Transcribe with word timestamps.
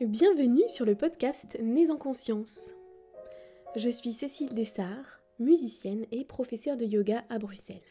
Bienvenue 0.00 0.62
sur 0.68 0.86
le 0.86 0.94
podcast 0.94 1.58
Nés 1.60 1.90
en 1.90 1.96
conscience. 1.96 2.70
Je 3.74 3.88
suis 3.88 4.12
Cécile 4.12 4.54
Dessart, 4.54 5.18
musicienne 5.40 6.04
et 6.12 6.24
professeure 6.24 6.76
de 6.76 6.84
yoga 6.84 7.24
à 7.28 7.40
Bruxelles. 7.40 7.82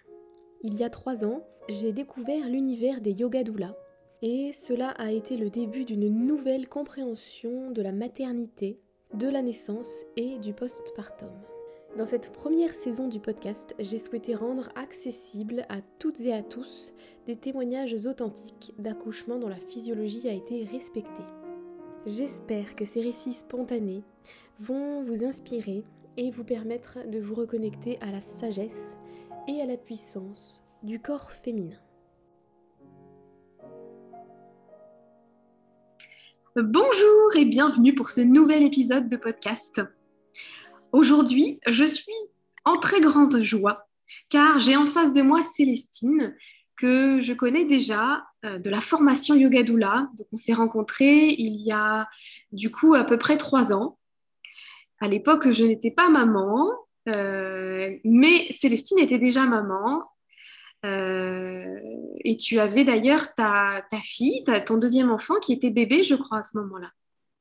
Il 0.63 0.75
y 0.75 0.85
a 0.85 0.89
trois 0.89 1.25
ans, 1.25 1.41
j'ai 1.67 1.91
découvert 1.91 2.47
l'univers 2.47 3.01
des 3.01 3.11
yoga 3.11 3.43
doulas 3.43 3.75
et 4.21 4.53
cela 4.53 4.91
a 4.91 5.11
été 5.11 5.35
le 5.35 5.49
début 5.49 5.83
d'une 5.83 6.07
nouvelle 6.07 6.69
compréhension 6.69 7.71
de 7.71 7.81
la 7.81 7.91
maternité, 7.91 8.79
de 9.13 9.27
la 9.27 9.41
naissance 9.41 10.05
et 10.15 10.37
du 10.37 10.53
postpartum. 10.53 11.33
Dans 11.97 12.05
cette 12.05 12.31
première 12.31 12.73
saison 12.73 13.09
du 13.09 13.19
podcast, 13.19 13.75
j'ai 13.79 13.97
souhaité 13.97 14.33
rendre 14.33 14.69
accessible 14.77 15.65
à 15.67 15.81
toutes 15.99 16.21
et 16.21 16.33
à 16.33 16.41
tous 16.41 16.93
des 17.25 17.35
témoignages 17.35 18.05
authentiques 18.05 18.73
d'accouchements 18.79 19.39
dont 19.39 19.49
la 19.49 19.55
physiologie 19.57 20.29
a 20.29 20.33
été 20.33 20.63
respectée. 20.63 21.25
J'espère 22.07 22.77
que 22.77 22.85
ces 22.85 23.01
récits 23.01 23.33
spontanés 23.33 24.01
vont 24.61 25.01
vous 25.01 25.25
inspirer 25.25 25.83
et 26.15 26.31
vous 26.31 26.45
permettre 26.45 26.99
de 27.11 27.19
vous 27.19 27.35
reconnecter 27.35 27.99
à 27.99 28.13
la 28.13 28.21
sagesse 28.21 28.95
et 29.49 29.59
à 29.59 29.65
la 29.65 29.75
puissance 29.75 30.63
du 30.83 31.01
corps 31.01 31.33
féminin. 31.33 31.75
Bonjour 36.55 37.35
et 37.35 37.43
bienvenue 37.43 37.93
pour 37.93 38.09
ce 38.09 38.21
nouvel 38.21 38.63
épisode 38.63 39.09
de 39.09 39.17
podcast. 39.17 39.81
Aujourd'hui, 40.93 41.59
je 41.67 41.83
suis 41.83 42.15
en 42.63 42.77
très 42.77 43.01
grande 43.01 43.43
joie 43.43 43.85
car 44.29 44.59
j'ai 44.59 44.77
en 44.77 44.85
face 44.85 45.11
de 45.11 45.21
moi 45.21 45.43
Célestine 45.43 46.37
que 46.77 47.19
je 47.19 47.33
connais 47.33 47.65
déjà 47.65 48.25
euh, 48.45 48.59
de 48.59 48.69
la 48.69 48.81
formation 48.81 49.35
Yoga 49.35 49.63
Doula. 49.63 50.09
Donc, 50.17 50.27
on 50.31 50.37
s'est 50.37 50.53
rencontrés 50.53 51.27
il 51.27 51.55
y 51.57 51.71
a 51.71 52.07
du 52.51 52.71
coup 52.71 52.93
à 52.93 53.03
peu 53.03 53.17
près 53.17 53.37
trois 53.37 53.73
ans. 53.73 53.97
À 54.99 55.07
l'époque, 55.07 55.51
je 55.51 55.65
n'étais 55.65 55.91
pas 55.91 56.09
maman, 56.09 56.69
euh, 57.09 57.91
mais 58.03 58.51
Célestine 58.51 58.99
était 58.99 59.19
déjà 59.19 59.45
maman. 59.45 60.03
Euh, 60.85 61.75
et 62.23 62.37
tu 62.37 62.59
avais 62.59 62.83
d'ailleurs 62.83 63.33
ta, 63.33 63.83
ta 63.89 63.97
fille, 63.97 64.43
ton 64.65 64.77
deuxième 64.77 65.11
enfant 65.11 65.35
qui 65.39 65.53
était 65.53 65.71
bébé, 65.71 66.03
je 66.03 66.15
crois, 66.15 66.39
à 66.39 66.43
ce 66.43 66.57
moment-là. 66.59 66.91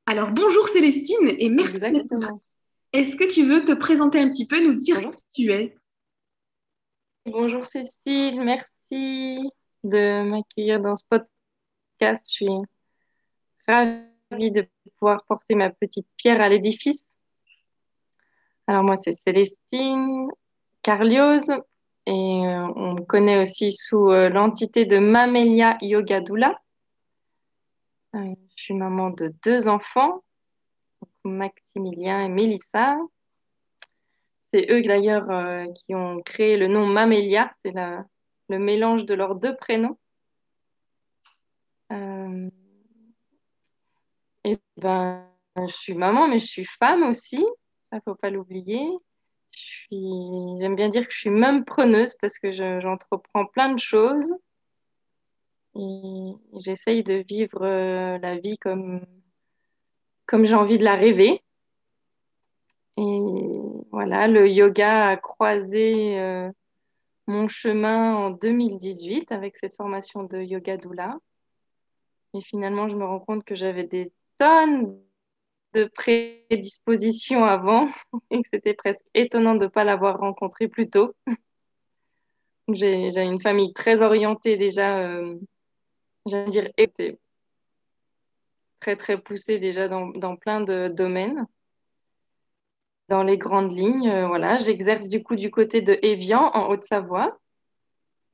Alors, 0.06 0.30
bonjour 0.30 0.66
Célestine 0.68 1.34
et 1.38 1.50
merci. 1.50 1.76
Exactement. 1.76 2.42
Est-ce 2.92 3.16
que 3.16 3.24
tu 3.24 3.44
veux 3.44 3.64
te 3.64 3.72
présenter 3.72 4.18
un 4.18 4.30
petit 4.30 4.46
peu, 4.46 4.64
nous 4.64 4.74
dire 4.74 4.98
qui 5.10 5.44
tu 5.44 5.52
es? 5.52 5.76
Bonjour 7.26 7.66
Cécile, 7.66 8.40
merci 8.40 8.75
de 8.90 10.22
m'accueillir 10.22 10.80
dans 10.80 10.96
ce 10.96 11.04
podcast. 11.08 12.24
Je 12.28 12.34
suis 12.34 12.48
ravie 13.66 14.50
de 14.50 14.68
pouvoir 14.98 15.24
porter 15.24 15.54
ma 15.54 15.70
petite 15.70 16.06
pierre 16.16 16.40
à 16.40 16.48
l'édifice. 16.48 17.08
Alors 18.66 18.82
moi, 18.82 18.96
c'est 18.96 19.12
Célestine 19.12 20.28
Carlioz 20.82 21.50
et 22.06 22.46
euh, 22.46 22.66
on 22.76 22.94
me 22.94 23.04
connaît 23.04 23.40
aussi 23.40 23.72
sous 23.72 24.10
euh, 24.10 24.28
l'entité 24.28 24.84
de 24.84 24.98
Mamelia 24.98 25.76
Yoga 25.80 26.20
Doula. 26.20 26.60
Euh, 28.14 28.34
je 28.56 28.62
suis 28.62 28.74
maman 28.74 29.10
de 29.10 29.32
deux 29.44 29.68
enfants, 29.68 30.22
Maximilien 31.24 32.24
et 32.24 32.28
Mélissa. 32.28 32.96
C'est 34.52 34.70
eux 34.70 34.82
d'ailleurs 34.82 35.26
qui 35.74 35.94
ont 35.94 36.22
créé 36.22 36.56
le 36.56 36.68
nom 36.68 36.86
Mamelia, 36.86 37.52
c'est 37.62 37.72
la, 37.72 38.04
le 38.48 38.58
mélange 38.58 39.04
de 39.04 39.14
leurs 39.14 39.34
deux 39.34 39.56
prénoms. 39.56 39.98
Euh, 41.92 42.50
et 44.44 44.58
ben, 44.76 45.26
je 45.56 45.72
suis 45.72 45.94
maman, 45.94 46.28
mais 46.28 46.38
je 46.38 46.46
suis 46.46 46.64
femme 46.64 47.02
aussi. 47.04 47.44
Il 47.92 47.96
ne 47.96 48.00
faut 48.00 48.14
pas 48.14 48.30
l'oublier. 48.30 48.88
J'aime 49.90 50.76
bien 50.76 50.88
dire 50.88 51.06
que 51.06 51.12
je 51.12 51.18
suis 51.18 51.30
même 51.30 51.64
preneuse 51.64 52.14
parce 52.20 52.38
que 52.38 52.52
j'entreprends 52.52 53.46
plein 53.46 53.72
de 53.72 53.78
choses. 53.78 54.34
Et 55.74 56.32
j'essaye 56.54 57.02
de 57.02 57.24
vivre 57.28 57.62
euh, 57.62 58.18
la 58.18 58.38
vie 58.38 58.56
comme, 58.58 59.04
comme 60.26 60.44
j'ai 60.44 60.54
envie 60.54 60.78
de 60.78 60.84
la 60.84 60.94
rêver. 60.94 61.42
Et 62.96 63.20
voilà, 63.90 64.26
le 64.26 64.48
yoga 64.48 65.08
a 65.08 65.16
croisé 65.16 66.18
euh, 66.18 66.50
mon 67.26 67.48
chemin 67.48 68.14
en 68.14 68.30
2018 68.30 69.32
avec 69.32 69.56
cette 69.56 69.74
formation 69.74 70.24
de 70.24 70.40
yoga 70.40 70.76
doula. 70.76 71.18
Et 72.34 72.40
finalement, 72.40 72.88
je 72.88 72.96
me 72.96 73.04
rends 73.04 73.20
compte 73.20 73.44
que 73.44 73.54
j'avais 73.54 73.84
des 73.84 74.12
tonnes 74.38 74.98
de 75.72 75.84
prédispositions 75.84 77.44
avant 77.44 77.88
et 78.30 78.42
que 78.42 78.48
c'était 78.52 78.74
presque 78.74 79.06
étonnant 79.14 79.54
de 79.54 79.64
ne 79.64 79.70
pas 79.70 79.84
l'avoir 79.84 80.18
rencontré 80.18 80.68
plus 80.68 80.88
tôt. 80.88 81.14
J'ai 82.68 83.22
une 83.22 83.40
famille 83.40 83.72
très 83.72 84.02
orientée 84.02 84.56
déjà, 84.56 84.98
euh, 84.98 85.36
j'allais 86.26 86.48
dire, 86.48 86.70
très 88.80 88.96
très 88.96 89.20
poussée 89.20 89.58
déjà 89.58 89.86
dans, 89.86 90.08
dans 90.08 90.36
plein 90.36 90.60
de 90.60 90.88
domaines 90.88 91.46
dans 93.08 93.22
les 93.22 93.38
grandes 93.38 93.72
lignes, 93.72 94.08
euh, 94.08 94.26
voilà, 94.26 94.58
j'exerce 94.58 95.08
du 95.08 95.22
coup 95.22 95.36
du 95.36 95.50
côté 95.50 95.80
de 95.82 95.98
Évian 96.02 96.50
en 96.54 96.68
Haute-Savoie 96.68 97.38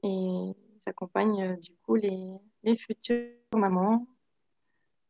et 0.02 0.52
j'accompagne 0.86 1.42
euh, 1.42 1.56
du 1.56 1.72
coup 1.82 1.96
les, 1.96 2.18
les, 2.62 2.76
futures 2.76 3.28
mamans 3.54 4.06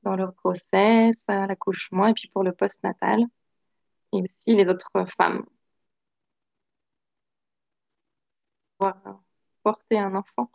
dans 0.02 0.16
leur 0.16 0.34
grossesse, 0.34 1.24
à 1.28 1.46
l'accouchement 1.46 2.08
et 2.08 2.14
puis 2.14 2.28
pour 2.32 2.42
le 2.42 2.52
post-natal 2.52 3.20
et 4.12 4.22
aussi 4.22 4.56
les 4.56 4.68
autres 4.68 4.90
femmes. 5.16 5.44
Porter 9.62 9.98
un 9.98 10.14
enfant 10.16 10.50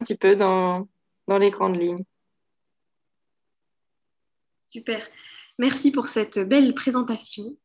un 0.00 0.04
petit 0.04 0.16
peu 0.16 0.36
dans, 0.36 0.88
dans 1.26 1.38
les 1.38 1.50
grandes 1.50 1.76
lignes. 1.76 2.04
Super. 4.68 5.06
Merci 5.58 5.90
pour 5.90 6.08
cette 6.08 6.38
belle 6.38 6.74
présentation. 6.74 7.56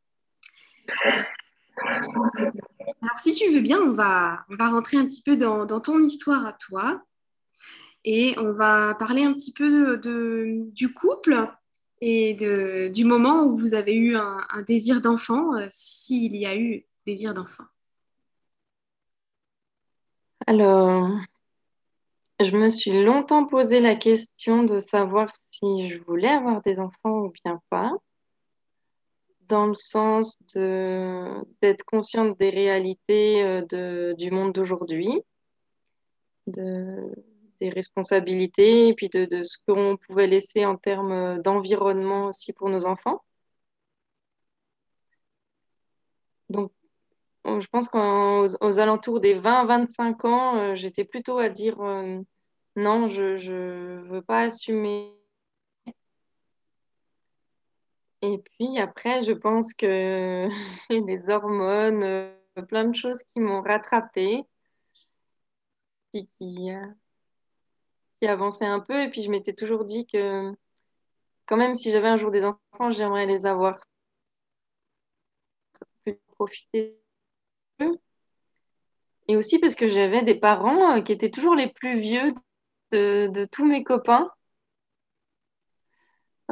Alors, 3.01 3.19
si 3.19 3.33
tu 3.33 3.49
veux 3.51 3.61
bien, 3.61 3.79
on 3.81 3.91
va, 3.91 4.45
rentrer 4.59 4.97
un 4.97 5.05
petit 5.05 5.21
peu 5.21 5.35
dans, 5.35 5.67
ton 5.79 5.99
histoire 5.99 6.45
à 6.45 6.53
toi 6.53 7.01
et 8.05 8.35
on 8.37 8.51
va 8.51 8.95
parler 8.95 9.23
un 9.23 9.33
petit 9.33 9.53
peu 9.53 9.97
du 9.97 10.93
couple 10.93 11.47
et 12.01 12.89
du 12.93 13.05
moment 13.05 13.43
où 13.45 13.57
vous 13.57 13.73
avez 13.73 13.95
eu 13.95 14.15
un, 14.15 14.45
désir 14.67 15.01
d'enfant, 15.01 15.55
euh, 15.55 15.67
s'il 15.71 16.35
y 16.35 16.45
a 16.45 16.57
eu 16.57 16.85
désir 17.05 17.33
d'enfant. 17.33 17.63
Alors, 20.45 21.09
je 22.41 22.57
me 22.57 22.67
suis 22.67 23.03
longtemps 23.03 23.45
posé 23.45 23.79
la 23.79 23.95
question 23.95 24.63
de 24.63 24.79
savoir 24.79 25.31
si 25.51 25.89
je 25.89 25.97
voulais 25.99 26.27
avoir 26.27 26.61
des 26.63 26.77
enfants 26.77 27.21
ou 27.21 27.33
bien 27.43 27.61
pas 27.69 27.93
dans 29.53 29.67
le 29.67 29.75
sens 29.75 30.41
d'être 30.55 31.85
consciente 31.85 32.37
des 32.39 32.49
réalités 32.49 33.43
euh, 33.43 33.61
de, 33.69 34.15
du 34.17 34.31
monde 34.31 34.51
d'aujourd'hui, 34.51 35.21
de, 36.47 36.97
des 37.61 37.69
responsabilités 37.69 38.87
et 38.87 38.93
puis 38.95 39.09
de, 39.09 39.25
de 39.25 39.43
ce 39.43 39.57
qu'on 39.67 39.95
pouvait 39.97 40.25
laisser 40.25 40.65
en 40.65 40.75
termes 40.75 41.39
d'environnement 41.43 42.27
aussi 42.29 42.51
pour 42.53 42.69
nos 42.69 42.85
enfants. 42.85 43.21
Donc, 46.49 46.71
je 47.45 47.67
pense 47.67 47.89
qu'aux 47.89 48.47
aux 48.59 48.79
alentours 48.79 49.19
des 49.19 49.35
20-25 49.39 50.27
ans, 50.27 50.57
euh, 50.57 50.75
j'étais 50.75 51.03
plutôt 51.05 51.37
à 51.37 51.49
dire 51.49 51.79
euh, 51.81 52.19
non, 52.75 53.07
je 53.07 53.35
ne 53.35 54.01
veux 54.09 54.21
pas 54.23 54.41
assumer 54.41 55.13
et 58.23 58.37
puis 58.37 58.79
après, 58.79 59.21
je 59.21 59.33
pense 59.33 59.73
que 59.73 60.47
les 60.89 61.29
hormones, 61.29 62.03
euh, 62.03 62.33
plein 62.69 62.85
de 62.85 62.95
choses 62.95 63.21
qui 63.33 63.41
m'ont 63.41 63.61
rattrapée, 63.61 64.45
euh, 66.15 66.21
qui 68.15 68.27
avançaient 68.27 68.65
un 68.65 68.79
peu. 68.79 69.01
Et 69.03 69.09
puis 69.09 69.23
je 69.23 69.29
m'étais 69.29 69.53
toujours 69.53 69.83
dit 69.83 70.07
que 70.07 70.53
quand 71.45 71.57
même, 71.57 71.75
si 71.75 71.91
j'avais 71.91 72.07
un 72.07 72.15
jour 72.15 72.31
des 72.31 72.45
enfants, 72.45 72.91
j'aimerais 72.91 73.25
les 73.25 73.45
avoir 73.45 73.77
profiter. 76.37 76.97
Et 79.27 79.35
aussi 79.35 79.59
parce 79.59 79.75
que 79.75 79.87
j'avais 79.87 80.23
des 80.23 80.35
parents 80.35 80.95
euh, 80.95 81.01
qui 81.01 81.11
étaient 81.11 81.29
toujours 81.29 81.55
les 81.55 81.67
plus 81.67 81.99
vieux 81.99 82.33
de 82.91 83.45
tous 83.51 83.65
mes 83.65 83.83
copains 83.83 84.31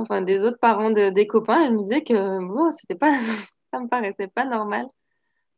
enfin 0.02 0.22
des 0.22 0.44
autres 0.44 0.60
parents 0.60 0.92
de, 0.92 1.10
des 1.10 1.28
copains, 1.28 1.64
elle 1.66 1.74
me 1.74 1.80
disait 1.80 2.04
que 2.04 2.40
bon, 2.46 2.72
c'était 2.72 2.96
pas, 2.96 3.10
ça 3.74 3.80
me 3.80 3.88
paraissait 3.88 4.28
pas 4.28 4.46
normal. 4.46 4.88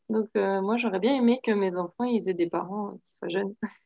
Donc 0.09 0.27
euh, 0.37 0.61
moi 0.61 0.77
j'aurais 0.77 0.99
bien 0.99 1.15
aimé 1.15 1.39
que 1.43 1.51
mes 1.51 1.77
enfants 1.77 2.05
aient 2.05 2.33
des 2.33 2.49
parents 2.49 2.93
qui 2.93 3.19
soient 3.19 3.29
jeunes. 3.29 3.55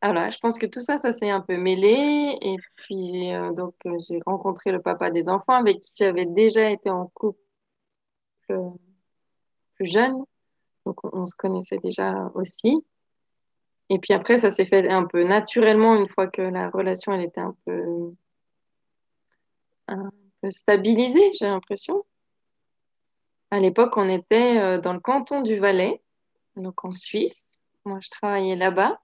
Alors, 0.00 0.30
je 0.30 0.38
pense 0.38 0.58
que 0.58 0.66
tout 0.66 0.82
ça, 0.82 0.98
ça 0.98 1.14
s'est 1.14 1.30
un 1.30 1.40
peu 1.40 1.56
mêlé. 1.56 2.36
Et 2.42 2.56
puis, 2.76 3.32
euh, 3.32 3.52
donc, 3.54 3.74
euh, 3.86 3.96
j'ai 4.06 4.18
rencontré 4.26 4.70
le 4.70 4.82
papa 4.82 5.10
des 5.10 5.30
enfants 5.30 5.54
avec 5.54 5.80
qui 5.80 5.92
j'avais 5.98 6.26
déjà 6.26 6.70
été 6.70 6.90
en 6.90 7.06
couple 7.14 7.38
plus 8.46 9.86
jeune. 9.86 10.22
Donc, 10.84 11.02
on, 11.04 11.22
on 11.22 11.26
se 11.26 11.34
connaissait 11.34 11.78
déjà 11.78 12.30
aussi. 12.34 12.84
Et 13.90 13.98
puis 13.98 14.14
après, 14.14 14.38
ça 14.38 14.50
s'est 14.50 14.64
fait 14.64 14.88
un 14.88 15.04
peu 15.04 15.24
naturellement 15.24 15.94
une 15.96 16.08
fois 16.08 16.26
que 16.26 16.42
la 16.42 16.70
relation, 16.70 17.12
elle 17.12 17.24
était 17.24 17.40
un 17.40 17.54
peu, 17.66 18.12
stabilisée, 20.50 21.32
j'ai 21.34 21.46
l'impression. 21.46 22.02
À 23.50 23.60
l'époque, 23.60 23.96
on 23.96 24.08
était 24.08 24.58
euh, 24.58 24.78
dans 24.78 24.92
le 24.92 25.00
canton 25.00 25.42
du 25.42 25.56
Valais, 25.58 26.02
donc 26.56 26.84
en 26.84 26.92
Suisse. 26.92 27.44
Moi, 27.84 27.98
je 28.00 28.10
travaillais 28.10 28.56
là-bas. 28.56 29.00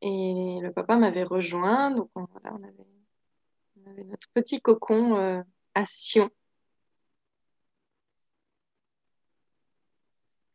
Et 0.00 0.58
le 0.60 0.72
papa 0.72 0.96
m'avait 0.96 1.22
rejoint. 1.22 1.92
Donc, 1.92 2.10
on 2.14 2.26
avait 3.86 4.04
notre 4.04 4.28
petit 4.34 4.60
cocon 4.60 5.16
euh, 5.16 5.42
à 5.74 5.86
Sion. 5.86 6.30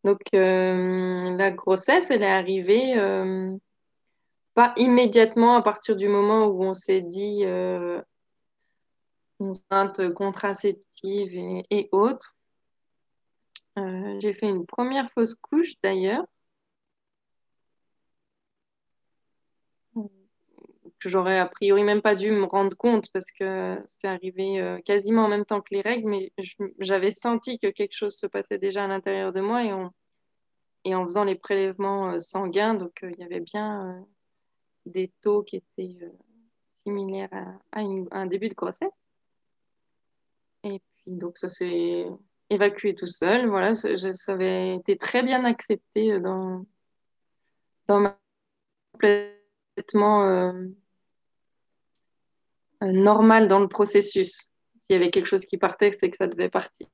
Donc, 0.04 0.20
euh, 0.34 1.36
la 1.36 1.52
grossesse, 1.52 2.12
elle 2.12 2.24
est 2.24 2.32
arrivée 2.32 2.98
euh, 2.98 3.56
pas 4.54 4.74
immédiatement 4.78 5.56
à 5.56 5.62
partir 5.62 5.96
du 5.96 6.08
moment 6.08 6.48
où 6.48 6.64
on 6.64 6.74
s'est 6.74 7.02
dit 7.02 7.42
euh, 7.46 8.02
contraceptive 10.16 11.36
et, 11.36 11.66
et 11.70 11.90
autres. 11.92 12.36
Euh, 13.78 14.20
j'ai 14.20 14.34
fait 14.34 14.50
une 14.50 14.66
première 14.66 15.12
fausse 15.12 15.36
couche 15.36 15.74
d'ailleurs. 15.84 16.26
Que 21.00 21.10
j'aurais 21.10 21.38
a 21.38 21.46
priori 21.46 21.84
même 21.84 22.02
pas 22.02 22.16
dû 22.16 22.32
me 22.32 22.46
rendre 22.46 22.76
compte 22.76 23.12
parce 23.12 23.32
que 23.32 23.78
c'est 23.86 24.08
arrivé 24.08 24.60
euh, 24.60 24.80
quasiment 24.82 25.26
en 25.26 25.28
même 25.28 25.46
temps 25.46 25.62
que 25.62 25.74
les 25.74 25.82
règles, 25.82 26.10
mais 26.10 26.32
j'avais 26.80 27.12
senti 27.12 27.60
que 27.60 27.68
quelque 27.68 27.94
chose 27.94 28.16
se 28.16 28.28
passait 28.28 28.58
déjà 28.58 28.86
à 28.86 28.88
l'intérieur 28.88 29.34
de 29.34 29.42
moi 29.42 29.64
et 29.64 30.96
en, 30.96 31.06
faisant 31.06 31.24
les 31.24 31.36
prélèvements 31.36 32.14
euh, 32.14 32.20
sanguins, 32.20 32.74
donc 32.74 33.04
euh, 33.04 33.12
il 33.12 33.20
y 33.20 33.24
avait 33.24 33.42
bien 33.42 34.06
des 34.86 35.12
taux 35.22 35.44
qui 35.44 35.58
étaient 35.58 35.98
similaires 36.86 37.30
à, 37.72 37.82
un 38.12 38.26
début 38.26 38.50
de 38.50 38.56
grossesse. 38.56 39.08
Et 40.64 40.82
puis 40.96 41.16
donc 41.16 41.38
ça 41.38 41.50
s'est 41.50 42.08
évacué 42.50 42.96
tout 42.96 43.08
seul. 43.08 43.48
Voilà, 43.50 43.74
ça 43.74 43.90
avait 44.32 44.76
été 44.76 44.98
très 44.98 45.22
bien 45.24 45.44
accepté 45.44 46.20
dans, 46.20 46.66
dans 47.88 48.00
ma 48.00 48.18
complètement 48.94 50.54
normal 52.82 53.48
dans 53.48 53.60
le 53.60 53.68
processus. 53.68 54.52
S'il 54.76 54.94
y 54.94 54.96
avait 54.96 55.10
quelque 55.10 55.26
chose 55.26 55.46
qui 55.46 55.58
partait, 55.58 55.92
c'est 55.92 56.10
que 56.10 56.18
ça 56.18 56.28
devait 56.28 56.50
partir. 56.50 56.88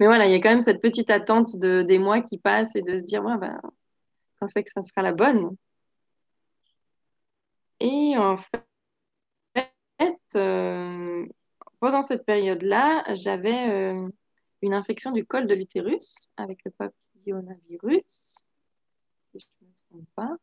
Mais 0.00 0.06
voilà, 0.06 0.26
il 0.26 0.32
y 0.32 0.34
a 0.34 0.40
quand 0.40 0.50
même 0.50 0.60
cette 0.60 0.82
petite 0.82 1.10
attente 1.10 1.56
de, 1.56 1.82
des 1.82 1.98
mois 1.98 2.20
qui 2.20 2.38
passent 2.38 2.74
et 2.74 2.82
de 2.82 2.98
se 2.98 3.04
dire, 3.04 3.24
ouais, 3.24 3.38
ben, 3.38 3.60
quand 4.38 4.48
c'est 4.48 4.64
que 4.64 4.70
ça 4.70 4.82
sera 4.82 5.02
la 5.02 5.12
bonne. 5.12 5.56
Et 7.80 8.16
en 8.16 8.36
fait, 8.36 10.18
euh, 10.36 11.26
pendant 11.80 12.02
cette 12.02 12.24
période-là, 12.24 13.04
j'avais 13.14 13.70
euh, 13.70 14.08
une 14.62 14.74
infection 14.74 15.12
du 15.12 15.24
col 15.24 15.46
de 15.46 15.54
l'utérus 15.54 16.16
avec 16.36 16.60
le 16.64 16.70
papillomavirus, 16.72 18.48
si 19.32 19.38
je 19.38 19.46
ne 19.60 19.68
me 19.68 19.74
trompe 19.90 20.08
pas. 20.14 20.36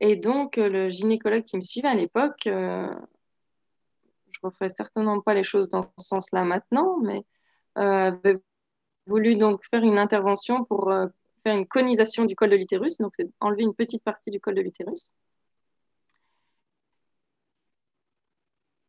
Et 0.00 0.16
donc, 0.16 0.58
euh, 0.58 0.68
le 0.68 0.88
gynécologue 0.90 1.44
qui 1.44 1.56
me 1.56 1.62
suivait 1.62 1.88
à 1.88 1.94
l'époque, 1.94 2.46
euh, 2.46 2.88
je 4.30 4.38
ne 4.42 4.48
referai 4.48 4.68
certainement 4.68 5.20
pas 5.20 5.34
les 5.34 5.44
choses 5.44 5.68
dans 5.68 5.82
ce 5.98 6.06
sens-là 6.06 6.44
maintenant, 6.44 6.98
mais 7.02 7.24
euh, 7.78 8.12
avait 8.12 8.38
voulu 9.06 9.36
donc 9.36 9.64
faire 9.70 9.82
une 9.82 9.98
intervention 9.98 10.64
pour 10.64 10.92
faire 11.44 11.56
une 11.56 11.66
conisation 11.66 12.24
du 12.26 12.36
col 12.36 12.50
de 12.50 12.56
l'utérus. 12.56 12.98
Donc, 12.98 13.12
c'est 13.16 13.28
enlever 13.40 13.64
une 13.64 13.74
petite 13.74 14.04
partie 14.04 14.30
du 14.30 14.40
col 14.40 14.54
de 14.54 14.62
l'utérus. 14.62 15.12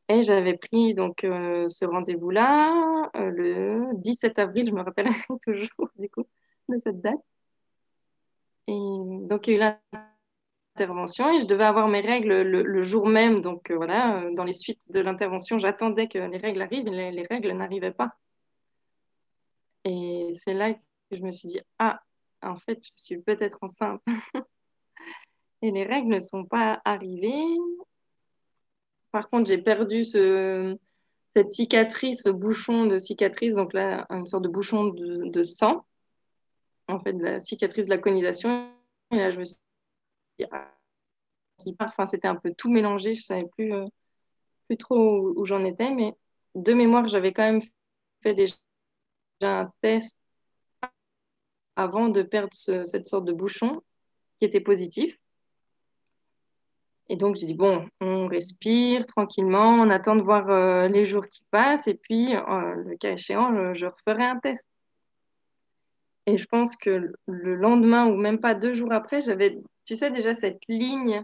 Et 0.10 0.24
j'avais 0.24 0.58
pris 0.58 0.94
donc 0.96 1.20
ce 1.22 1.86
rendez-vous-là 1.86 3.10
le 3.14 3.92
17 3.96 4.40
avril, 4.40 4.68
je 4.68 4.74
me 4.74 4.82
rappelle 4.82 5.08
toujours 5.46 5.90
du 5.98 6.10
coup 6.10 6.26
de 6.68 6.78
cette 6.78 7.02
date. 7.02 7.20
Et 8.68 8.74
donc, 9.28 9.48
il 9.48 9.58
y 9.58 9.62
a 9.62 9.80
eu 9.94 9.98
et 10.82 11.40
je 11.40 11.46
devais 11.46 11.64
avoir 11.64 11.88
mes 11.88 12.02
règles 12.02 12.42
le, 12.42 12.84
jour 12.84 13.08
même. 13.08 13.42
Donc, 13.42 13.72
euh, 13.72 13.76
voilà, 13.76 14.22
euh, 14.22 14.34
dans 14.34 14.44
les 14.44 14.54
suites 14.54 14.82
de 14.90 15.00
l'intervention, 15.00 15.58
j'attendais 15.58 16.08
que 16.08 16.20
les 16.20 16.38
règles 16.38 16.62
arrivent 16.62 16.88
et 16.88 16.92
les, 16.92 17.12
les 17.12 17.24
règles 17.24 17.52
n'arrivaient 17.52 17.92
pas. 17.92 18.14
Et 19.86 20.34
c'est 20.36 20.54
là 20.54 20.74
que 20.74 20.80
je 21.12 21.22
me 21.22 21.32
suis 21.32 21.50
dit, 21.50 21.62
ah, 21.80 22.02
en 22.42 22.56
fait, 22.58 22.80
je 22.84 23.04
suis 23.04 23.18
peut-être 23.20 23.58
enceinte. 23.62 24.02
Et 25.62 25.72
les 25.72 25.84
règles 25.84 26.10
ne 26.10 26.20
sont 26.20 26.46
pas 26.46 26.82
arrivées. 26.86 27.58
Par 29.12 29.30
contre, 29.30 29.50
j'ai 29.50 29.58
perdu 29.58 30.04
ce, 30.06 30.78
cette 31.36 31.52
cicatrice, 31.52 32.24
ce 32.24 32.30
bouchon 32.30 32.86
de 32.86 32.98
cicatrice, 32.98 33.56
donc 33.56 33.74
là, 33.74 34.06
une 34.10 34.26
sorte 34.26 34.44
de 34.44 34.50
bouchon 34.50 34.86
de, 34.86 35.44
sang, 35.44 35.86
en 36.88 37.00
fait, 37.00 37.14
la 37.14 37.40
cicatrice 37.40 37.86
de 37.86 37.92
la 37.92 37.98
conisation. 37.98 38.70
Et 39.12 39.18
là, 39.18 39.32
je 39.32 39.40
me 39.40 39.46
suis 39.46 39.58
qui 41.58 41.74
part. 41.74 41.90
Enfin, 41.90 42.06
c'était 42.06 42.28
un 42.28 42.36
peu 42.36 42.54
tout 42.58 42.70
mélangé, 42.72 43.14
je 43.14 43.24
savais 43.24 43.48
plus, 43.58 43.74
euh, 43.74 43.86
plus 44.68 44.78
trop 44.78 45.34
où, 45.36 45.46
j'en 45.46 45.64
étais, 45.66 45.92
mais 45.92 46.14
de 46.56 46.74
mémoire, 46.74 47.08
j'avais 47.08 47.34
quand 47.34 47.44
même 47.44 47.62
fait 48.24 48.34
déjà 48.34 48.56
un 49.42 49.72
test 49.82 50.18
avant 51.76 52.10
de 52.10 52.22
perdre 52.22 52.54
ce- 52.54 52.84
cette 52.86 53.08
sorte 53.08 53.26
de 53.26 53.34
bouchon 53.34 53.82
qui 54.40 54.46
était 54.46 54.60
positif. 54.62 55.18
Et 57.10 57.16
donc, 57.16 57.36
j'ai 57.38 57.48
dit, 57.48 57.56
bon, 57.56 57.88
on 58.02 58.28
respire 58.28 59.06
tranquillement, 59.06 59.72
on 59.74 59.90
attend 59.90 60.16
de 60.16 60.22
voir 60.22 60.50
euh, 60.50 60.88
les 60.88 61.06
jours 61.06 61.28
qui 61.28 61.42
passent, 61.50 61.88
et 61.88 61.96
puis, 61.96 62.36
euh, 62.36 62.76
le 62.76 62.98
cas 62.98 63.14
échéant, 63.14 63.54
je, 63.56 63.74
je 63.74 63.88
referai 63.88 64.26
un 64.26 64.40
test. 64.40 64.70
Et 66.28 66.38
je 66.38 66.46
pense 66.46 66.76
que 66.76 67.12
le 67.26 67.56
lendemain, 67.56 68.06
ou 68.06 68.16
même 68.16 68.40
pas 68.40 68.54
deux 68.54 68.74
jours 68.74 68.94
après, 68.94 69.22
j'avais, 69.22 69.58
tu 69.90 69.96
sais, 69.96 70.12
déjà 70.12 70.36
cette 70.36 70.62
ligne 70.68 71.24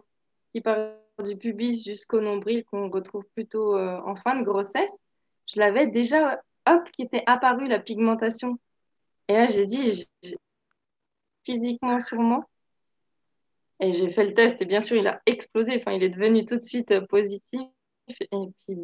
qui 0.51 0.59
part 0.59 0.89
du 1.23 1.37
pubis 1.37 1.83
jusqu'au 1.85 2.19
nombril 2.19 2.65
qu'on 2.65 2.89
retrouve 2.89 3.23
plutôt 3.35 3.77
euh, 3.77 4.01
en 4.03 4.15
fin 4.15 4.35
de 4.39 4.43
grossesse. 4.43 5.03
Je 5.45 5.59
l'avais 5.59 5.85
déjà, 5.85 6.41
hop, 6.65 6.89
qui 6.93 7.03
était 7.03 7.21
apparue 7.27 7.67
la 7.67 7.77
pigmentation. 7.77 8.57
Et 9.27 9.33
là, 9.33 9.47
j'ai 9.49 9.67
dit, 9.67 10.09
physiquement 11.45 11.99
sur 11.99 12.17
moi. 12.17 12.49
Et 13.81 13.93
j'ai 13.93 14.09
fait 14.09 14.25
le 14.25 14.33
test 14.33 14.59
et 14.63 14.65
bien 14.65 14.79
sûr, 14.79 14.97
il 14.97 15.05
a 15.05 15.21
explosé. 15.27 15.75
Enfin, 15.75 15.91
il 15.91 16.01
est 16.01 16.09
devenu 16.09 16.43
tout 16.43 16.55
de 16.55 16.63
suite 16.63 16.89
euh, 16.89 17.05
positif. 17.05 17.69
Et 18.07 18.25
puis, 18.65 18.79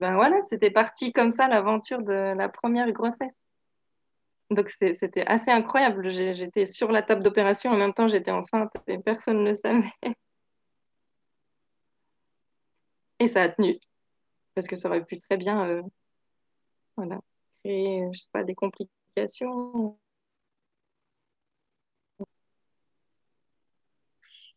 ben 0.00 0.16
voilà, 0.16 0.42
c'était 0.50 0.72
parti 0.72 1.12
comme 1.12 1.30
ça 1.30 1.46
l'aventure 1.46 2.02
de 2.02 2.34
la 2.36 2.48
première 2.48 2.90
grossesse. 2.90 3.40
Donc, 4.50 4.70
c'était 4.70 5.26
assez 5.26 5.50
incroyable. 5.50 6.08
J'étais 6.10 6.64
sur 6.64 6.90
la 6.90 7.02
table 7.02 7.22
d'opération 7.22 7.70
en 7.70 7.76
même 7.76 7.92
temps, 7.92 8.08
j'étais 8.08 8.30
enceinte 8.30 8.70
et 8.86 8.98
personne 8.98 9.42
ne 9.44 9.50
le 9.50 9.54
savait. 9.54 9.92
Et 13.20 13.28
ça 13.28 13.42
a 13.42 13.48
tenu 13.48 13.78
parce 14.58 14.66
que 14.66 14.74
ça 14.74 14.88
aurait 14.88 15.04
pu 15.04 15.20
très 15.20 15.36
bien, 15.36 15.68
euh, 15.68 15.82
créer, 17.62 18.08
je 18.12 18.18
sais 18.18 18.28
pas, 18.32 18.42
des 18.42 18.56
complications. 18.56 19.96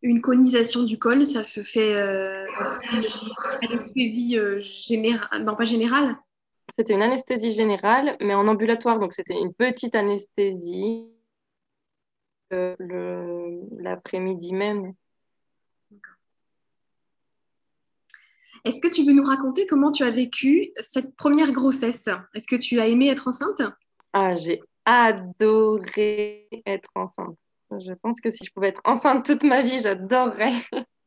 Une 0.01 0.21
conisation 0.21 0.81
du 0.81 0.97
col, 0.97 1.27
ça 1.27 1.43
se 1.43 1.61
fait 1.61 1.93
euh, 1.93 2.47
anesthésie 3.61 4.39
euh, 4.39 4.59
générale, 4.61 5.43
non 5.43 5.55
pas 5.55 5.65
générale. 5.65 6.17
C'était 6.77 6.93
une 6.93 7.01
anesthésie 7.01 7.51
générale, 7.51 8.15
mais 8.21 8.33
en 8.33 8.47
ambulatoire, 8.47 8.99
donc 8.99 9.13
c'était 9.13 9.39
une 9.39 9.53
petite 9.53 9.95
anesthésie 9.95 11.11
euh, 12.53 12.75
l'après-midi 13.77 14.53
même. 14.53 14.93
Est-ce 18.63 18.79
que 18.79 18.87
tu 18.87 19.03
veux 19.03 19.13
nous 19.13 19.23
raconter 19.23 19.65
comment 19.65 19.91
tu 19.91 20.03
as 20.03 20.11
vécu 20.11 20.71
cette 20.81 21.15
première 21.15 21.51
grossesse? 21.51 22.09
Est-ce 22.35 22.47
que 22.47 22.55
tu 22.55 22.79
as 22.79 22.87
aimé 22.87 23.09
être 23.09 23.27
enceinte? 23.27 23.61
Ah, 24.13 24.35
j'ai 24.35 24.61
adoré 24.85 26.47
être 26.65 26.89
enceinte. 26.95 27.37
Je 27.71 27.93
pense 27.93 28.21
que 28.21 28.29
si 28.29 28.43
je 28.45 28.51
pouvais 28.51 28.67
être 28.69 28.81
enceinte 28.83 29.25
toute 29.25 29.43
ma 29.43 29.61
vie, 29.61 29.79
j'adorerais. 29.79 30.53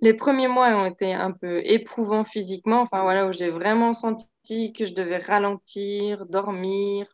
Les 0.00 0.14
premiers 0.14 0.48
mois 0.48 0.68
ont 0.76 0.86
été 0.86 1.12
un 1.12 1.32
peu 1.32 1.60
éprouvants 1.64 2.24
physiquement, 2.24 2.82
enfin 2.82 3.02
voilà, 3.02 3.26
où 3.26 3.32
j'ai 3.32 3.50
vraiment 3.50 3.92
senti 3.92 4.72
que 4.72 4.84
je 4.84 4.94
devais 4.94 5.18
ralentir, 5.18 6.24
dormir, 6.26 7.06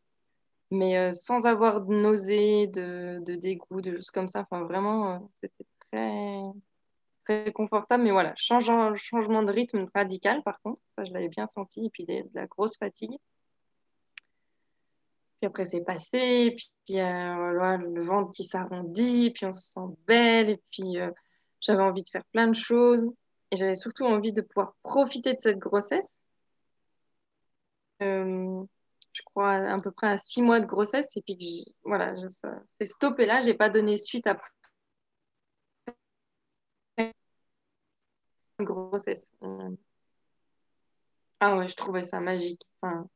mais 0.71 1.13
sans 1.13 1.47
avoir 1.47 1.81
de 1.81 1.95
nausées, 1.95 2.67
de, 2.67 3.23
de, 3.25 3.35
dégoût, 3.37 3.81
de 3.81 3.93
choses 3.93 4.11
comme 4.11 4.29
ça. 4.29 4.41
Enfin, 4.41 4.65
vraiment, 4.65 5.31
c'était 5.41 5.65
très, 5.91 6.41
très 7.25 7.53
confortable. 7.53 8.05
Mais 8.05 8.11
voilà, 8.11 8.35
changeant, 8.37 8.95
changement 8.97 9.43
de 9.43 9.53
rythme 9.53 9.87
radical, 9.95 10.43
par 10.43 10.61
contre, 10.61 10.81
ça, 10.97 11.05
je 11.05 11.13
l'avais 11.13 11.29
bien 11.29 11.47
senti. 11.47 11.87
Et 11.87 11.91
puis, 11.91 12.05
de 12.05 12.25
la 12.35 12.47
grosse 12.47 12.77
fatigue. 12.77 13.17
Puis 15.41 15.47
après, 15.47 15.65
c'est 15.65 15.85
passé. 15.85 16.57
Puis, 16.57 16.71
le 16.89 18.05
ventre 18.05 18.31
qui 18.33 18.45
s'arrondit. 18.45 19.31
Puis, 19.31 19.47
on 19.47 19.53
se 19.53 19.63
sent 19.71 19.97
belle. 20.07 20.51
Et 20.51 20.63
puis, 20.71 20.99
j'avais 21.65 21.83
envie 21.83 22.05
de 22.05 22.09
faire 22.09 22.25
plein 22.33 22.49
de 22.49 22.55
choses. 22.55 23.07
Et 23.51 23.57
j'avais 23.57 23.75
surtout 23.75 24.05
envie 24.05 24.33
de 24.33 24.41
pouvoir 24.43 24.75
profiter 24.83 25.35
de 25.35 25.41
cette 25.41 25.59
grossesse. 25.59 26.19
Euh, 28.03 28.63
je 29.13 29.23
crois 29.25 29.53
à, 29.53 29.81
peu 29.81 29.91
près 29.91 30.09
à 30.09 30.19
six 30.19 30.43
mois 30.43 30.61
de 30.61 30.67
grossesse. 30.67 31.17
Et 31.17 31.23
puis, 31.23 31.65
voilà, 31.85 32.15
c'est 32.17 32.85
stoppé 32.85 33.27
là. 33.27 33.41
Je 33.41 33.47
n'ai 33.47 33.55
pas 33.55 33.71
donné 33.71 33.97
suite 33.97 34.27
après 34.27 34.49
grossesse. 38.61 39.31
Euh, 39.43 39.71
ah 41.41 41.57
ouais, 41.57 41.69
je 41.69 41.77
trouvais 41.77 42.03
ça 42.03 42.21
magique. 42.21 42.63
Enfin, 42.81 43.09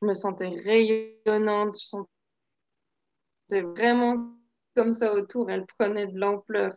je 0.00 0.06
me 0.06 0.14
sentais 0.14 0.48
rayonnante. 0.48 1.78
Je 1.78 1.86
sentais 1.86 3.62
vraiment 3.62 4.36
comme 4.76 4.92
ça 4.92 5.12
autour. 5.12 5.50
Elle 5.50 5.66
prenait 5.66 6.06
de 6.06 6.18
l'ampleur. 6.18 6.74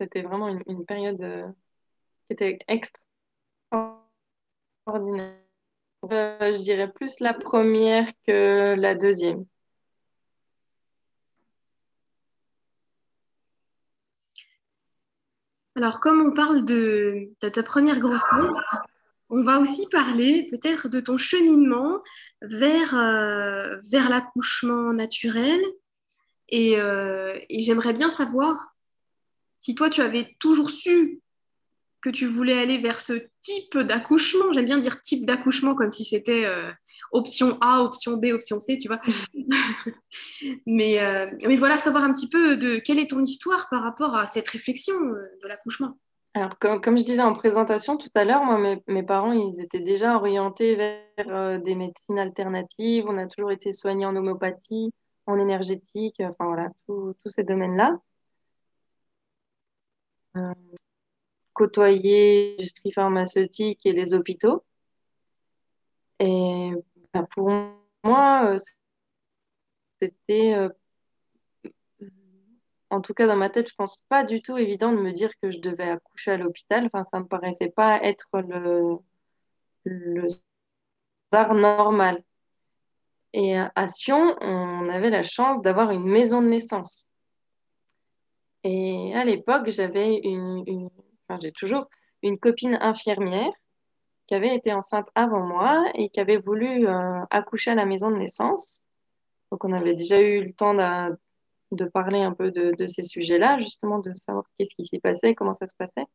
C'était 0.00 0.22
vraiment 0.22 0.48
une, 0.48 0.86
période 0.86 1.22
euh, 1.22 1.46
qui 2.26 2.32
était 2.32 2.58
extraordinaire. 2.68 5.36
Euh, 6.10 6.56
je 6.56 6.62
dirais 6.62 6.90
plus 6.90 7.20
la 7.20 7.34
première 7.34 8.08
que 8.26 8.74
la 8.78 8.94
deuxième. 8.94 9.44
Alors, 15.76 16.00
comme 16.00 16.22
on 16.22 16.32
parle 16.32 16.64
de, 16.64 17.34
ta 17.38 17.62
première 17.62 18.00
grossesse, 18.00 18.24
on 19.28 19.44
va 19.44 19.60
aussi 19.60 19.86
parler 19.88 20.48
peut-être 20.50 20.88
de 20.88 21.00
ton 21.00 21.18
cheminement 21.18 22.02
vers, 22.40 22.96
euh, 22.96 23.76
vers 23.90 24.08
l'accouchement 24.08 24.94
naturel. 24.94 25.60
et 26.48 26.76
j'aimerais 27.50 27.92
bien 27.92 28.10
savoir 28.10 28.69
si 29.60 29.74
toi, 29.74 29.90
tu 29.90 30.00
avais 30.00 30.34
toujours 30.40 30.70
su 30.70 31.20
que 32.02 32.10
tu 32.10 32.26
voulais 32.26 32.58
aller 32.58 32.78
vers 32.78 32.98
ce 32.98 33.12
type 33.42 33.76
d'accouchement, 33.76 34.52
j'aime 34.52 34.64
bien 34.64 34.78
dire 34.78 35.02
type 35.02 35.26
d'accouchement 35.26 35.74
comme 35.74 35.90
si 35.90 36.04
c'était 36.04 36.46
euh, 36.46 36.70
option 37.12 37.58
A, 37.60 37.82
option 37.82 38.16
B, 38.16 38.26
option 38.32 38.58
C, 38.58 38.78
tu 38.78 38.88
vois. 38.88 39.00
mais, 40.66 41.00
euh, 41.00 41.26
mais 41.46 41.56
voilà, 41.56 41.76
savoir 41.76 42.04
un 42.04 42.12
petit 42.12 42.28
peu 42.28 42.56
de 42.56 42.78
quelle 42.78 42.98
est 42.98 43.10
ton 43.10 43.22
histoire 43.22 43.68
par 43.68 43.82
rapport 43.82 44.16
à 44.16 44.26
cette 44.26 44.48
réflexion 44.48 44.94
euh, 44.94 45.24
de 45.42 45.48
l'accouchement. 45.48 45.98
Alors, 46.32 46.58
comme, 46.58 46.96
je 46.96 47.04
disais 47.04 47.22
en 47.22 47.34
présentation 47.34 47.96
tout 47.96 48.08
à 48.14 48.24
l'heure, 48.24 48.44
moi, 48.44 48.76
mes, 48.86 49.02
parents, 49.02 49.32
ils 49.32 49.60
étaient 49.60 49.80
déjà 49.80 50.14
orientés 50.14 50.76
vers 50.76 51.60
des 51.60 51.74
médecines 51.74 52.20
alternatives. 52.20 53.04
On 53.08 53.18
a 53.18 53.26
toujours 53.26 53.50
été 53.50 53.72
soignés 53.72 54.06
en 54.06 54.14
homéopathie, 54.14 54.92
en 55.26 55.40
énergétique, 55.40 56.20
enfin 56.20 56.46
voilà, 56.46 56.68
tous 56.86 57.16
ces 57.26 57.42
domaines-là. 57.42 57.98
Euh, 60.36 60.54
côtoyer 61.54 62.56
l'industrie 62.56 62.92
pharmaceutique 62.92 63.84
et 63.84 63.92
les 63.92 64.14
hôpitaux. 64.14 64.64
Et 66.18 66.72
bah, 67.12 67.26
pour 67.34 67.50
moi, 68.04 68.54
euh, 68.54 68.58
c'était, 70.00 70.54
euh, 70.54 70.68
en 72.90 73.00
tout 73.00 73.14
cas 73.14 73.26
dans 73.26 73.36
ma 73.36 73.50
tête, 73.50 73.68
je 73.68 73.74
pense 73.74 74.04
pas 74.08 74.24
du 74.24 74.42
tout 74.42 74.56
évident 74.58 74.92
de 74.92 75.00
me 75.00 75.12
dire 75.12 75.30
que 75.42 75.50
je 75.50 75.58
devais 75.60 75.90
accoucher 75.90 76.32
à 76.32 76.36
l'hôpital. 76.38 76.86
Enfin, 76.86 77.04
ça 77.04 77.20
me 77.20 77.26
paraissait 77.26 77.70
pas 77.70 78.02
être 78.02 78.28
le, 78.32 78.98
le 79.84 80.28
normal. 81.32 82.22
Et 83.32 83.56
à 83.56 83.88
Sion, 83.88 84.36
on 84.40 84.88
avait 84.88 85.10
la 85.10 85.22
chance 85.22 85.62
d'avoir 85.62 85.90
une 85.92 86.08
maison 86.08 86.42
de 86.42 86.48
naissance. 86.48 87.09
Et 88.64 89.14
à 89.14 89.24
l'époque, 89.24 89.68
j'avais 89.70 90.16
une, 90.18 90.90
enfin, 91.28 91.38
j'ai 91.42 91.52
toujours 91.52 91.88
une 92.22 92.38
copine 92.38 92.78
infirmière 92.80 93.52
qui 94.26 94.34
avait 94.34 94.54
été 94.54 94.72
enceinte 94.72 95.08
avant 95.14 95.40
moi 95.40 95.84
et 95.94 96.10
qui 96.10 96.20
avait 96.20 96.36
voulu 96.36 96.86
euh, 96.86 97.20
accoucher 97.30 97.72
à 97.72 97.74
la 97.74 97.86
maison 97.86 98.10
de 98.10 98.16
naissance. 98.16 98.86
Donc, 99.50 99.64
on 99.64 99.72
avait 99.72 99.94
déjà 99.94 100.20
eu 100.20 100.44
le 100.44 100.52
temps 100.52 100.74
de, 100.74 101.84
parler 101.86 102.20
un 102.20 102.32
peu 102.32 102.50
de, 102.50 102.72
de 102.76 102.86
ces 102.86 103.02
sujets-là, 103.02 103.58
justement, 103.58 103.98
de 103.98 104.12
savoir 104.24 104.44
qu'est-ce 104.58 104.74
qui 104.74 104.84
s'y 104.84 104.98
passait, 104.98 105.34
comment 105.34 105.54
ça 105.54 105.66
se 105.66 105.74
passait. 105.76 106.06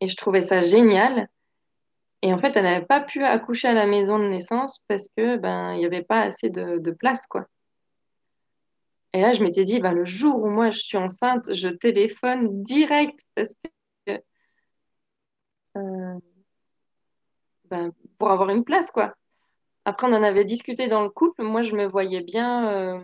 Et 0.00 0.08
je 0.08 0.16
trouvais 0.16 0.42
ça 0.42 0.60
génial. 0.60 1.28
Et 2.22 2.32
en 2.32 2.38
fait, 2.38 2.56
elle 2.56 2.64
n'avait 2.64 2.86
pas 2.86 3.00
pu 3.00 3.24
accoucher 3.24 3.68
à 3.68 3.72
la 3.72 3.86
maison 3.86 4.18
de 4.18 4.28
naissance 4.28 4.82
parce 4.88 5.08
que 5.16 5.36
ben 5.36 5.72
il 5.72 5.78
n'y 5.78 5.86
avait 5.86 6.02
pas 6.02 6.20
assez 6.20 6.50
de, 6.50 6.78
de 6.78 6.90
place, 6.90 7.26
quoi. 7.26 7.46
Et 9.12 9.20
là, 9.20 9.32
je 9.32 9.42
m'étais 9.42 9.64
dit, 9.64 9.80
bah, 9.80 9.92
le 9.92 10.04
jour 10.04 10.36
où 10.36 10.48
moi 10.48 10.70
je 10.70 10.78
suis 10.78 10.96
enceinte, 10.96 11.52
je 11.52 11.68
téléphone 11.68 12.62
direct 12.62 13.20
euh, 15.76 16.18
bah, 17.64 17.88
pour 18.18 18.30
avoir 18.30 18.50
une 18.50 18.64
place, 18.64 18.90
quoi. 18.90 19.14
Après, 19.84 20.06
on 20.06 20.12
en 20.12 20.22
avait 20.22 20.44
discuté 20.44 20.88
dans 20.88 21.02
le 21.02 21.08
couple. 21.08 21.42
Moi, 21.42 21.62
je 21.62 21.74
me 21.74 21.86
voyais 21.86 22.20
bien 22.22 22.68
euh, 22.68 23.00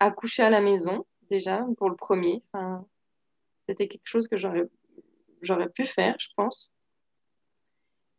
accoucher 0.00 0.42
à 0.42 0.50
la 0.50 0.60
maison, 0.60 1.06
déjà, 1.30 1.64
pour 1.76 1.88
le 1.90 1.96
premier. 1.96 2.42
C'était 3.68 3.88
quelque 3.88 4.06
chose 4.06 4.28
que 4.28 4.36
j'aurais, 4.36 5.68
pu 5.74 5.84
faire, 5.84 6.16
je 6.18 6.28
pense. 6.36 6.72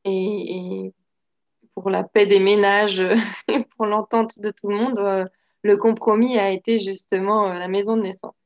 Et, 0.06 0.94
pour 1.74 1.90
la 1.90 2.04
paix 2.04 2.26
des 2.26 2.40
ménages 2.40 3.04
pour 3.78 3.86
l'entente 3.86 4.40
de 4.40 4.52
tout 4.52 4.68
le 4.68 4.76
monde, 4.76 5.00
euh, 5.00 5.26
le 5.64 5.78
compromis 5.78 6.38
a 6.38 6.52
été 6.52 6.80
justement 6.80 7.50
euh, 7.50 7.54
la 7.54 7.68
maison 7.68 7.98
de 7.98 8.04
naissance. 8.04 8.38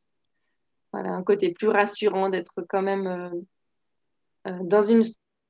Voilà, 0.91 1.11
un 1.11 1.23
côté 1.23 1.51
plus 1.51 1.69
rassurant 1.69 2.29
d'être 2.29 2.53
quand 2.69 2.81
même 2.81 3.07
euh, 3.07 3.29
euh, 4.47 4.59
dans 4.61 4.81
une 4.81 5.03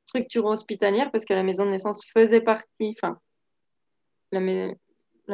structure 0.07 0.45
hospitalière 0.45 1.11
parce 1.11 1.25
que 1.25 1.33
la 1.33 1.43
maison 1.43 1.65
de 1.65 1.71
naissance 1.71 2.05
faisait 2.05 2.41
partie, 2.41 2.95
enfin, 2.97 3.17
la, 4.31 4.39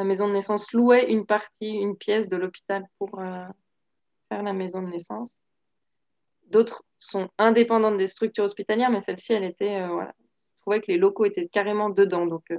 maison 0.03 0.27
de 0.27 0.33
naissance 0.33 0.71
louait 0.73 1.11
une 1.11 1.25
partie, 1.25 1.69
une 1.69 1.97
pièce 1.97 2.27
de 2.27 2.37
l'hôpital 2.37 2.85
pour 2.97 3.11
faire 3.11 4.43
la 4.43 4.53
maison 4.53 4.81
de 4.81 4.89
naissance. 4.89 5.35
D'autres 6.47 6.83
sont 6.99 7.29
indépendantes 7.37 7.97
des 7.97 8.07
structures 8.07 8.43
hospitalières, 8.43 8.89
mais 8.89 8.99
celle-ci, 8.99 9.33
elle 9.33 9.43
était, 9.43 9.87
voilà, 9.87 10.13
je 10.55 10.61
trouvais 10.61 10.81
que 10.81 10.91
les 10.91 10.97
locaux 10.97 11.25
étaient 11.25 11.47
carrément 11.47 11.89
dedans, 11.89 12.25
donc 12.25 12.51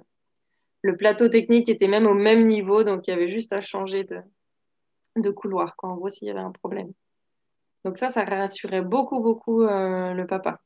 le 0.83 0.97
plateau 0.97 1.29
technique 1.29 1.69
était 1.69 1.89
même 1.89 2.07
au 2.07 2.15
même 2.15 2.47
niveau, 2.47 2.85
donc 2.85 3.07
il 3.07 3.11
y 3.11 3.13
avait 3.13 3.31
juste 3.31 3.53
à 3.53 3.61
changer 3.61 4.05
de, 4.05 5.31
couloir, 5.31 5.77
quoi, 5.77 5.91
en 5.91 5.97
gros, 5.97 6.09
s'il 6.09 6.29
y 6.29 6.31
avait 6.31 6.41
un 6.41 6.53
problème. 6.53 6.93
Donc 7.85 7.99
ça, 7.99 8.11
ça 8.11 8.25
rassurait 8.25 8.83
beaucoup, 8.83 9.21
beaucoup 9.21 9.63
euh, 9.63 10.13
le 10.15 10.27
papa. 10.27 10.61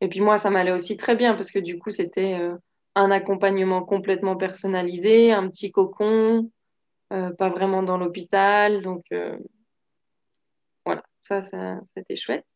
Et 0.00 0.08
puis 0.08 0.20
moi, 0.20 0.38
ça 0.38 0.50
m'allait 0.50 0.72
aussi 0.72 0.96
très 0.96 1.16
bien, 1.16 1.34
parce 1.34 1.50
que 1.50 1.58
du 1.58 1.78
coup, 1.78 1.90
c'était 1.90 2.38
euh, 2.38 2.56
un 2.94 3.10
accompagnement 3.10 3.82
complètement 3.82 4.36
personnalisé, 4.36 5.32
un 5.32 5.48
petit 5.48 5.70
cocon, 5.72 6.50
euh, 7.12 7.30
pas 7.32 7.48
vraiment 7.48 7.82
dans 7.82 7.98
l'hôpital. 7.98 8.82
Donc 8.82 9.04
voilà, 10.84 11.02
ça, 11.22 11.42
ça 11.42 11.80
c'était 11.94 12.16
chouette. 12.16 12.46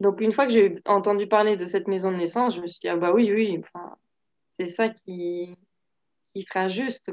Donc 0.00 0.22
une 0.22 0.32
fois 0.32 0.46
que 0.46 0.52
j'ai 0.52 0.76
entendu 0.86 1.26
parler 1.26 1.56
de 1.56 1.66
cette 1.66 1.86
maison 1.86 2.10
de 2.10 2.16
naissance, 2.16 2.56
je 2.56 2.62
me 2.62 2.66
suis 2.66 2.80
dit, 2.80 2.88
ah 2.88 2.96
bah 2.96 3.12
oui, 3.12 3.30
oui, 3.32 3.60
enfin, 3.60 3.96
c'est 4.60 4.66
ça 4.66 4.88
qui, 4.90 5.56
qui 6.34 6.42
sera 6.42 6.68
juste. 6.68 7.10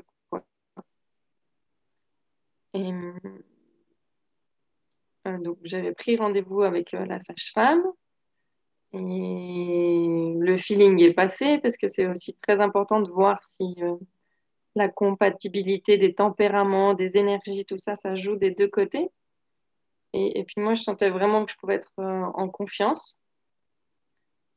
Et, 2.74 2.92
euh, 5.28 5.38
donc, 5.40 5.58
j'avais 5.64 5.94
pris 5.94 6.18
rendez-vous 6.18 6.64
avec 6.64 6.94
euh, 6.94 7.06
la 7.06 7.22
sage-femme 7.22 7.84
et 8.92 10.34
le 10.38 10.58
feeling 10.58 11.02
est 11.02 11.14
passé 11.14 11.60
parce 11.60 11.78
que 11.78 11.88
c'est 11.88 12.08
aussi 12.08 12.36
très 12.36 12.60
important 12.60 13.00
de 13.00 13.10
voir 13.10 13.40
si 13.42 13.76
euh, 13.82 13.96
la 14.76 14.90
compatibilité 14.90 15.98
des 15.98 16.14
tempéraments, 16.14 16.96
des 16.96 17.16
énergies, 17.16 17.64
tout 17.64 17.78
ça, 17.78 17.96
ça 17.96 18.18
joue 18.18 18.36
des 18.36 18.52
deux 18.52 18.68
côtés. 18.68 19.10
Et, 20.12 20.40
et 20.40 20.44
puis 20.44 20.62
moi, 20.62 20.74
je 20.74 20.82
sentais 20.82 21.10
vraiment 21.10 21.46
que 21.46 21.52
je 21.54 21.58
pouvais 21.58 21.76
être 21.76 21.92
en 21.98 22.50
confiance. 22.50 23.22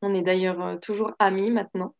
On 0.02 0.12
est 0.12 0.22
d'ailleurs 0.22 0.80
toujours 0.80 1.12
amis 1.20 1.50
maintenant 1.50 1.94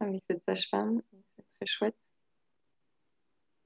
avec 0.00 0.22
cette 0.28 0.42
sage-femme. 0.44 1.02
C'est 1.36 1.44
très 1.56 1.66
chouette. 1.66 1.96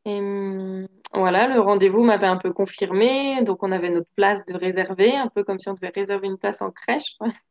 Et 0.05 0.21
hum, 0.21 0.89
voilà, 1.13 1.49
le 1.49 1.61
rendez-vous 1.61 2.03
m'avait 2.03 2.27
un 2.27 2.37
peu 2.37 2.53
confirmé. 2.53 3.43
Donc, 3.45 3.63
on 3.63 3.73
avait 3.73 3.91
notre 3.91 4.11
place 4.17 4.47
de 4.47 4.57
réserver, 4.57 5.15
un 5.17 5.29
peu 5.29 5.45
comme 5.45 5.59
si 5.59 5.69
on 5.69 5.75
devait 5.75 5.93
réserver 5.95 6.29
une 6.29 6.39
place 6.39 6.63
en 6.63 6.71
crèche. 6.71 7.17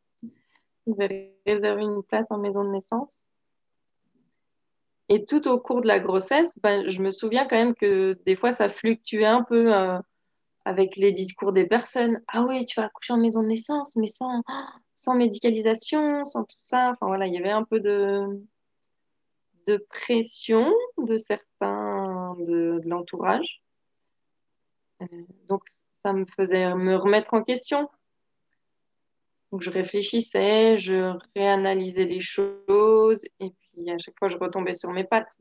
On 0.86 0.92
devait 0.92 1.36
réserver 1.46 1.82
une 1.82 2.02
place 2.02 2.30
en 2.30 2.38
maison 2.38 2.64
de 2.64 2.70
naissance. 2.70 3.18
Et 5.10 5.26
tout 5.26 5.46
au 5.46 5.60
cours 5.60 5.82
de 5.82 5.86
la 5.86 6.00
grossesse, 6.00 6.58
ben, 6.62 6.88
je 6.88 7.00
me 7.02 7.10
souviens 7.10 7.46
quand 7.46 7.56
même 7.56 7.74
que 7.74 8.18
des 8.24 8.36
fois, 8.36 8.52
ça 8.52 8.70
fluctuait 8.70 9.26
un 9.26 9.42
peu 9.42 9.74
euh, 9.74 9.98
avec 10.64 10.96
les 10.96 11.12
discours 11.12 11.52
des 11.52 11.66
personnes. 11.66 12.22
Ah 12.28 12.42
oui, 12.42 12.64
tu 12.64 12.80
vas 12.80 12.86
accoucher 12.86 13.12
en 13.12 13.18
maison 13.18 13.42
de 13.42 13.48
naissance, 13.48 13.96
mais 13.96 14.06
sans, 14.06 14.42
sans 14.94 15.14
médicalisation, 15.14 16.24
sans 16.24 16.44
tout 16.44 16.56
ça. 16.62 16.92
Enfin 16.92 17.06
voilà, 17.06 17.26
il 17.26 17.34
y 17.34 17.38
avait 17.38 17.50
un 17.50 17.64
peu 17.64 17.80
de, 17.80 18.26
de 19.68 19.76
pression 19.76 20.72
de 20.96 21.18
certains 21.18 22.34
de, 22.38 22.80
l'entourage. 22.84 23.62
Euh, 25.02 25.06
donc, 25.48 25.62
ça 26.02 26.14
me 26.14 26.24
faisait 26.24 26.74
me 26.74 26.96
remettre 26.96 27.34
en 27.34 27.42
question. 27.42 27.90
Donc, 29.52 29.60
je 29.62 29.70
réfléchissais, 29.70 30.78
je 30.78 31.14
réanalysais 31.36 32.04
les 32.04 32.22
choses, 32.22 33.24
et 33.40 33.50
puis 33.50 33.90
à 33.90 33.98
chaque 33.98 34.18
fois, 34.18 34.28
je 34.28 34.38
retombais 34.38 34.74
sur 34.74 34.90
mes 34.90 35.04
pattes. 35.04 35.36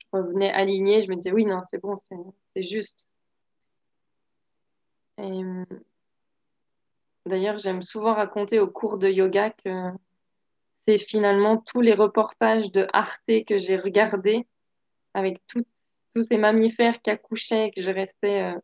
Je 0.00 0.18
revenais 0.18 0.52
alignée, 0.52 1.00
je 1.00 1.08
me 1.08 1.16
disais, 1.16 1.32
oui, 1.32 1.46
non, 1.46 1.60
c'est 1.62 1.78
bon, 1.78 1.94
c'est 1.96 2.62
juste. 2.62 3.08
D'ailleurs, 7.26 7.58
j'aime 7.58 7.82
souvent 7.82 8.14
raconter 8.14 8.58
au 8.58 8.66
cours 8.66 8.98
de 8.98 9.08
yoga 9.08 9.50
que 9.50 9.92
c'est 10.90 10.98
finalement 10.98 11.56
tous 11.56 11.80
les 11.80 11.94
reportages 11.94 12.72
de 12.72 12.88
Arte 12.92 13.44
que 13.46 13.58
j'ai 13.58 13.76
regardés 13.76 14.46
avec 15.14 15.40
tous 15.46 16.22
ces 16.22 16.36
mammifères 16.36 17.00
qui 17.00 17.10
accouchaient, 17.10 17.70
que 17.70 17.80
je 17.80 17.90
restais 17.90 18.42
euh, 18.42 18.58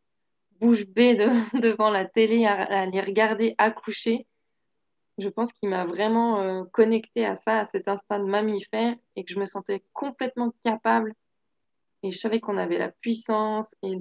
bouche 0.61 0.87
bée 0.87 1.15
devant 1.55 1.91
la 1.91 2.05
télé 2.05 2.45
à, 2.47 2.87
les 2.87 3.01
regarder 3.01 3.55
accoucher. 3.59 4.27
Je 5.19 5.29
pense 5.29 5.53
qu'il 5.53 5.69
m'a 5.69 5.85
vraiment 5.85 6.41
euh, 6.41 6.65
connecté 6.73 7.25
à 7.25 7.37
ça, 7.37 7.61
à 7.61 7.65
cet 7.65 7.87
instinct 7.87 8.19
de 8.19 8.25
mammifère, 8.29 8.97
et 9.15 9.25
que 9.25 9.33
je 9.33 9.39
me 9.39 9.47
sentais 9.47 9.85
complètement 9.93 10.53
capable. 10.65 11.15
Et 12.03 12.11
je 12.11 12.19
savais 12.19 12.41
qu'on 12.41 12.59
avait 12.59 12.79
la 12.79 12.91
puissance 12.91 13.77
et 13.83 13.99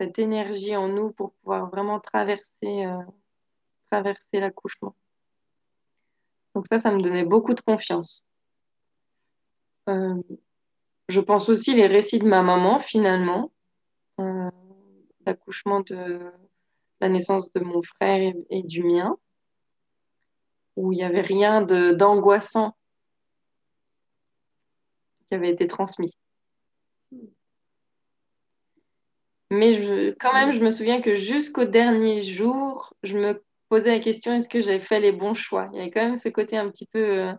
cette 0.00 0.18
énergie 0.18 0.76
en 0.76 0.88
nous 0.88 1.12
pour 1.12 1.34
pouvoir 1.34 1.70
vraiment 1.70 2.00
traverser, 2.00 2.84
euh, 2.84 2.98
traverser 3.90 4.40
l'accouchement. 4.40 4.94
Donc 6.54 6.66
ça, 6.70 6.78
ça 6.78 6.90
me 6.90 7.02
donnait 7.02 7.24
beaucoup 7.24 7.54
de 7.54 7.60
confiance. 7.60 8.28
Euh, 9.88 10.22
je 11.08 11.20
pense 11.20 11.48
aussi 11.48 11.74
les 11.74 11.86
récits 11.86 12.18
de 12.18 12.26
ma 12.26 12.42
maman, 12.42 12.80
finalement, 12.80 13.52
euh, 14.20 14.50
l'accouchement 15.26 15.80
de 15.80 16.32
la 17.00 17.08
naissance 17.08 17.50
de 17.50 17.60
mon 17.60 17.82
frère 17.82 18.32
et, 18.50 18.62
du 18.62 18.82
mien, 18.82 19.16
où 20.76 20.92
il 20.92 20.96
n'y 20.96 21.04
avait 21.04 21.20
rien 21.20 21.62
d'angoissant 21.62 22.76
qui 25.28 25.34
avait 25.34 25.50
été 25.50 25.66
transmis. 25.66 26.16
Mais 29.50 30.14
quand 30.18 30.32
même, 30.32 30.52
je 30.52 30.60
me 30.60 30.70
souviens 30.70 31.00
que 31.00 31.14
jusqu'au 31.14 31.64
dernier 31.64 32.22
jour, 32.22 32.94
je 33.02 33.16
me 33.16 33.43
posais 33.68 33.90
la 33.90 34.00
question 34.00 34.34
est-ce 34.34 34.48
que 34.48 34.60
j'ai 34.60 34.80
fait 34.80 35.00
les 35.00 35.12
bons 35.12 35.34
choix? 35.34 35.68
Il 35.72 35.78
y 35.78 35.80
avait 35.80 35.90
quand 35.90 36.04
même 36.04 36.16
ce 36.16 36.28
côté 36.28 36.56
un 36.56 36.70
petit 36.70 36.86
peu, 36.86 37.20
euh, 37.20 37.32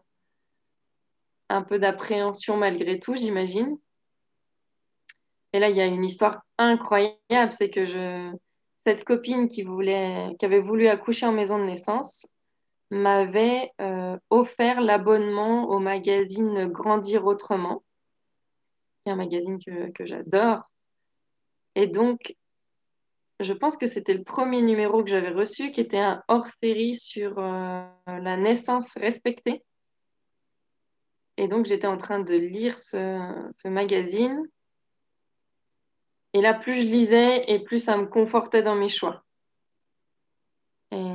un 1.50 1.62
peu 1.63 1.79
d'appréhension 1.79 2.58
malgré 2.58 3.00
tout, 3.00 3.15
j'imagine. 3.15 3.77
Et 5.53 5.60
là, 5.60 5.70
il 5.70 5.77
y 5.77 5.82
a 5.82 5.86
une 5.86 6.03
histoire 6.03 6.41
incroyable, 6.58 7.51
c'est 7.51 7.70
que 7.70 7.86
je, 7.86 8.36
cette 8.86 9.03
copine 9.03 9.48
qui 9.48 9.63
voulait, 9.63 10.36
qui 10.38 10.46
avait 10.46 10.60
voulu 10.60 10.88
accoucher 10.88 11.25
en 11.25 11.32
maison 11.32 11.58
de 11.58 11.63
naissance, 11.63 12.27
m'avait 12.91 13.72
euh, 13.82 14.17
offert 14.29 14.82
l'abonnement 14.82 15.70
au 15.70 15.79
magazine 15.79 16.67
Grandir 16.67 17.25
autrement, 17.25 17.84
qui 19.03 19.10
est 19.10 19.13
un 19.13 19.15
magazine 19.15 19.58
que, 19.65 19.91
que 19.91 20.05
j'adore. 20.05 20.63
Et 21.75 21.88
donc, 21.88 22.36
je 23.40 23.54
pense 23.54 23.76
que 23.76 23.88
c'était 23.88 24.14
le 24.14 24.24
premier 24.24 24.62
numéro 24.62 25.04
que 25.04 25.10
j'avais 25.10 25.32
reçu, 25.32 25.72
qui 25.72 25.82
était 25.82 26.00
un 26.00 26.24
hors-série 26.28 26.96
sur 26.96 27.38
euh, 27.38 27.86
la 28.08 28.38
naissance 28.38 28.94
respectée. 28.98 29.64
Et 31.38 31.48
donc, 31.48 31.66
j'étais 31.66 31.88
en 31.88 31.98
train 31.98 32.20
de 32.20 32.34
lire 32.34 32.80
ce, 32.80 33.68
magazine. 33.68 34.42
Et 36.34 36.42
là, 36.42 36.54
plus 36.54 36.76
je 36.76 36.88
lisais, 36.88 37.52
et 37.52 37.64
plus 37.64 37.80
ça 37.80 37.98
me 37.98 38.06
confortait 38.06 38.64
dans 38.64 38.76
mes 38.76 38.90
choix. 38.90 39.24
Et 40.92 41.12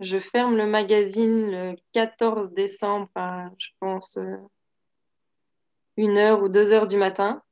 je 0.00 0.18
ferme 0.18 0.56
le 0.56 0.66
magazine 0.66 1.50
le 1.50 1.76
14 1.92 2.52
décembre 2.52 3.08
à, 3.14 3.50
je 3.58 3.68
pense, 3.80 4.18
euh, 4.18 4.36
une 5.96 6.18
heure 6.18 6.42
ou 6.42 6.48
deux 6.48 6.72
heures 6.72 6.86
du 6.86 6.96
matin. 6.96 7.42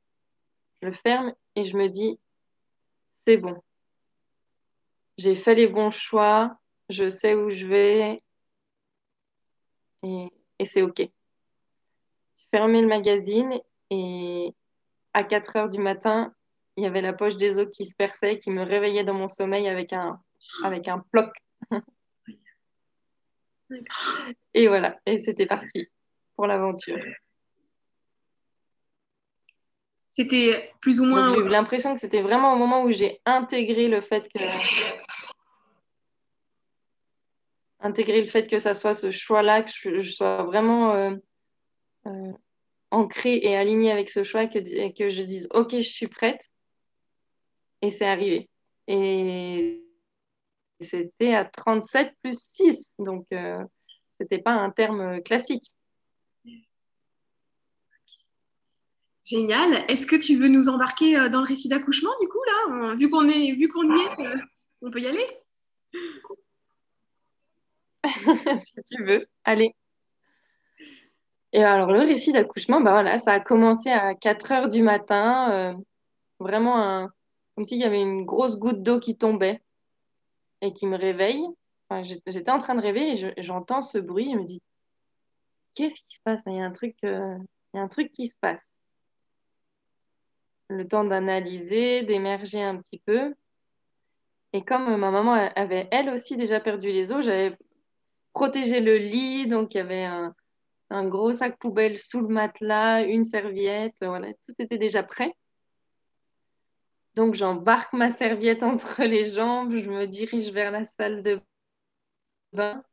Je 0.81 0.87
le 0.87 0.93
ferme 0.93 1.33
et 1.55 1.63
je 1.63 1.75
me 1.75 1.87
dis, 1.87 2.19
c'est 3.27 3.35
bon. 3.35 3.61
J'ai 5.17 5.35
fait 5.35 5.53
les 5.53 5.67
bons 5.67 5.91
choix, 5.91 6.57
je 6.87 7.09
sais 7.09 7.35
où 7.35 7.49
je 7.49 7.67
vais 7.67 8.23
et, 10.03 10.29
c'est 10.63 10.81
OK. 10.81 11.01
Fermé 12.51 12.79
le 12.79 12.87
magazine 12.87 13.59
et 13.89 14.55
à 15.13 15.25
4 15.25 15.57
heures 15.57 15.67
du 15.67 15.81
matin, 15.81 16.33
il 16.77 16.85
y 16.85 16.87
avait 16.87 17.01
la 17.01 17.11
poche 17.11 17.35
des 17.35 17.59
os 17.59 17.67
qui 17.69 17.83
se 17.83 17.97
perçait, 17.97 18.37
qui 18.37 18.49
me 18.49 18.63
réveillait 18.63 19.03
dans 19.03 19.13
mon 19.13 19.27
sommeil 19.27 19.67
avec 19.67 19.91
un, 19.91 20.21
avec 20.63 20.87
un 20.87 20.99
ploc. 21.11 21.35
et 24.53 24.69
voilà, 24.69 25.01
et 25.05 25.17
c'était 25.17 25.47
parti 25.47 25.89
pour 26.37 26.47
l'aventure. 26.47 26.97
J'ai 31.33 31.39
eu 31.39 31.47
l'impression 31.47 31.93
que 31.93 31.99
c'était 31.99 32.21
vraiment 32.21 32.53
au 32.53 32.57
moment 32.57 32.83
où 32.83 32.91
j'ai 32.91 33.21
intégré 33.25 33.87
le 33.87 34.01
fait 34.01 34.27
que. 34.33 34.39
intégrer 37.79 38.21
le 38.21 38.27
fait 38.27 38.47
que 38.47 38.57
ça 38.57 38.73
soit 38.73 38.95
ce 38.95 39.11
choix-là, 39.11 39.61
que 39.63 39.99
je, 39.99 40.09
sois 40.09 40.43
vraiment 40.43 40.93
euh, 40.93 41.15
euh, 42.07 42.33
ancrée 42.91 43.37
et 43.37 43.55
alignée 43.55 43.91
avec 43.91 44.09
ce 44.09 44.23
choix, 44.23 44.47
que, 44.47 44.59
que 44.89 45.09
je 45.09 45.21
dise 45.21 45.47
OK, 45.53 45.71
je 45.71 45.81
suis 45.81 46.07
prête. 46.07 46.49
Et 47.81 47.91
c'est 47.91 48.07
arrivé. 48.07 48.49
Et 48.87 49.83
c'était 50.81 51.35
à 51.35 51.45
37 51.45 52.13
plus 52.23 52.39
6, 52.39 52.91
donc 52.99 53.25
euh, 53.33 53.63
c'était 54.17 54.39
pas 54.39 54.51
un 54.51 54.71
terme 54.71 55.21
classique. 55.21 55.71
Génial. 59.27 59.83
Est-ce 59.89 60.07
que 60.07 60.15
tu 60.15 60.37
veux 60.37 60.47
nous 60.47 60.69
embarquer 60.69 61.17
euh, 61.17 61.27
dans 61.27 61.41
le 61.41 61.45
récit 61.45 61.67
d'accouchement, 61.67 62.11
du 62.21 62.29
coup, 62.29 62.39
là? 62.47 62.95
Vu 62.95 63.09
qu'on 63.09 63.27
y 63.27 63.31
est, 63.31 64.19
euh, 64.19 64.37
on 64.81 64.89
peut 64.89 65.01
y 65.01 65.07
aller? 65.07 65.27
Si 68.65 68.83
tu 68.85 69.03
veux. 69.03 69.25
Allez. 69.43 69.75
Et 71.51 71.61
alors, 71.61 71.91
le 71.91 71.99
récit 71.99 72.31
d'accouchement, 72.31 72.79
bah 72.79 72.91
voilà, 72.91 73.17
ça 73.17 73.33
a 73.33 73.39
commencé 73.41 73.89
à 73.89 74.15
4 74.15 74.51
heures 74.53 74.69
du 74.69 74.81
matin. 74.81 75.51
Euh, 75.51 75.73
vraiment 76.39 77.09
comme 77.55 77.65
s'il 77.65 77.79
y 77.79 77.83
avait 77.83 78.01
une 78.01 78.23
grosse 78.25 78.57
goutte 78.57 78.81
d'eau 78.81 78.99
qui 78.99 79.17
tombait 79.17 79.61
et 80.61 80.71
qui 80.71 80.87
me 80.87 80.97
réveille. 80.97 81.43
J'étais 82.27 82.51
en 82.51 82.59
train 82.59 82.75
de 82.75 82.81
rêver 82.81 83.13
et 83.13 83.43
j'entends 83.43 83.81
ce 83.81 83.97
bruit. 83.97 84.31
Je 84.31 84.37
me 84.37 84.45
dis, 84.45 84.61
qu'est-ce 85.73 85.99
qui 86.07 86.15
se 86.15 86.21
passe? 86.23 86.43
Il 86.45 86.53
y 86.53 86.61
un 86.61 86.71
il 86.81 87.77
y 87.77 87.79
a 87.79 87.81
un 87.81 87.87
truc 87.87 88.11
qui 88.11 88.27
se 88.27 88.37
passe 88.39 88.71
le 90.69 90.87
temps 90.87 91.03
d'analyser, 91.03 92.03
d'émerger 92.03 92.61
un 92.61 92.77
petit 92.77 92.99
peu. 93.05 93.33
Et 94.53 94.63
comme 94.63 94.95
ma 94.97 95.11
maman 95.11 95.33
avait 95.55 95.87
elle 95.91 96.09
aussi 96.09 96.37
déjà 96.37 96.59
perdu 96.59 96.87
les 96.89 97.11
os, 97.11 97.23
j'avais 97.23 97.57
protégé 98.33 98.79
le 98.79 98.97
lit, 98.97 99.47
donc 99.47 99.73
il 99.73 99.77
y 99.77 99.81
avait 99.81 100.05
un, 100.05 100.33
gros 101.09 101.33
sac 101.33 101.57
poubelle 101.59 101.97
sous 101.97 102.21
le 102.21 102.27
matelas, 102.27 103.03
une 103.03 103.23
serviette, 103.23 103.97
voilà, 104.01 104.33
tout 104.47 104.55
était 104.59 104.77
déjà 104.77 105.03
prêt. 105.03 105.33
Donc 107.15 107.33
j'embarque 107.33 107.93
ma 107.93 108.11
serviette 108.11 108.63
entre 108.63 109.03
les 109.03 109.25
jambes, 109.25 109.75
je 109.75 109.89
me 109.89 110.05
dirige 110.05 110.51
vers 110.51 110.71
la 110.71 110.85
salle 110.85 111.23
de 111.23 111.41
bain. 112.53 112.83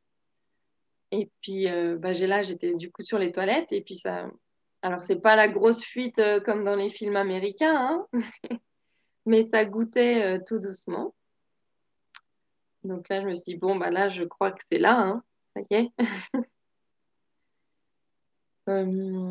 Et 1.11 1.31
puis 1.41 1.69
euh, 1.69 1.97
bah, 1.99 2.13
j'ai 2.13 2.27
là, 2.27 2.43
j'étais 2.43 2.75
du 2.75 2.91
coup 2.91 3.03
sur 3.03 3.19
les 3.19 3.31
toilettes, 3.31 3.73
et 3.73 3.83
puis 3.83 3.97
ça, 3.97 4.31
alors, 4.85 5.03
c'est 5.03 5.17
pas 5.17 5.35
la 5.35 5.49
grosse 5.49 5.83
fuite 5.83 6.19
euh, 6.19 6.41
comme 6.41 6.63
dans 6.63 6.77
les 6.77 6.91
films 6.91 7.17
américains, 7.17 7.75
hein 7.75 8.07
mais 9.27 9.41
ça 9.41 9.65
goûtait 9.65 10.37
euh, 10.37 10.39
tout 10.47 10.59
doucement. 10.59 11.15
Donc 12.83 13.09
là, 13.09 13.23
je 13.23 13.27
me 13.27 13.33
suis 13.33 13.55
dit, 13.55 13.57
bon, 13.57 13.77
bah 13.77 13.91
là, 13.91 14.11
je 14.11 14.25
crois 14.25 14.53
que 14.53 14.63
c'est 14.71 14.79
là, 14.79 15.01
hein. 15.01 15.25
ça 15.57 15.63
y 15.71 15.75
est. 15.75 15.93
Euh, 18.67 19.31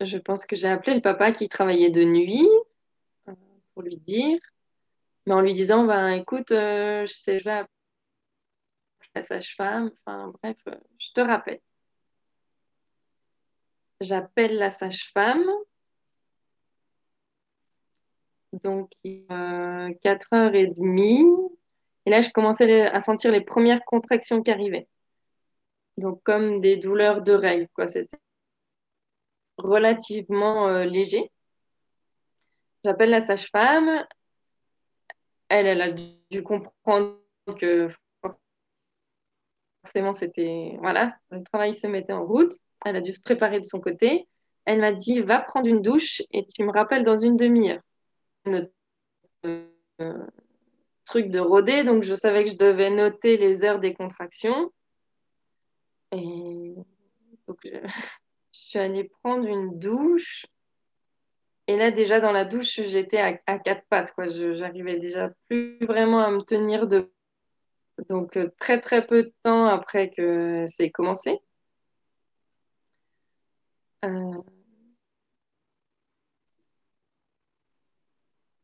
je 0.00 0.16
pense 0.16 0.46
que 0.46 0.56
j'ai 0.56 0.68
appelé 0.68 0.94
le 0.94 1.02
papa 1.02 1.32
qui 1.32 1.50
travaillait 1.50 1.90
de 1.90 2.02
nuit 2.02 2.48
pour 3.74 3.82
lui 3.82 3.98
dire, 3.98 4.38
mais 5.26 5.34
en 5.34 5.42
lui 5.42 5.52
disant, 5.52 5.84
bah, 5.84 6.16
écoute, 6.16 6.48
je 6.48 7.04
sais, 7.06 7.40
je 7.40 7.44
vais 7.44 7.50
appeler 7.50 7.70
la 9.14 9.22
sage-femme, 9.22 9.90
enfin 10.06 10.32
bref, 10.42 10.56
je 10.98 11.12
te 11.12 11.20
rappelle. 11.20 11.60
J'appelle 14.00 14.56
la 14.56 14.70
sage-femme. 14.70 15.44
Donc, 18.52 18.90
il 19.04 19.26
4h30. 19.26 21.50
Et 22.06 22.10
là, 22.10 22.20
je 22.20 22.30
commençais 22.30 22.86
à 22.86 23.00
sentir 23.00 23.30
les 23.30 23.42
premières 23.42 23.84
contractions 23.84 24.42
qui 24.42 24.50
arrivaient. 24.50 24.88
Donc, 25.96 26.22
comme 26.24 26.60
des 26.60 26.76
douleurs 26.76 27.22
règles, 27.26 27.68
quoi. 27.74 27.86
C'était 27.86 28.18
relativement 29.58 30.68
euh, 30.68 30.84
léger. 30.84 31.30
J'appelle 32.84 33.10
la 33.10 33.20
sage-femme. 33.20 34.04
Elle, 35.48 35.66
elle 35.66 35.82
a 35.82 35.90
dû 35.90 36.42
comprendre 36.42 37.18
que 37.58 37.88
forcément, 39.82 40.12
c'était. 40.12 40.76
Voilà, 40.80 41.16
le 41.30 41.42
travail 41.44 41.74
se 41.74 41.86
mettait 41.86 42.12
en 42.12 42.24
route. 42.24 42.54
Elle 42.84 42.96
a 42.96 43.00
dû 43.00 43.12
se 43.12 43.20
préparer 43.20 43.60
de 43.60 43.64
son 43.64 43.80
côté. 43.80 44.26
Elle 44.64 44.80
m'a 44.80 44.92
dit 44.92 45.20
Va 45.20 45.40
prendre 45.40 45.68
une 45.68 45.82
douche 45.82 46.22
et 46.32 46.46
tu 46.46 46.64
me 46.64 46.72
rappelles 46.72 47.02
dans 47.02 47.16
une 47.16 47.36
demi-heure. 47.36 47.80
Euh, 48.46 50.26
truc 51.04 51.28
de 51.28 51.40
rodé, 51.40 51.84
donc 51.84 52.04
je 52.04 52.14
savais 52.14 52.44
que 52.44 52.50
je 52.52 52.56
devais 52.56 52.90
noter 52.90 53.36
les 53.36 53.64
heures 53.64 53.80
des 53.80 53.94
contractions. 53.94 54.72
Et 56.12 56.74
donc, 57.46 57.58
je, 57.64 57.80
suis 58.52 58.78
allée 58.78 59.10
prendre 59.22 59.46
une 59.46 59.78
douche. 59.78 60.46
Et 61.66 61.76
là, 61.76 61.90
déjà, 61.90 62.20
dans 62.20 62.32
la 62.32 62.44
douche, 62.44 62.80
j'étais 62.82 63.18
à, 63.18 63.58
quatre 63.58 63.84
pattes. 63.88 64.12
Quoi. 64.12 64.26
j'arrivais 64.26 64.98
déjà 64.98 65.30
plus 65.48 65.78
vraiment 65.80 66.20
à 66.20 66.30
me 66.30 66.42
tenir 66.42 66.86
de. 66.86 67.10
Donc, 68.08 68.36
euh, 68.36 68.50
très, 68.58 68.80
très 68.80 69.06
peu 69.06 69.24
de 69.24 69.32
temps 69.42 69.66
après 69.66 70.10
que 70.10 70.64
c'est 70.68 70.90
commencé. 70.90 71.38
Euh, 74.04 74.42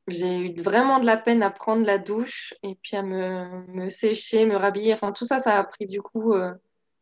j'ai 0.09 0.39
eu 0.39 0.63
vraiment 0.63 1.01
de 1.01 1.07
la 1.07 1.17
peine 1.17 1.43
à 1.43 1.51
prendre 1.51 1.85
la 1.85 1.99
douche 1.99 2.55
et 2.63 2.77
puis 2.77 2.97
à 2.97 3.03
me, 3.03 3.89
sécher, 3.91 4.47
me 4.47 4.57
rhabiller. 4.57 4.93
Enfin, 4.93 5.13
tout 5.13 5.25
ça, 5.25 5.41
ça 5.41 5.59
a 5.59 5.65
pris 5.65 5.87
du 5.87 6.01
coup. 6.03 6.33
Euh, 6.35 6.53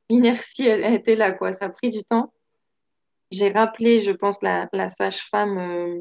l'inertie, 0.09 0.67
elle, 0.67 0.95
était 0.95 1.17
là, 1.17 1.33
quoi. 1.33 1.53
Ça 1.53 1.67
a 1.67 1.69
pris 1.71 1.91
du 1.91 2.03
temps. 2.05 2.33
J'ai 3.31 3.51
rappelé, 3.51 4.01
je 4.01 4.13
pense, 4.13 4.43
la, 4.43 4.69
sage-femme, 4.91 5.59
euh, 5.59 6.01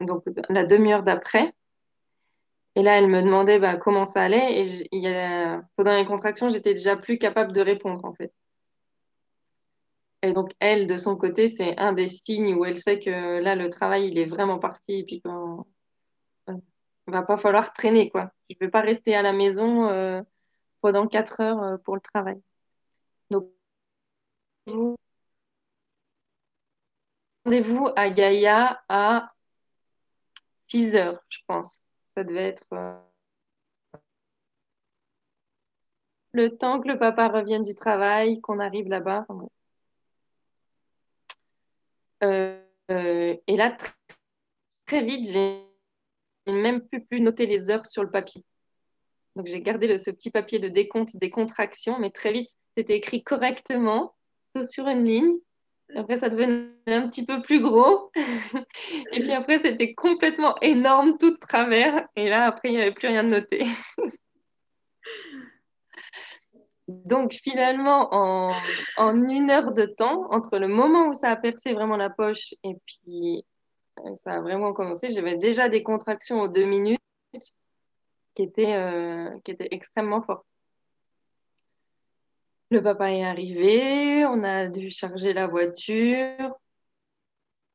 donc 0.00 0.24
la 0.48 0.64
demi-heure 0.64 1.02
d'après. 1.02 1.52
Et 2.76 2.82
là, 2.82 2.98
elle 2.98 3.08
me 3.08 3.22
demandait 3.22 3.58
bah, 3.58 3.76
comment 3.76 4.06
ça 4.06 4.22
allait. 4.22 4.62
Et 4.62 4.86
pendant 5.76 5.94
les 5.94 6.04
contractions, 6.04 6.50
j'étais 6.50 6.74
déjà 6.74 6.96
plus 6.96 7.18
capable 7.18 7.52
de 7.52 7.60
répondre, 7.60 8.04
en 8.04 8.14
fait. 8.14 8.32
Et 10.22 10.32
donc, 10.32 10.50
elle, 10.60 10.86
de 10.86 10.96
son 10.96 11.16
côté, 11.16 11.48
c'est 11.48 11.78
un 11.78 11.92
des 11.92 12.08
signes 12.08 12.54
où 12.54 12.64
elle 12.64 12.76
sait 12.76 12.98
que 12.98 13.40
là, 13.40 13.54
le 13.54 13.70
travail, 13.70 14.08
il 14.08 14.18
est 14.18 14.26
vraiment 14.26 14.58
parti. 14.58 14.94
Et 14.94 15.04
puis, 15.04 15.20
quand, 15.22 15.66
va 17.10 17.22
pas 17.22 17.36
falloir 17.36 17.72
traîner, 17.72 18.10
quoi. 18.10 18.30
Je 18.50 18.56
ne 18.60 18.66
vais 18.66 18.70
pas 18.70 18.80
rester 18.80 19.14
à 19.14 19.22
la 19.22 19.32
maison 19.32 19.88
euh, 19.88 20.22
pendant 20.80 21.06
quatre 21.08 21.40
heures 21.40 21.62
euh, 21.62 21.76
pour 21.78 21.94
le 21.96 22.00
travail. 22.00 22.40
Donc, 23.30 23.50
rendez-vous 27.44 27.88
à 27.96 28.10
Gaïa 28.10 28.82
à 28.88 29.32
6 30.68 30.96
heures, 30.96 31.20
je 31.28 31.38
pense. 31.46 31.86
Ça 32.16 32.24
devait 32.24 32.48
être 32.48 32.64
euh, 32.72 32.98
le 36.32 36.56
temps 36.56 36.80
que 36.80 36.88
le 36.88 36.98
papa 36.98 37.28
revienne 37.28 37.62
du 37.62 37.74
travail, 37.74 38.40
qu'on 38.40 38.58
arrive 38.60 38.88
là-bas. 38.88 39.26
Et 42.22 43.56
là, 43.56 43.76
très 44.86 45.02
vite, 45.02 45.28
j'ai 45.28 45.62
même 46.52 46.80
plus 46.80 47.04
pu 47.04 47.20
noter 47.20 47.46
les 47.46 47.70
heures 47.70 47.86
sur 47.86 48.02
le 48.02 48.10
papier. 48.10 48.42
Donc 49.36 49.46
j'ai 49.46 49.60
gardé 49.60 49.96
ce 49.98 50.10
petit 50.10 50.30
papier 50.30 50.58
de 50.58 50.68
décompte 50.68 51.16
des 51.16 51.30
contractions, 51.30 51.98
mais 51.98 52.10
très 52.10 52.32
vite, 52.32 52.50
c'était 52.76 52.96
écrit 52.96 53.22
correctement, 53.22 54.14
tout 54.54 54.64
sur 54.64 54.88
une 54.88 55.04
ligne. 55.04 55.34
Après, 55.96 56.16
ça 56.18 56.28
devenait 56.28 56.70
un 56.86 57.08
petit 57.08 57.24
peu 57.24 57.40
plus 57.40 57.60
gros. 57.62 58.10
et 59.12 59.20
puis 59.20 59.32
après, 59.32 59.58
c'était 59.58 59.94
complètement 59.94 60.56
énorme, 60.60 61.16
tout 61.18 61.30
de 61.30 61.38
travers. 61.38 62.06
Et 62.16 62.28
là, 62.28 62.46
après, 62.46 62.68
il 62.68 62.72
n'y 62.72 62.82
avait 62.82 62.92
plus 62.92 63.08
rien 63.08 63.24
de 63.24 63.28
noté. 63.28 63.64
Donc 66.88 67.32
finalement, 67.32 68.08
en, 68.12 69.28
une 69.28 69.50
heure 69.50 69.72
de 69.72 69.84
temps, 69.84 70.26
entre 70.32 70.58
le 70.58 70.68
moment 70.68 71.08
où 71.08 71.14
ça 71.14 71.30
a 71.30 71.36
percé 71.36 71.74
vraiment 71.74 71.96
la 71.96 72.08
poche 72.08 72.54
et 72.64 72.74
puis 72.86 73.44
ça 74.14 74.34
a 74.34 74.40
vraiment 74.40 74.72
commencé. 74.72 75.10
J'avais 75.10 75.36
déjà 75.36 75.68
des 75.68 75.82
contractions 75.82 76.40
aux 76.40 76.48
deux 76.48 76.64
minutes 76.64 77.00
qui 78.34 78.42
étaient, 78.42 78.74
euh, 78.74 79.38
qui 79.44 79.50
étaient 79.50 79.68
extrêmement 79.70 80.22
fortes. 80.22 80.46
Le 82.70 82.82
papa 82.82 83.10
est 83.12 83.24
arrivé, 83.24 84.24
on 84.26 84.42
a 84.42 84.68
dû 84.68 84.90
charger 84.90 85.32
la 85.32 85.46
voiture, 85.46 86.54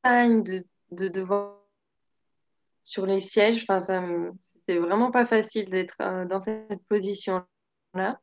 de, 0.04 0.64
de 0.92 1.08
devant 1.08 1.60
sur 2.84 3.06
les 3.06 3.20
sièges. 3.20 3.66
Enfin, 3.68 3.80
c'était 3.80 4.80
vraiment 4.80 5.12
pas 5.12 5.26
facile 5.26 5.70
d'être 5.70 5.96
euh, 6.02 6.26
dans 6.26 6.40
cette 6.40 6.84
position-là. 6.90 8.20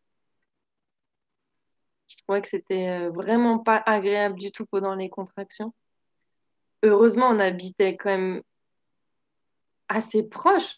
Je 2.10 2.16
trouvais 2.24 2.42
que 2.42 2.48
c'était 2.48 2.88
euh, 2.88 3.10
vraiment 3.10 3.58
pas 3.58 3.82
agréable 3.86 4.38
du 4.38 4.52
tout 4.52 4.66
pendant 4.66 4.94
les 4.94 5.08
contractions 5.08 5.72
heureusement, 6.82 7.28
on 7.28 7.38
habitait 7.38 7.96
quand 7.96 8.10
même 8.10 8.42
assez 9.88 10.28
proche. 10.28 10.76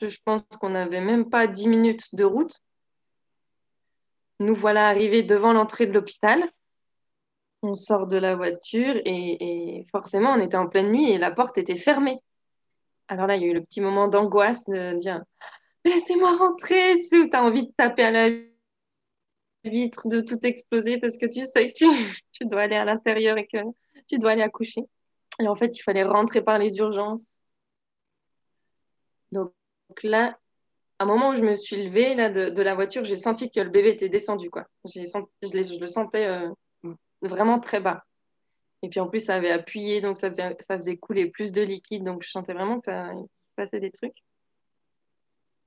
Je 0.00 0.16
pense 0.24 0.44
qu'on 0.60 0.70
n'avait 0.70 1.00
même 1.00 1.30
pas 1.30 1.46
10 1.46 1.68
minutes 1.68 2.14
de 2.14 2.24
route. 2.24 2.58
Nous 4.38 4.54
voilà 4.54 4.88
arrivés 4.88 5.22
devant 5.22 5.52
l'entrée 5.52 5.86
de 5.86 5.92
l'hôpital. 5.92 6.44
On 7.62 7.74
sort 7.74 8.06
de 8.06 8.18
la 8.18 8.36
voiture 8.36 9.00
et, 9.04 9.86
forcément, 9.90 10.32
on 10.32 10.40
était 10.40 10.58
en 10.58 10.68
pleine 10.68 10.92
nuit 10.92 11.10
et 11.10 11.18
la 11.18 11.30
porte 11.30 11.56
était 11.56 11.74
fermée. 11.74 12.20
Alors 13.08 13.26
là, 13.26 13.36
il 13.36 13.42
y 13.42 13.46
a 13.46 13.48
eu 13.48 13.54
le 13.54 13.62
petit 13.62 13.80
moment 13.80 14.08
d'angoisse 14.08 14.66
de 14.68 14.96
dire 14.98 15.22
Laissez-moi 15.84 16.36
rentrer 16.36 16.94
tu 17.08 17.30
as 17.32 17.42
envie 17.42 17.66
de 17.66 17.72
taper 17.76 18.02
à 18.02 18.10
la 18.10 18.28
vitre, 19.68 20.08
de 20.08 20.20
tout 20.20 20.38
exploser 20.44 20.98
parce 20.98 21.16
que 21.18 21.26
tu 21.26 21.44
sais 21.44 21.72
que 21.72 21.78
tu 22.32 22.46
dois 22.46 22.62
aller 22.62 22.76
à 22.76 22.84
l'intérieur 22.84 23.38
et 23.38 23.46
que 23.46 23.58
tu 24.08 24.18
dois 24.18 24.32
aller 24.32 24.42
accoucher. 24.42 24.82
Et 25.40 25.48
en 25.48 25.54
fait, 25.54 25.76
il 25.76 25.82
fallait 25.82 26.04
rentrer 26.04 26.42
par 26.42 26.58
les 26.58 26.76
urgences. 26.78 27.40
Donc 29.32 29.52
là, 30.02 30.38
à 30.98 31.04
un 31.04 31.06
moment 31.06 31.30
où 31.30 31.36
je 31.36 31.42
me 31.42 31.54
suis 31.54 31.84
levée 31.84 32.14
là, 32.14 32.30
de, 32.30 32.62
la 32.62 32.74
voiture, 32.74 33.04
j'ai 33.04 33.16
senti 33.16 33.50
que 33.50 33.60
le 33.60 33.70
bébé 33.70 33.90
était 33.90 34.08
descendu. 34.08 34.50
Quoi. 34.50 34.66
Je, 34.84 35.78
le 35.78 35.86
sentais 35.86 36.26
euh, 36.26 36.50
vraiment 37.22 37.60
très 37.60 37.80
bas. 37.80 38.04
Et 38.82 38.88
puis 38.88 39.00
en 39.00 39.08
plus, 39.08 39.20
ça 39.20 39.34
avait 39.34 39.50
appuyé, 39.50 40.00
donc 40.00 40.16
ça 40.16 40.30
faisait, 40.30 40.56
ça 40.60 40.76
faisait 40.76 40.96
couler 40.96 41.26
plus 41.26 41.52
de 41.52 41.62
liquide. 41.62 42.04
Donc 42.04 42.22
je 42.22 42.30
sentais 42.30 42.54
vraiment 42.54 42.78
que 42.78 42.86
ça 42.86 43.12
se 43.12 43.54
passait 43.56 43.80
des 43.80 43.90
trucs. 43.90 44.16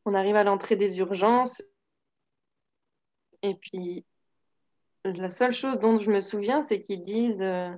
On 0.06 0.14
arrive 0.14 0.36
à 0.36 0.44
l'entrée 0.44 0.76
des 0.76 1.00
urgences. 1.00 1.62
Et 3.42 3.56
puis, 3.56 4.06
la 5.06 5.30
seule 5.30 5.54
chose 5.54 5.80
dont 5.80 5.98
je 5.98 6.12
me 6.12 6.22
souviens, 6.22 6.62
c'est 6.62 6.82
qu'ils 6.82 7.02
disent 7.02 7.42
euh, 7.42 7.72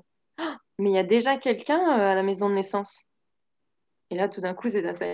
mais 0.81 0.89
il 0.89 0.93
y 0.93 0.97
a 0.97 1.03
déjà 1.03 1.37
quelqu'un 1.37 1.79
euh, 1.79 2.11
à 2.11 2.15
la 2.15 2.23
maison 2.23 2.49
de 2.49 2.55
naissance. 2.55 3.05
Et 4.09 4.15
là, 4.15 4.27
tout 4.27 4.41
d'un 4.41 4.55
coup, 4.55 4.67
c'est 4.67 4.93
ça 4.93 5.05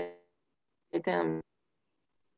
un... 1.07 1.41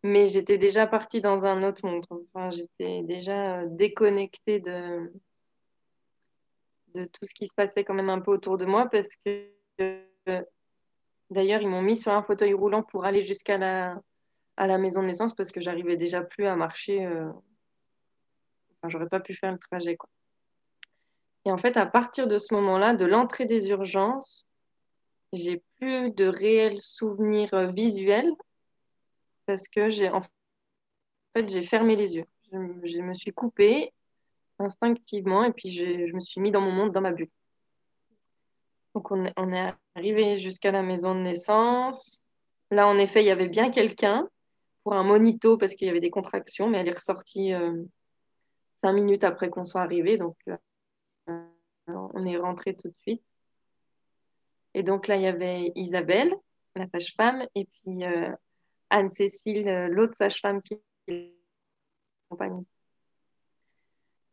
Mais 0.01 0.27
j'étais 0.27 0.57
déjà 0.57 0.87
partie 0.87 1.21
dans 1.21 1.45
un 1.45 1.61
autre 1.63 1.85
monde. 1.85 2.05
Enfin, 2.09 2.49
j'étais 2.49 3.03
déjà 3.03 3.59
euh, 3.59 3.67
déconnectée 3.69 4.59
de... 4.59 5.13
de 6.95 7.05
tout 7.05 7.25
ce 7.25 7.33
qui 7.35 7.45
se 7.45 7.53
passait 7.53 7.83
quand 7.83 7.93
même 7.93 8.09
un 8.09 8.19
peu 8.19 8.31
autour 8.31 8.57
de 8.57 8.65
moi 8.65 8.87
parce 8.89 9.09
que 9.23 9.51
d'ailleurs, 11.29 11.61
ils 11.61 11.69
m'ont 11.69 11.83
mis 11.83 11.95
sur 11.95 12.11
un 12.11 12.23
fauteuil 12.23 12.53
roulant 12.53 12.81
pour 12.81 13.05
aller 13.05 13.25
jusqu'à 13.25 13.59
la... 13.59 14.01
À 14.57 14.67
la 14.67 14.77
maison 14.77 15.01
de 15.01 15.07
naissance 15.07 15.35
parce 15.35 15.51
que 15.51 15.61
j'arrivais 15.61 15.95
déjà 15.95 16.21
plus 16.21 16.45
à 16.45 16.55
marcher. 16.55 17.07
J'aurais 18.87 19.09
pas 19.09 19.19
pu 19.19 19.35
faire 19.35 19.51
le 19.51 19.59
trajet. 19.59 19.97
Quoi. 19.97 20.09
Et 21.45 21.51
en 21.51 21.57
fait, 21.57 21.77
à 21.77 21.85
partir 21.85 22.27
de 22.27 22.37
ce 22.37 22.53
moment-là, 22.53 22.93
de 22.93 23.05
l'entrée 23.05 23.45
des 23.45 23.69
urgences, 23.69 24.45
j'ai 25.33 25.63
plus 25.79 26.11
de 26.11 26.25
réels 26.25 26.79
souvenirs 26.79 27.53
euh, 27.53 27.71
visuels 27.71 28.31
parce 29.45 29.67
que 29.67 29.89
j'ai 29.89 30.09
en 30.09 30.21
fait 30.21 31.49
j'ai 31.49 31.61
fermé 31.61 31.95
les 31.95 32.15
yeux. 32.15 32.25
Je, 32.51 33.01
me 33.01 33.13
suis 33.13 33.31
coupée 33.31 33.93
instinctivement 34.57 35.43
et 35.43 35.53
puis 35.53 35.71
je, 35.71 36.13
me 36.13 36.19
suis 36.19 36.41
mis 36.41 36.51
dans 36.51 36.61
mon 36.61 36.71
monde, 36.71 36.91
dans 36.91 37.01
ma 37.01 37.11
bulle. 37.11 37.29
Donc 38.95 39.11
on, 39.11 39.23
est 39.25 39.73
arrivé 39.95 40.37
jusqu'à 40.37 40.71
la 40.71 40.81
maison 40.81 41.13
de 41.13 41.21
naissance. 41.21 42.25
Là, 42.71 42.87
en 42.87 42.97
effet, 42.97 43.23
il 43.23 43.27
y 43.27 43.31
avait 43.31 43.47
bien 43.47 43.71
quelqu'un 43.71 44.27
pour 44.83 44.93
un 44.93 45.03
monito 45.03 45.57
parce 45.57 45.75
qu'il 45.75 45.87
y 45.87 45.89
avait 45.89 45.99
des 45.99 46.09
contractions, 46.09 46.69
mais 46.69 46.79
elle 46.79 46.87
est 46.87 46.95
ressortie 46.95 47.53
euh, 47.53 47.83
cinq 48.83 48.93
minutes 48.93 49.23
après 49.23 49.49
qu'on 49.49 49.65
soit 49.65 49.81
arrivé. 49.81 50.17
Donc, 50.17 50.37
euh, 50.47 50.57
on 51.87 52.25
est 52.25 52.37
rentré 52.37 52.75
tout 52.75 52.89
de 52.89 52.97
suite. 52.99 53.23
Et 54.73 54.83
donc 54.83 55.07
là, 55.07 55.15
il 55.15 55.23
y 55.23 55.27
avait 55.27 55.71
Isabelle, 55.75 56.33
la 56.75 56.85
sage-femme, 56.85 57.45
et 57.55 57.65
puis 57.65 58.03
euh, 58.03 58.31
Anne-Cécile, 58.89 59.67
euh, 59.67 59.87
l'autre 59.87 60.15
sage-femme 60.15 60.61
qui 60.61 60.79
accompagne. 62.27 62.63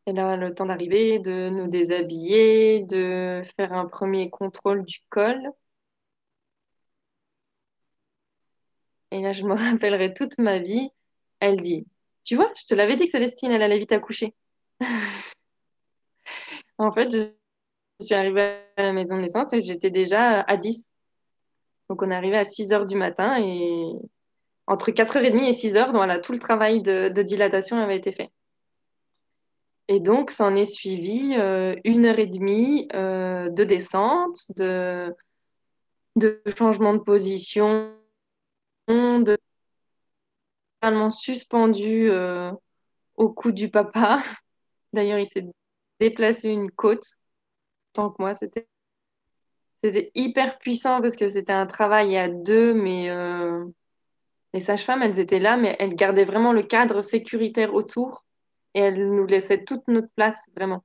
Et 0.06 0.12
là, 0.12 0.36
le 0.36 0.54
temps 0.54 0.66
d'arriver, 0.66 1.18
de 1.18 1.48
nous 1.50 1.66
déshabiller, 1.68 2.84
de 2.84 3.42
faire 3.56 3.72
un 3.72 3.86
premier 3.86 4.30
contrôle 4.30 4.84
du 4.84 5.00
col. 5.08 5.50
Et 9.10 9.20
là, 9.20 9.32
je 9.32 9.44
me 9.44 9.54
rappellerai 9.72 10.12
toute 10.14 10.38
ma 10.38 10.58
vie. 10.58 10.90
Elle 11.40 11.58
dit, 11.60 11.86
tu 12.26 12.34
vois, 12.34 12.52
je 12.56 12.64
te 12.66 12.74
l'avais 12.74 12.96
dit 12.96 13.04
que 13.04 13.12
Célestine, 13.12 13.52
elle 13.52 13.62
allait 13.62 13.78
vite 13.78 13.92
accoucher. 13.92 14.34
en 16.78 16.90
fait, 16.90 17.10
je 17.12 18.04
suis 18.04 18.14
arrivée 18.14 18.58
à 18.76 18.82
la 18.82 18.92
maison 18.92 19.16
de 19.16 19.22
naissance 19.22 19.52
et 19.52 19.60
j'étais 19.60 19.90
déjà 19.90 20.40
à 20.40 20.56
10. 20.56 20.88
Donc, 21.88 22.02
on 22.02 22.10
est 22.10 22.14
arrivé 22.14 22.36
à 22.36 22.44
6 22.44 22.72
heures 22.72 22.84
du 22.84 22.96
matin 22.96 23.38
et 23.38 23.92
entre 24.66 24.90
4h30 24.90 25.44
et 25.48 25.52
6 25.52 25.76
heures, 25.76 25.92
voilà, 25.92 26.18
tout 26.18 26.32
le 26.32 26.40
travail 26.40 26.82
de, 26.82 27.08
dilatation 27.22 27.76
avait 27.76 27.96
été 27.96 28.10
fait. 28.10 28.32
Et 29.86 30.00
donc, 30.00 30.32
ça 30.32 30.46
en 30.46 30.56
est 30.56 30.64
suivi 30.64 31.36
euh, 31.38 31.76
une 31.84 32.06
heure 32.06 32.18
et 32.18 32.26
demie 32.26 32.88
euh, 32.92 33.48
de 33.50 33.62
descente, 33.62 34.36
de, 34.56 35.14
de 36.16 36.42
changement 36.58 36.92
de 36.92 36.98
position, 36.98 37.94
de 38.88 39.38
suspendu 41.10 42.10
euh, 42.10 42.52
au 43.16 43.30
cou 43.30 43.52
du 43.52 43.70
papa. 43.70 44.18
D'ailleurs, 44.92 45.18
il 45.18 45.26
s'est 45.26 45.46
déplacé 46.00 46.50
une 46.50 46.70
côte. 46.70 47.04
Tant 47.92 48.10
que 48.10 48.22
moi, 48.22 48.34
c'était 48.34 48.68
c'était 49.84 50.10
hyper 50.14 50.58
puissant 50.58 51.00
parce 51.00 51.16
que 51.16 51.28
c'était 51.28 51.52
un 51.52 51.66
travail 51.66 52.16
à 52.16 52.28
deux, 52.28 52.74
mais 52.74 53.10
euh, 53.10 53.64
les 54.52 54.60
sages-femmes, 54.60 55.02
elles 55.02 55.20
étaient 55.20 55.38
là, 55.38 55.56
mais 55.56 55.76
elles 55.78 55.94
gardaient 55.94 56.24
vraiment 56.24 56.52
le 56.52 56.62
cadre 56.62 57.02
sécuritaire 57.02 57.74
autour 57.74 58.24
et 58.74 58.80
elles 58.80 59.10
nous 59.10 59.26
laissaient 59.26 59.64
toute 59.64 59.86
notre 59.88 60.08
place, 60.16 60.48
vraiment. 60.56 60.82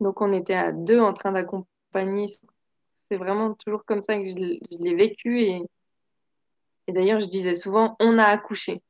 Donc, 0.00 0.20
on 0.20 0.32
était 0.32 0.54
à 0.54 0.72
deux 0.72 0.98
en 0.98 1.12
train 1.12 1.32
d'accompagner. 1.32 2.26
C'est 2.26 3.16
vraiment 3.16 3.54
toujours 3.54 3.84
comme 3.84 4.02
ça 4.02 4.16
que 4.18 4.26
je 4.26 4.34
l'ai 4.34 4.94
vécu 4.94 5.42
et 5.42 5.62
et 6.86 6.92
d'ailleurs, 6.92 7.20
je 7.20 7.26
disais 7.26 7.54
souvent, 7.54 7.96
on 8.00 8.18
a 8.18 8.24
accouché. 8.24 8.82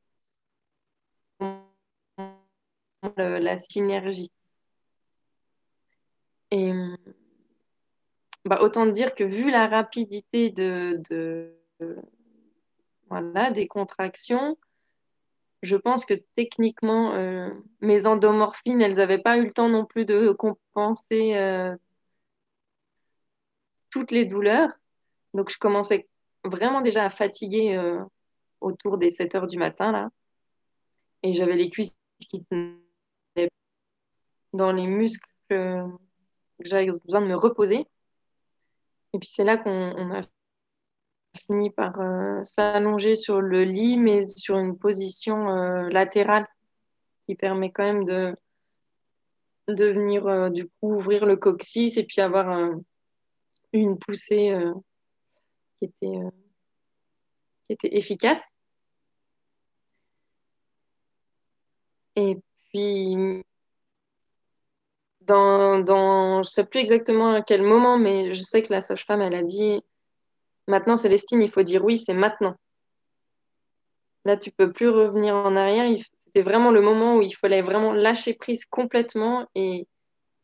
la 3.17 3.57
synergie. 3.57 4.31
Et 6.51 6.71
bah, 8.45 8.59
autant 8.61 8.85
dire 8.85 9.15
que 9.15 9.23
vu 9.23 9.49
la 9.49 9.67
rapidité 9.67 10.49
de, 10.51 11.53
voilà, 13.09 13.51
des 13.51 13.67
contractions, 13.67 14.57
je 15.61 15.75
pense 15.75 16.05
que 16.05 16.13
techniquement, 16.35 17.13
euh, 17.13 17.49
mes 17.81 18.05
endomorphines, 18.05 18.81
elles 18.81 18.97
n'avaient 18.97 19.21
pas 19.21 19.37
eu 19.37 19.45
le 19.45 19.51
temps 19.51 19.69
non 19.69 19.85
plus 19.85 20.05
de 20.05 20.31
compenser 20.31 21.35
euh, 21.35 21.75
toutes 23.89 24.11
les 24.11 24.25
douleurs. 24.25 24.69
Donc, 25.33 25.49
je 25.49 25.57
commençais 25.57 26.07
vraiment 26.45 26.81
déjà 26.81 27.09
fatiguée 27.09 27.75
euh, 27.77 28.03
autour 28.61 28.97
des 28.97 29.11
7 29.11 29.35
heures 29.35 29.47
du 29.47 29.57
matin, 29.57 29.91
là. 29.91 30.09
Et 31.23 31.33
j'avais 31.33 31.55
les 31.55 31.69
cuisses 31.69 31.95
qui 32.19 32.43
tenaient 32.45 33.49
dans 34.53 34.71
les 34.71 34.87
muscles, 34.87 35.27
que 35.49 35.83
j'avais 36.59 36.91
besoin 37.05 37.21
de 37.21 37.27
me 37.27 37.35
reposer. 37.35 37.85
Et 39.13 39.19
puis 39.19 39.27
c'est 39.27 39.43
là 39.43 39.57
qu'on 39.57 40.13
a 40.13 40.21
fini 41.45 41.69
par 41.69 41.99
euh, 41.99 42.43
s'allonger 42.43 43.15
sur 43.15 43.41
le 43.41 43.63
lit, 43.63 43.97
mais 43.97 44.23
sur 44.23 44.57
une 44.57 44.77
position 44.77 45.49
euh, 45.49 45.89
latérale 45.89 46.47
qui 47.27 47.35
permet 47.35 47.71
quand 47.71 47.83
même 47.83 48.05
de, 48.05 48.35
de 49.67 49.85
venir 49.85 50.51
du 50.51 50.67
coup 50.67 50.95
ouvrir 50.95 51.25
le 51.25 51.37
coccyx 51.37 51.97
et 51.97 52.03
puis 52.03 52.21
avoir 52.21 52.71
une 53.73 53.97
poussée 53.97 54.53
qui 55.79 55.85
était, 55.85 56.17
euh, 56.17 56.29
qui 57.67 57.73
était 57.73 57.95
efficace. 57.95 58.51
Et 62.15 62.37
puis, 62.69 63.43
dans, 65.21 65.79
dans, 65.79 66.43
je 66.43 66.49
ne 66.49 66.51
sais 66.51 66.65
plus 66.65 66.79
exactement 66.79 67.33
à 67.33 67.41
quel 67.41 67.61
moment, 67.61 67.97
mais 67.97 68.33
je 68.33 68.43
sais 68.43 68.61
que 68.61 68.71
la 68.71 68.81
sage-femme, 68.81 69.21
elle 69.21 69.35
a 69.35 69.43
dit, 69.43 69.81
maintenant 70.67 70.97
Célestine, 70.97 71.41
il 71.41 71.51
faut 71.51 71.63
dire 71.63 71.83
oui, 71.83 71.97
c'est 71.97 72.13
maintenant. 72.13 72.55
Là, 74.23 74.37
tu 74.37 74.51
peux 74.51 74.71
plus 74.71 74.89
revenir 74.89 75.35
en 75.35 75.55
arrière. 75.55 75.87
C'était 76.25 76.41
vraiment 76.41 76.71
le 76.71 76.81
moment 76.81 77.17
où 77.17 77.21
il 77.21 77.35
fallait 77.35 77.61
vraiment 77.61 77.93
lâcher 77.93 78.33
prise 78.33 78.65
complètement 78.65 79.47
et, 79.55 79.87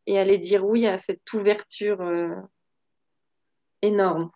et 0.06 0.20
aller 0.20 0.38
dire 0.38 0.66
oui 0.66 0.86
à 0.88 0.98
cette 0.98 1.34
ouverture 1.34 2.02
euh, 2.02 2.36
énorme. 3.82 4.32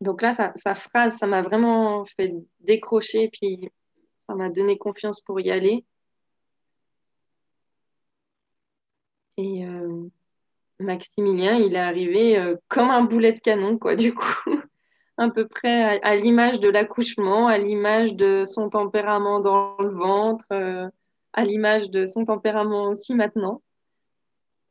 Donc 0.00 0.22
là, 0.22 0.32
sa, 0.32 0.74
phrase, 0.74 1.18
ça 1.18 1.26
m'a 1.26 1.42
vraiment 1.42 2.04
fait 2.06 2.34
décrocher, 2.60 3.28
puis 3.30 3.70
ça 4.26 4.34
m'a 4.34 4.48
donné 4.48 4.78
confiance 4.78 5.20
pour 5.20 5.40
y 5.40 5.50
aller. 5.50 5.84
Et 9.36 9.66
euh, 9.66 10.08
Maximilien, 10.78 11.56
il 11.56 11.74
est 11.74 11.78
arrivé 11.78 12.38
euh, 12.38 12.56
comme 12.68 12.90
un 12.90 13.04
boulet 13.04 13.32
de 13.32 13.40
canon, 13.40 13.78
quoi, 13.78 13.94
du 13.94 14.14
coup, 14.14 14.24
à 15.18 15.28
peu 15.30 15.46
près 15.46 16.00
à, 16.02 16.16
l'image 16.16 16.60
de 16.60 16.68
l'accouchement, 16.68 17.48
à 17.48 17.58
l'image 17.58 18.14
de 18.14 18.44
son 18.46 18.70
tempérament 18.70 19.40
dans 19.40 19.76
le 19.78 19.90
ventre, 19.90 20.46
euh, 20.52 20.88
à 21.34 21.44
l'image 21.44 21.90
de 21.90 22.06
son 22.06 22.24
tempérament 22.24 22.84
aussi 22.88 23.14
maintenant. 23.14 23.62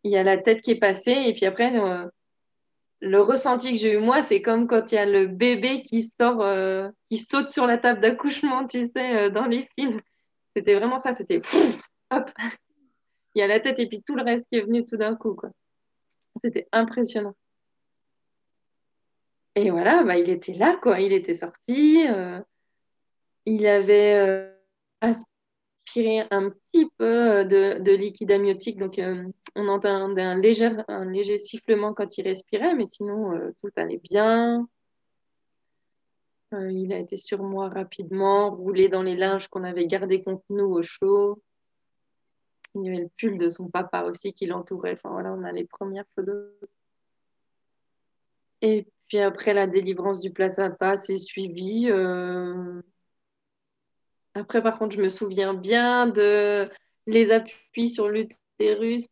Il 0.03 0.11
y 0.11 0.17
a 0.17 0.23
la 0.23 0.37
tête 0.37 0.61
qui 0.61 0.71
est 0.71 0.79
passée, 0.79 1.23
et 1.27 1.33
puis 1.33 1.45
après, 1.45 1.71
le 3.01 3.21
ressenti 3.21 3.71
que 3.71 3.77
j'ai 3.77 3.93
eu 3.93 3.97
moi, 3.97 4.21
c'est 4.21 4.41
comme 4.41 4.67
quand 4.67 4.91
il 4.91 4.95
y 4.95 4.97
a 4.97 5.05
le 5.05 5.27
bébé 5.27 5.81
qui 5.81 6.03
sort, 6.03 6.41
euh, 6.41 6.89
qui 7.09 7.17
saute 7.17 7.49
sur 7.49 7.65
la 7.65 7.77
table 7.77 8.01
d'accouchement, 8.01 8.65
tu 8.67 8.85
sais, 8.87 9.15
euh, 9.15 9.29
dans 9.29 9.45
les 9.45 9.67
films. 9.77 10.01
C'était 10.55 10.75
vraiment 10.75 10.97
ça, 10.97 11.13
c'était 11.13 11.41
hop, 12.11 12.31
il 13.35 13.39
y 13.39 13.41
a 13.41 13.47
la 13.47 13.59
tête 13.59 13.79
et 13.79 13.87
puis 13.87 14.03
tout 14.03 14.15
le 14.15 14.23
reste 14.23 14.47
qui 14.49 14.57
est 14.57 14.61
venu 14.61 14.85
tout 14.85 14.97
d'un 14.97 15.15
coup, 15.15 15.33
quoi. 15.33 15.49
C'était 16.43 16.67
impressionnant. 16.71 17.35
Et 19.55 19.71
voilà, 19.71 20.03
bah, 20.03 20.17
il 20.17 20.29
était 20.29 20.53
là, 20.53 20.77
quoi. 20.81 20.99
Il 20.99 21.11
était 21.11 21.33
sorti. 21.33 22.05
Euh, 22.07 22.39
il 23.45 23.65
avait 23.65 24.53
un 25.97 26.49
petit 26.49 26.89
peu 26.97 27.39
euh, 27.39 27.43
de, 27.43 27.91
liquide 27.91 28.31
amniotique. 28.31 28.77
Donc, 28.77 28.99
euh, 28.99 29.25
on 29.55 29.67
entendait 29.67 30.21
un 30.21 30.39
léger, 30.39 30.71
un 30.87 31.05
léger 31.05 31.37
sifflement 31.37 31.93
quand 31.93 32.17
il 32.17 32.27
respirait, 32.27 32.75
mais 32.75 32.87
sinon, 32.87 33.33
euh, 33.33 33.51
tout 33.61 33.71
allait 33.75 34.01
bien. 34.09 34.67
il 36.51 36.93
a 36.93 36.97
été 36.99 37.17
sur 37.17 37.43
moi 37.43 37.69
rapidement, 37.69 38.51
roulé 38.55 38.89
dans 38.89 39.03
les 39.03 39.15
linges 39.15 39.47
qu'on 39.47 39.63
avait 39.63 39.87
gardés 39.87 40.23
contre 40.23 40.43
nous 40.49 40.65
au 40.65 40.81
chaud. 40.81 41.41
Il 42.75 42.83
y 42.85 42.89
avait 42.89 43.03
le 43.03 43.09
pull 43.17 43.37
de 43.37 43.49
son 43.49 43.69
papa 43.69 44.03
aussi 44.03 44.33
qui 44.33 44.45
l'entourait. 44.45 44.93
Enfin, 44.93 45.09
voilà, 45.09 45.33
on 45.33 45.43
a 45.43 45.51
les 45.51 45.65
premières 45.65 46.05
photos. 46.15 46.51
Et 48.61 48.87
puis 49.07 49.19
après 49.19 49.53
la 49.53 49.67
délivrance 49.67 50.19
du 50.19 50.31
placenta, 50.31 50.95
c'est 50.95 51.17
suivi. 51.17 51.89
Après, 54.39 54.61
par 54.63 54.79
contre, 54.79 54.95
je 54.95 55.01
me 55.01 55.09
souviens 55.09 55.53
bien 55.53 56.07
de 56.07 56.69
les 57.07 57.31
appuis 57.31 57.89
sur 57.89 58.07
l'utérus 58.07 59.09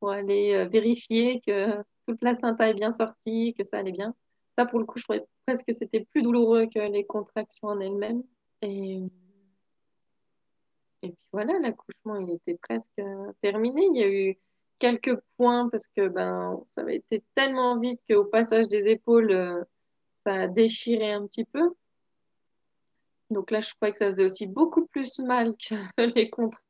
pour 0.00 0.10
aller 0.10 0.54
euh, 0.54 0.66
vérifier 0.66 1.40
que 1.46 1.76
tout 1.76 2.12
le 2.12 2.16
placenta 2.16 2.68
est 2.68 2.74
bien 2.74 2.90
sorti, 2.90 3.54
que 3.56 3.64
ça 3.64 3.78
allait 3.78 3.92
bien. 3.92 4.14
Ça, 4.56 4.66
pour 4.66 4.78
le 4.80 4.86
coup, 4.86 4.98
je 4.98 5.04
trouvais 5.04 5.24
presque 5.46 5.66
que 5.66 5.72
c'était 5.72 6.04
plus 6.04 6.22
douloureux 6.22 6.66
que 6.66 6.80
les 6.80 7.04
contractions 7.04 7.68
en 7.68 7.80
elles-mêmes. 7.80 8.22
Et... 8.62 9.00
Puis 11.00 11.14
voilà, 11.32 11.58
l'accouchement, 11.60 12.16
il 12.16 12.30
était 12.30 12.56
presque 12.56 13.00
terminé. 13.40 13.82
Il 13.92 13.96
y 13.96 14.02
a 14.02 14.08
eu 14.08 14.38
quelques 14.78 15.16
points 15.36 15.68
parce 15.68 15.86
que 15.88 16.08
ben, 16.08 16.60
ça 16.66 16.80
avait 16.80 16.96
été 16.96 17.22
tellement 17.34 17.78
vite 17.78 18.00
qu'au 18.08 18.24
passage 18.24 18.68
des 18.68 18.88
épaules, 18.88 19.30
euh, 19.30 19.62
ça 20.24 20.34
a 20.34 20.48
déchiré 20.48 21.12
un 21.12 21.26
petit 21.26 21.44
peu. 21.44 21.70
Donc 23.30 23.50
là, 23.50 23.60
je 23.60 23.74
crois 23.74 23.92
que 23.92 23.98
ça 23.98 24.10
faisait 24.10 24.24
aussi 24.24 24.46
beaucoup 24.46 24.86
plus 24.86 25.18
mal 25.18 25.54
que 25.56 25.74
les 26.14 26.30
contractions. 26.30 26.62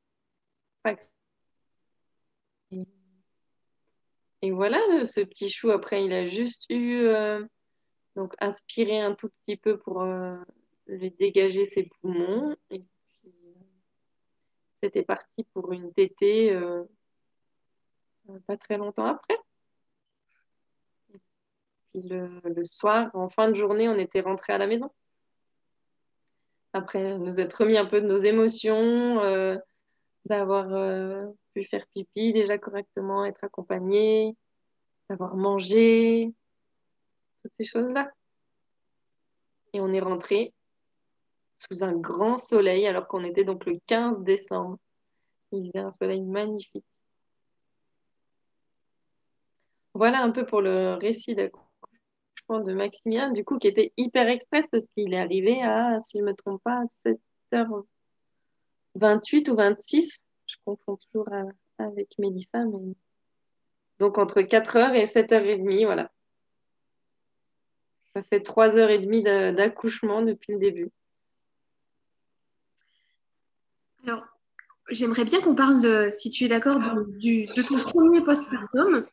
Et 4.40 4.52
voilà, 4.52 4.78
ce 5.04 5.20
petit 5.20 5.50
chou, 5.50 5.70
après, 5.70 6.04
il 6.04 6.12
a 6.12 6.26
juste 6.26 6.66
eu, 6.70 7.02
euh, 7.06 7.44
donc, 8.14 8.34
inspiré 8.40 9.00
un 9.00 9.14
tout 9.14 9.30
petit 9.44 9.56
peu 9.56 9.78
pour 9.78 10.02
euh, 10.02 10.36
lui 10.86 11.10
dégager 11.10 11.66
ses 11.66 11.84
poumons. 12.00 12.56
Et 12.70 12.78
puis, 12.78 13.34
c'était 14.82 15.02
parti 15.02 15.44
pour 15.54 15.72
une 15.72 15.92
tétée 15.92 16.52
euh, 16.52 16.84
pas 18.46 18.56
très 18.56 18.76
longtemps 18.76 19.06
après. 19.06 19.38
Puis 21.92 22.02
le, 22.02 22.64
soir, 22.64 23.10
en 23.14 23.28
fin 23.28 23.48
de 23.48 23.54
journée, 23.54 23.88
on 23.88 23.98
était 23.98 24.20
rentré 24.20 24.52
à 24.52 24.58
la 24.58 24.66
maison. 24.66 24.90
Après 26.72 27.16
nous 27.18 27.40
être 27.40 27.54
remis 27.54 27.78
un 27.78 27.86
peu 27.86 28.00
de 28.00 28.06
nos 28.06 28.16
émotions, 28.16 29.20
euh, 29.20 29.56
d'avoir 30.26 30.72
euh, 30.72 31.26
pu 31.54 31.64
faire 31.64 31.86
pipi 31.88 32.32
déjà 32.32 32.58
correctement, 32.58 33.24
être 33.24 33.44
accompagné, 33.44 34.36
d'avoir 35.08 35.34
mangé, 35.36 36.32
toutes 37.42 37.52
ces 37.58 37.64
choses-là. 37.64 38.10
Et 39.72 39.80
on 39.80 39.92
est 39.92 40.00
rentré 40.00 40.52
sous 41.58 41.82
un 41.82 41.92
grand 41.92 42.36
soleil 42.36 42.86
alors 42.86 43.08
qu'on 43.08 43.24
était 43.24 43.44
donc 43.44 43.64
le 43.66 43.78
15 43.86 44.22
décembre. 44.22 44.78
Il 45.52 45.66
y 45.66 45.70
avait 45.70 45.86
un 45.86 45.90
soleil 45.90 46.22
magnifique. 46.22 46.84
Voilà 49.94 50.22
un 50.22 50.30
peu 50.30 50.46
pour 50.46 50.60
le 50.60 50.94
récit 50.94 51.34
de 52.48 52.72
Maximilien, 52.72 53.30
du 53.30 53.44
coup, 53.44 53.58
qui 53.58 53.68
était 53.68 53.92
hyper 53.96 54.28
express 54.28 54.66
parce 54.68 54.88
qu'il 54.88 55.12
est 55.12 55.20
arrivé 55.20 55.62
à, 55.62 56.00
s'il 56.00 56.22
ne 56.22 56.26
me 56.30 56.34
trompe 56.34 56.62
pas, 56.62 56.80
à 56.80 56.86
7h28 58.94 59.50
ou 59.50 59.54
26. 59.54 60.18
Je 60.46 60.56
confonds 60.64 60.96
toujours 60.96 61.28
avec 61.78 62.08
Mélissa, 62.18 62.64
mais... 62.64 62.94
Donc 63.98 64.16
entre 64.16 64.40
4h 64.40 64.94
et 64.94 65.04
7h30, 65.04 65.84
voilà. 65.84 66.10
Ça 68.14 68.22
fait 68.22 68.38
3h30 68.38 69.54
d'accouchement 69.54 70.22
depuis 70.22 70.54
le 70.54 70.58
début. 70.58 70.90
Alors, 74.04 74.24
j'aimerais 74.90 75.24
bien 75.24 75.40
qu'on 75.42 75.54
parle, 75.54 75.82
de, 75.82 76.08
si 76.10 76.30
tu 76.30 76.44
es 76.44 76.48
d'accord, 76.48 76.78
de, 76.78 77.02
de 77.02 77.68
ton 77.68 77.78
premier 77.78 78.22
postpartum. 78.22 79.06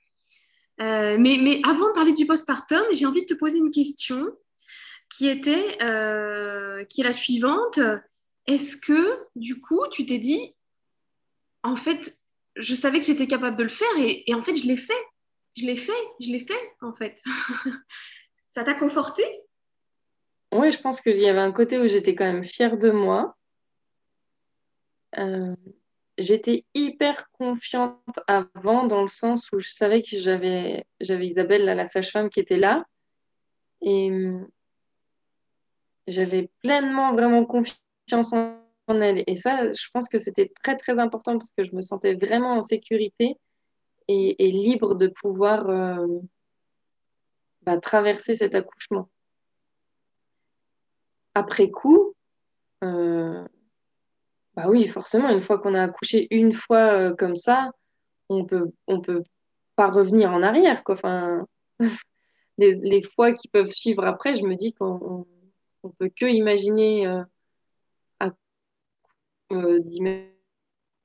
Euh, 0.81 1.17
mais, 1.19 1.37
mais, 1.41 1.61
avant 1.65 1.87
de 1.87 1.93
parler 1.93 2.13
du 2.13 2.25
postpartum, 2.25 2.83
j'ai 2.91 3.05
envie 3.05 3.21
de 3.21 3.27
te 3.27 3.33
poser 3.33 3.57
une 3.57 3.71
question 3.71 4.27
qui 5.09 5.27
était, 5.27 5.77
euh, 5.81 6.83
qui 6.85 7.01
est 7.01 7.03
la 7.05 7.13
suivante. 7.13 7.79
Est-ce 8.47 8.77
que, 8.77 9.19
du 9.35 9.59
coup, 9.59 9.81
tu 9.91 10.05
t'es 10.05 10.19
dit, 10.19 10.55
en 11.63 11.75
fait, 11.75 12.17
je 12.55 12.75
savais 12.75 12.99
que 12.99 13.05
j'étais 13.05 13.27
capable 13.27 13.57
de 13.57 13.63
le 13.63 13.69
faire 13.69 13.87
et, 13.97 14.23
en 14.33 14.41
fait, 14.41 14.55
je 14.55 14.67
l'ai 14.67 14.77
fait. 14.77 14.93
Je 15.57 15.65
l'ai 15.65 15.77
fait, 15.77 15.93
je 16.19 16.31
l'ai 16.31 16.45
fait, 16.45 16.75
en 16.81 16.93
fait. 16.93 17.21
Ça 18.47 18.63
t'a 18.63 18.73
conforté? 18.73 19.23
Oui, 20.51 20.71
je 20.71 20.79
pense 20.79 20.99
qu'il 20.99 21.17
y 21.17 21.27
avait 21.27 21.39
un 21.39 21.51
côté 21.51 21.77
où 21.79 21.87
j'étais 21.87 22.13
quand 22.13 22.25
même 22.25 22.43
fière 22.43 22.77
de 22.77 22.89
moi. 22.89 23.37
Euh, 25.17 25.55
j'étais 26.17 26.65
hyper 26.73 27.29
confiante 27.31 28.19
avant 28.27 28.85
dans 28.85 29.01
le 29.01 29.07
sens 29.07 29.51
où 29.51 29.59
je 29.59 29.69
savais 29.69 30.01
que 30.01 30.17
j'avais, 30.17 30.85
j'avais 30.99 31.27
Isabelle, 31.27 31.65
la 31.65 31.85
sage-femme, 31.85 32.29
qui 32.29 32.39
était 32.39 32.55
là. 32.55 32.85
Et 33.81 34.09
hum, 34.11 34.47
j'avais 36.07 36.49
pleinement 36.61 37.11
vraiment 37.11 37.45
confiance 37.45 38.33
en, 38.33 38.61
elle. 38.87 39.23
Et 39.27 39.35
ça, 39.35 39.71
je 39.71 39.87
pense 39.93 40.07
que 40.07 40.17
c'était 40.17 40.51
très, 40.63 40.77
très 40.77 40.99
important 40.99 41.37
parce 41.37 41.51
que 41.51 41.65
je 41.65 41.75
me 41.75 41.81
sentais 41.81 42.13
vraiment 42.13 42.53
en 42.53 42.61
sécurité 42.61 43.35
et, 44.07 44.51
libre 44.51 44.93
de 44.95 45.07
pouvoir 45.07 45.67
euh, 45.69 46.05
bah, 47.63 47.79
traverser 47.79 48.35
cet 48.35 48.53
accouchement. 48.53 49.09
Après 51.33 51.69
coup, 51.71 52.13
euh, 52.83 53.45
bah 54.55 54.65
oui, 54.69 54.87
forcément, 54.87 55.29
une 55.29 55.41
fois 55.41 55.59
qu'on 55.59 55.73
a 55.73 55.83
accouché 55.83 56.27
une 56.31 56.53
fois 56.53 56.93
euh, 56.93 57.15
comme 57.15 57.35
ça, 57.35 57.71
on 58.29 58.45
peut, 58.45 58.71
peut 59.03 59.23
pas 59.75 59.89
revenir 59.89 60.31
en 60.31 60.43
arrière. 60.43 60.83
Quoi. 60.83 60.95
Les, 62.57 63.01
fois 63.01 63.33
qui 63.33 63.49
peuvent 63.49 63.71
suivre 63.71 64.05
après, 64.05 64.33
je 64.35 64.43
me 64.45 64.55
dis 64.55 64.73
qu'on 64.73 65.25
ne 65.83 65.89
peut 65.99 66.09
que 66.09 66.25
imaginer 66.25 67.05
euh, 67.07 67.21
euh, 69.51 69.79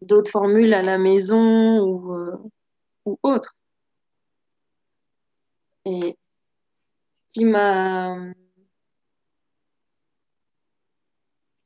d'autres 0.03 0.31
formules 0.31 0.73
à 0.75 0.83
la 0.83 0.99
maison 0.99 1.81
ou, 1.81 2.15
ou 3.05 3.19
autre. 3.23 3.57
Et 5.85 6.17
ce 7.35 7.41
qui 7.41 7.45
m'a 7.45 8.17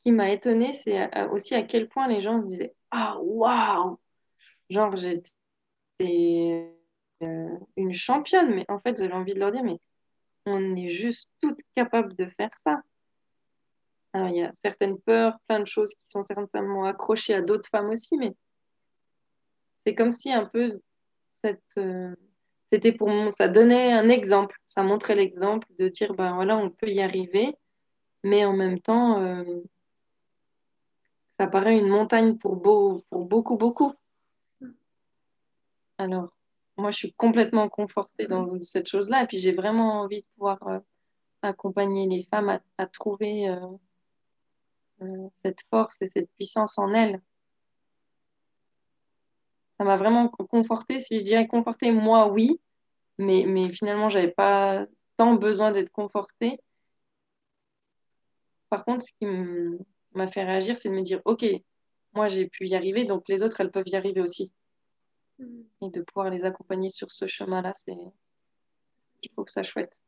qui 0.04 0.12
m'a 0.12 0.30
étonnée, 0.30 0.74
c'est 0.74 1.08
aussi 1.30 1.54
à 1.54 1.62
quel 1.62 1.88
point 1.88 2.08
les 2.08 2.22
gens 2.22 2.40
se 2.42 2.46
disaient 2.46 2.74
Ah, 2.90 3.18
waouh 3.20 3.98
Genre, 4.70 4.96
j'étais 4.96 6.74
euh, 7.22 7.58
une 7.76 7.94
championne, 7.94 8.54
mais 8.54 8.64
en 8.68 8.78
fait, 8.80 8.96
j'avais 8.98 9.12
envie 9.14 9.34
de 9.34 9.40
leur 9.40 9.52
dire 9.52 9.64
Mais 9.64 9.78
on 10.46 10.76
est 10.76 10.90
juste 10.90 11.30
toutes 11.40 11.60
capables 11.74 12.14
de 12.16 12.26
faire 12.36 12.50
ça. 12.66 12.82
Alors, 14.12 14.28
il 14.28 14.36
y 14.36 14.42
a 14.42 14.52
certaines 14.52 14.98
peurs, 15.00 15.38
plein 15.48 15.60
de 15.60 15.66
choses 15.66 15.94
qui 15.94 16.06
sont 16.08 16.22
certainement 16.22 16.84
accrochées 16.84 17.34
à 17.34 17.42
d'autres 17.42 17.68
femmes 17.68 17.90
aussi, 17.90 18.16
mais 18.16 18.32
c'est 19.84 19.94
comme 19.94 20.10
si 20.10 20.32
un 20.32 20.46
peu 20.46 20.80
cette. 21.42 21.62
Euh, 21.78 22.14
c'était 22.72 22.92
pour 22.92 23.08
moi, 23.08 23.30
ça 23.30 23.48
donnait 23.48 23.92
un 23.92 24.08
exemple, 24.08 24.56
ça 24.68 24.82
montrait 24.82 25.14
l'exemple 25.14 25.66
de 25.78 25.88
dire 25.88 26.14
ben 26.14 26.34
voilà, 26.34 26.56
on 26.56 26.70
peut 26.70 26.88
y 26.88 27.00
arriver, 27.00 27.54
mais 28.24 28.44
en 28.44 28.54
même 28.54 28.80
temps, 28.80 29.20
euh, 29.22 29.44
ça 31.38 31.46
paraît 31.46 31.78
une 31.78 31.88
montagne 31.88 32.36
pour, 32.38 32.60
pour 33.10 33.24
beaucoup, 33.26 33.56
beaucoup. 33.56 33.92
Alors, 35.98 36.30
moi, 36.76 36.90
je 36.90 36.96
suis 36.96 37.12
complètement 37.14 37.68
confortée 37.68 38.26
dans 38.26 38.60
cette 38.60 38.88
chose-là. 38.88 39.22
Et 39.24 39.26
puis, 39.26 39.38
j'ai 39.38 39.52
vraiment 39.52 40.00
envie 40.00 40.22
de 40.22 40.26
pouvoir 40.36 40.58
euh, 40.68 40.80
accompagner 41.42 42.08
les 42.08 42.24
femmes 42.24 42.58
à, 42.78 42.86
trouver 42.86 43.48
euh, 43.48 43.66
euh, 45.02 45.28
cette 45.34 45.62
force 45.70 45.96
et 46.02 46.06
cette 46.06 46.30
puissance 46.34 46.78
en 46.78 46.92
elles. 46.92 47.20
Ça 49.78 49.84
m'a 49.84 49.96
vraiment 49.96 50.28
confortée. 50.28 51.00
Si 51.00 51.18
je 51.18 51.24
dirais 51.24 51.46
confortée, 51.46 51.90
moi, 51.90 52.28
oui. 52.28 52.60
Mais, 53.18 53.44
mais 53.46 53.72
finalement, 53.72 54.08
je 54.08 54.18
n'avais 54.18 54.32
pas 54.32 54.86
tant 55.16 55.34
besoin 55.34 55.72
d'être 55.72 55.90
confortée. 55.90 56.60
Par 58.68 58.84
contre, 58.84 59.02
ce 59.04 59.12
qui 59.18 59.26
me 59.26 59.78
m'a 60.14 60.28
fait 60.30 60.44
réagir, 60.44 60.76
c'est 60.76 60.88
de 60.88 60.94
me 60.94 61.02
dire, 61.02 61.20
OK, 61.24 61.44
moi 62.12 62.28
j'ai 62.28 62.48
pu 62.48 62.66
y 62.66 62.74
arriver, 62.74 63.04
donc 63.04 63.28
les 63.28 63.42
autres, 63.42 63.60
elles 63.60 63.70
peuvent 63.70 63.88
y 63.88 63.96
arriver 63.96 64.20
aussi. 64.20 64.52
Mm. 65.38 65.62
Et 65.82 65.90
de 65.90 66.02
pouvoir 66.02 66.30
les 66.30 66.44
accompagner 66.44 66.88
sur 66.88 67.10
ce 67.10 67.26
chemin-là, 67.26 67.72
c'est... 67.74 67.96
Je 69.22 69.28
trouve 69.30 69.48
ça 69.48 69.62
chouette. 69.62 69.98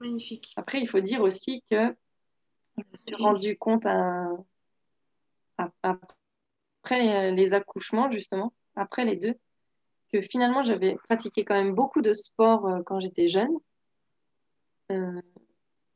Magnifique. 0.00 0.52
Après, 0.56 0.80
il 0.80 0.88
faut 0.88 1.00
dire 1.00 1.20
aussi 1.20 1.62
que 1.70 1.94
je 2.76 2.82
me 2.82 2.96
suis 3.06 3.14
rendu 3.16 3.56
compte 3.58 3.86
après 5.82 7.32
les 7.32 7.52
accouchements, 7.52 8.10
justement, 8.10 8.52
après 8.74 9.04
les 9.04 9.16
deux, 9.16 9.34
que 10.12 10.20
finalement, 10.20 10.62
j'avais 10.62 10.96
pratiqué 11.08 11.44
quand 11.44 11.54
même 11.54 11.74
beaucoup 11.74 12.02
de 12.02 12.12
sport 12.12 12.66
euh, 12.66 12.82
quand 12.84 13.00
j'étais 13.00 13.28
jeune. 13.28 13.56
Euh, 14.90 15.20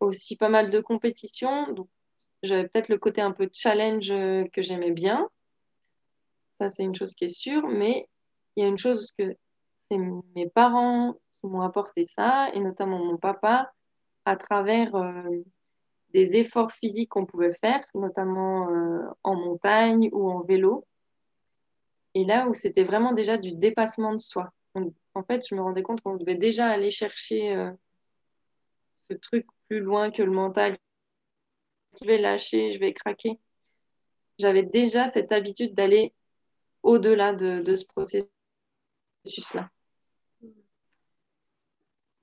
aussi 0.00 0.36
pas 0.36 0.48
mal 0.48 0.70
de 0.70 0.80
compétitions. 0.80 1.72
Donc, 1.72 1.88
j'avais 2.42 2.68
peut-être 2.68 2.88
le 2.88 2.98
côté 2.98 3.20
un 3.20 3.32
peu 3.32 3.48
challenge 3.52 4.10
euh, 4.10 4.44
que 4.52 4.62
j'aimais 4.62 4.90
bien. 4.90 5.28
Ça, 6.60 6.68
c'est 6.68 6.84
une 6.84 6.94
chose 6.94 7.14
qui 7.14 7.24
est 7.24 7.28
sûre. 7.28 7.66
Mais 7.68 8.08
il 8.56 8.62
y 8.62 8.66
a 8.66 8.68
une 8.68 8.78
chose 8.78 9.12
que 9.18 9.36
c'est 9.90 9.98
mes 10.34 10.48
parents 10.48 11.14
qui 11.40 11.48
m'ont 11.48 11.62
apporté 11.62 12.06
ça, 12.06 12.50
et 12.54 12.60
notamment 12.60 12.98
mon 12.98 13.16
papa, 13.16 13.72
à 14.24 14.36
travers 14.36 14.94
euh, 14.94 15.42
des 16.12 16.36
efforts 16.36 16.72
physiques 16.72 17.10
qu'on 17.10 17.26
pouvait 17.26 17.54
faire, 17.54 17.84
notamment 17.94 18.70
euh, 18.70 19.02
en 19.22 19.36
montagne 19.36 20.08
ou 20.12 20.30
en 20.30 20.42
vélo. 20.42 20.86
Et 22.14 22.24
là 22.24 22.48
où 22.48 22.54
c'était 22.54 22.84
vraiment 22.84 23.12
déjà 23.12 23.36
du 23.36 23.52
dépassement 23.52 24.14
de 24.14 24.20
soi. 24.20 24.50
en 25.14 25.22
fait, 25.22 25.46
je 25.48 25.54
me 25.54 25.60
rendais 25.60 25.82
compte 25.82 26.00
qu'on 26.00 26.16
devait 26.16 26.34
déjà 26.34 26.66
aller 26.68 26.90
chercher 26.90 27.72
ce 29.10 29.16
truc 29.16 29.46
plus 29.68 29.80
loin 29.80 30.10
que 30.10 30.22
le 30.22 30.30
mental 30.30 30.72
je 32.00 32.06
vais 32.06 32.18
lâcher, 32.18 32.72
je 32.72 32.78
vais 32.78 32.92
craquer. 32.92 33.38
J'avais 34.38 34.62
déjà 34.62 35.06
cette 35.08 35.32
habitude 35.32 35.74
d'aller 35.74 36.12
au-delà 36.82 37.32
de, 37.32 37.74
ce 37.74 37.84
processus-là. 37.86 39.70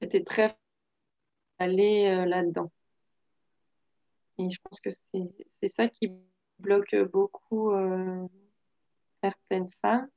C'était 0.02 0.24
très 0.24 0.56
aller 1.60 2.08
euh, 2.08 2.26
là-dedans. 2.26 2.72
Et 4.38 4.50
je 4.50 4.58
pense 4.64 4.80
que 4.80 4.90
c'est 4.90 5.68
ça 5.70 5.88
qui 5.88 6.12
bloque 6.60 6.96
beaucoup 7.12 7.72
euh, 7.72 8.28
certaines 9.22 9.70
femmes. 9.82 10.08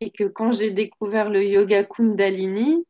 Et 0.00 0.10
que 0.10 0.24
quand 0.24 0.52
j'ai 0.52 0.70
découvert 0.70 1.30
le 1.30 1.44
yoga 1.44 1.84
Kundalini, 1.84 2.84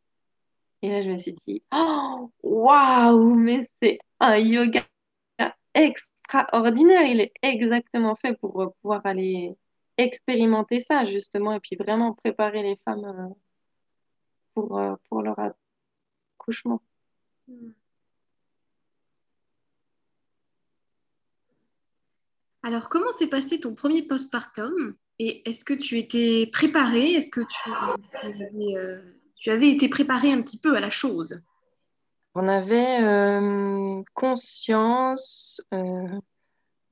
et 0.83 0.91
là 0.91 1.03
je 1.03 1.11
me 1.11 1.19
suis 1.19 1.35
dit, 1.47 1.63
oh, 1.73 2.31
waouh, 2.43 3.35
mais 3.35 3.61
c'est 3.81 3.99
un 4.19 4.37
yoga 4.37 4.85
extraordinaire. 5.77 7.03
Il 7.03 7.21
est 7.21 7.33
exactement 7.43 8.17
fait 8.17 8.35
pour 8.41 8.75
pouvoir 8.83 9.03
aller 9.05 9.57
expérimenter 9.99 10.81
ça, 10.81 11.05
justement, 11.05 11.53
et 11.55 11.61
puis 11.61 11.77
vraiment 11.77 12.13
préparer 12.15 12.63
les 12.63 12.77
femmes 12.85 13.35
pour, 14.55 14.81
pour 15.09 15.23
leur 15.23 15.39
accouchement. 15.39 16.83
Alors, 22.67 22.89
comment 22.89 23.13
s'est 23.13 23.29
passé 23.29 23.61
ton 23.61 23.75
premier 23.75 24.03
postpartum? 24.03 24.97
Et 25.21 25.49
est-ce 25.49 25.65
que 25.65 25.73
tu 25.73 25.99
étais 25.99 26.51
préparée? 26.53 27.13
Est-ce 27.13 27.31
que 27.31 27.41
tu, 27.41 27.71
tu, 29.37 29.51
avais, 29.51 29.71
été 29.71 29.89
préparée 29.89 30.33
un 30.33 30.43
petit 30.43 30.59
peu 30.59 30.77
à 30.77 30.81
la 30.81 30.91
chose? 30.91 31.43
On 32.39 32.49
avait 32.49 34.05
conscience 34.15 35.61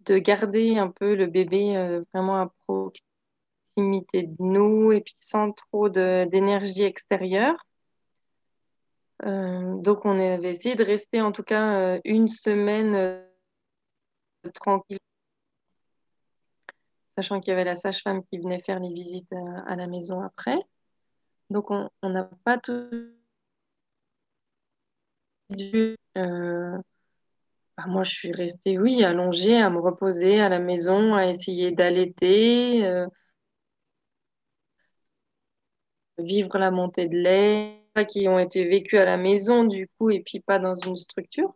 de 0.05 0.19
garder 0.19 0.79
un 0.79 0.91
peu 0.91 1.15
le 1.15 1.27
bébé 1.27 1.77
euh, 1.77 2.01
vraiment 2.13 2.41
à 2.41 2.53
proximité 2.67 4.25
de 4.25 4.37
nous 4.39 4.93
et 4.93 5.01
puis 5.01 5.17
sans 5.21 5.53
trop 5.53 5.89
d'énergie 5.89 6.83
extérieure. 6.83 7.67
Euh, 9.25 9.77
donc 9.77 10.05
on 10.05 10.19
avait 10.19 10.51
essayé 10.51 10.75
de 10.75 10.85
rester 10.85 11.21
en 11.21 11.33
tout 11.33 11.43
cas 11.43 11.79
euh, 11.79 12.01
une 12.05 12.29
semaine 12.29 13.23
tranquille, 14.53 14.99
sachant 17.17 17.41
qu'il 17.41 17.51
y 17.51 17.55
avait 17.55 17.65
la 17.65 17.77
sage-femme 17.77 18.23
qui 18.25 18.39
venait 18.39 18.63
faire 18.63 18.81
les 18.81 18.93
visites 18.93 19.33
à, 19.67 19.77
la 19.77 19.87
maison 19.87 20.21
après. 20.21 20.59
Donc 21.51 21.71
on 21.71 21.91
n'a 22.03 22.25
pas 22.45 22.59
tout 22.59 22.91
dû 25.55 25.97
bah, 27.77 27.85
moi, 27.89 28.05
je 28.05 28.13
suis 28.13 28.33
restée, 28.33 28.79
oui, 28.79 29.03
allongée, 29.05 29.57
à 29.57 29.69
me 29.71 29.79
reposer 29.81 30.41
à 30.41 30.49
la 30.49 30.59
maison, 30.61 31.15
à 31.15 31.27
essayer 31.29 31.73
d'allaiter, 31.73 32.87
euh, 32.87 33.07
vivre 36.19 36.59
la 36.59 36.71
montée 36.71 37.09
de 37.09 37.17
lait, 37.17 37.81
qui 38.09 38.29
ont 38.29 38.39
été 38.39 38.65
vécues 38.65 38.99
à 38.99 39.05
la 39.05 39.17
maison, 39.17 39.65
du 39.65 39.89
coup, 39.99 40.11
et 40.11 40.21
puis 40.21 40.41
pas 40.41 40.59
dans 40.59 40.75
une 40.75 40.97
structure. 40.97 41.55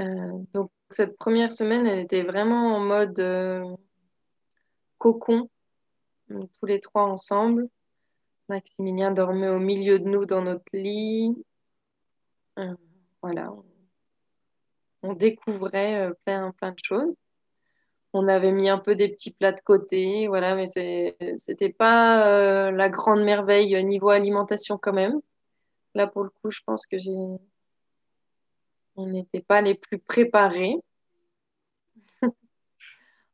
Euh, 0.00 0.38
donc, 0.52 0.70
cette 0.90 1.16
première 1.16 1.52
semaine, 1.52 1.86
elle 1.86 2.00
était 2.00 2.22
vraiment 2.22 2.76
en 2.76 2.80
mode 2.80 3.18
euh, 3.20 3.76
cocon, 4.98 5.48
tous 6.28 6.66
les 6.66 6.80
trois 6.80 7.04
ensemble. 7.04 7.68
Maximilien 8.48 9.10
dormait 9.10 9.48
au 9.48 9.58
milieu 9.58 9.98
de 9.98 10.04
nous 10.04 10.26
dans 10.26 10.42
notre 10.42 10.64
lit. 10.72 11.34
Euh, 12.58 12.74
voilà, 13.22 13.52
on, 15.02 15.14
découvrait 15.14 16.08
euh, 16.08 16.14
plein, 16.24 16.52
plein 16.52 16.72
de 16.72 16.78
choses. 16.82 17.16
On 18.12 18.28
avait 18.28 18.52
mis 18.52 18.68
un 18.68 18.78
peu 18.78 18.94
des 18.94 19.08
petits 19.08 19.32
plats 19.32 19.52
de 19.52 19.60
côté, 19.60 20.28
voilà, 20.28 20.54
mais 20.54 20.66
c'était 20.66 21.70
pas 21.70 22.28
euh, 22.28 22.70
la 22.70 22.88
grande 22.88 23.24
merveille 23.24 23.82
niveau 23.84 24.10
alimentation 24.10 24.78
quand 24.78 24.92
même. 24.92 25.20
Là, 25.94 26.06
pour 26.06 26.24
le 26.24 26.30
coup, 26.30 26.50
je 26.50 26.60
pense 26.64 26.86
que 26.86 26.98
j'ai, 26.98 27.16
on 28.96 29.06
n'était 29.06 29.40
pas 29.40 29.60
les 29.60 29.74
plus 29.74 29.98
préparés 29.98 30.76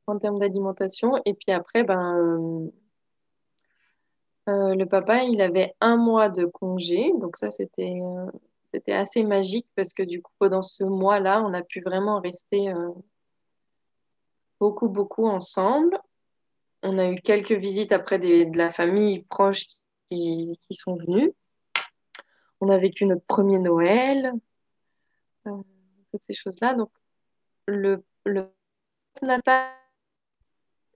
en 0.07 0.19
termes 0.19 0.39
d'alimentation. 0.39 1.21
Et 1.25 1.35
puis 1.35 1.53
après, 1.53 1.83
ben, 1.85 2.71
le 4.47 4.85
papa, 4.85 5.23
il 5.25 5.41
avait 5.41 5.75
un 5.81 5.97
mois 5.97 6.29
de 6.29 6.45
congé, 6.45 7.13
donc 7.19 7.37
ça, 7.37 7.51
c'était 7.51 8.01
c'était 8.71 8.93
assez 8.93 9.25
magique 9.25 9.67
parce 9.75 9.93
que 9.93 10.03
du 10.03 10.23
coup, 10.23 10.33
pendant 10.39 10.63
ce 10.63 10.85
mois-là, 10.85 11.43
on 11.43 11.53
a 11.55 11.63
pu 11.63 11.81
vraiment 11.81 12.21
rester 12.21 12.69
euh, 12.71 12.91
beaucoup, 14.61 14.89
beaucoup 14.89 15.27
ensemble. 15.27 15.99
On 16.83 16.99
a 16.99 17.11
eu 17.11 17.17
quelques 17.17 17.53
visites 17.53 17.93
après 17.93 18.19
de 18.19 18.57
la 18.57 18.71
famille 18.71 19.25
proche 19.25 19.67
qui, 20.09 20.57
sont 20.71 20.97
venues. 20.97 21.33
On 22.61 22.69
a 22.69 22.79
vécu 22.79 23.07
notre 23.07 23.25
premier 23.27 23.59
Noël, 23.59 24.33
euh, 25.47 25.63
toutes 26.13 26.23
ces 26.23 26.35
choses-là. 26.35 26.75
Donc, 26.75 26.91
le, 27.67 28.05
le 28.25 28.53
natal, 29.23 29.73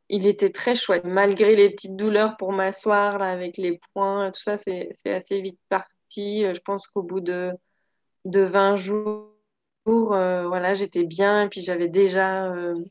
il 0.08 0.26
était 0.26 0.50
très 0.50 0.76
chouette. 0.76 1.04
Malgré 1.04 1.56
les 1.56 1.70
petites 1.70 1.96
douleurs 1.96 2.36
pour 2.36 2.52
m'asseoir 2.52 3.22
avec 3.22 3.56
les 3.56 3.80
poings, 3.92 4.30
tout 4.32 4.40
ça, 4.40 4.56
c'est 4.56 4.90
assez 5.06 5.40
vite 5.40 5.60
parti. 5.68 6.44
Je 6.44 6.60
pense 6.60 6.86
qu'au 6.86 7.02
bout 7.02 7.20
de 7.20 7.52
de 8.24 8.40
20 8.40 8.76
jours, 8.76 9.34
euh, 9.86 10.46
voilà, 10.48 10.74
j'étais 10.74 11.04
bien 11.04 11.42
et 11.42 11.48
puis 11.48 11.60
j'avais 11.60 11.88
déjà, 11.88 12.52
euh, 12.52 12.82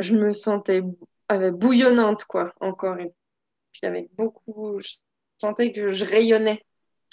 je 0.00 0.14
me 0.14 0.32
sentais 0.32 0.82
bouillonnante 1.52 2.24
quoi, 2.24 2.52
encore. 2.60 2.98
Et 2.98 3.12
puis 3.72 3.86
avec 3.86 4.12
beaucoup, 4.14 4.80
je 4.80 4.96
sentais 5.38 5.72
que 5.72 5.92
je 5.92 6.04
rayonnais 6.04 6.64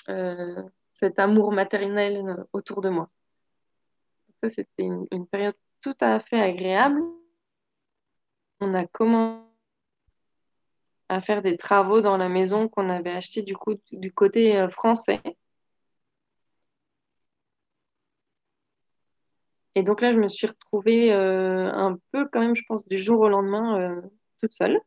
euh, 0.09 0.63
cet 0.93 1.19
amour 1.19 1.51
maternel 1.51 2.45
autour 2.53 2.81
de 2.81 2.89
moi. 2.89 3.09
Ça, 4.41 4.49
c'était 4.49 4.83
une, 4.83 5.27
période 5.27 5.55
tout 5.81 5.97
à 5.99 6.19
fait 6.19 6.39
agréable. 6.39 7.01
On 8.59 8.73
a 8.73 8.85
commencé 8.85 9.43
à 11.09 11.21
faire 11.21 11.41
des 11.41 11.57
travaux 11.57 12.01
dans 12.01 12.17
la 12.17 12.29
maison 12.29 12.67
qu'on 12.67 12.89
avait 12.89 13.11
acheté 13.11 13.41
du 13.43 14.11
côté 14.13 14.67
français. 14.71 15.21
Et 19.77 19.83
donc 19.83 20.01
là, 20.01 20.11
je 20.11 20.17
me 20.17 20.27
suis 20.27 20.47
retrouvée 20.47 21.13
euh, 21.13 21.71
un 21.71 21.99
peu 22.11 22.27
quand 22.31 22.39
même, 22.39 22.55
je 22.55 22.63
pense, 22.67 22.87
du 22.87 22.97
jour 22.97 23.19
au 23.19 23.29
lendemain, 23.29 23.79
euh, 23.79 24.01
toute 24.41 24.51
seule. 24.51 24.79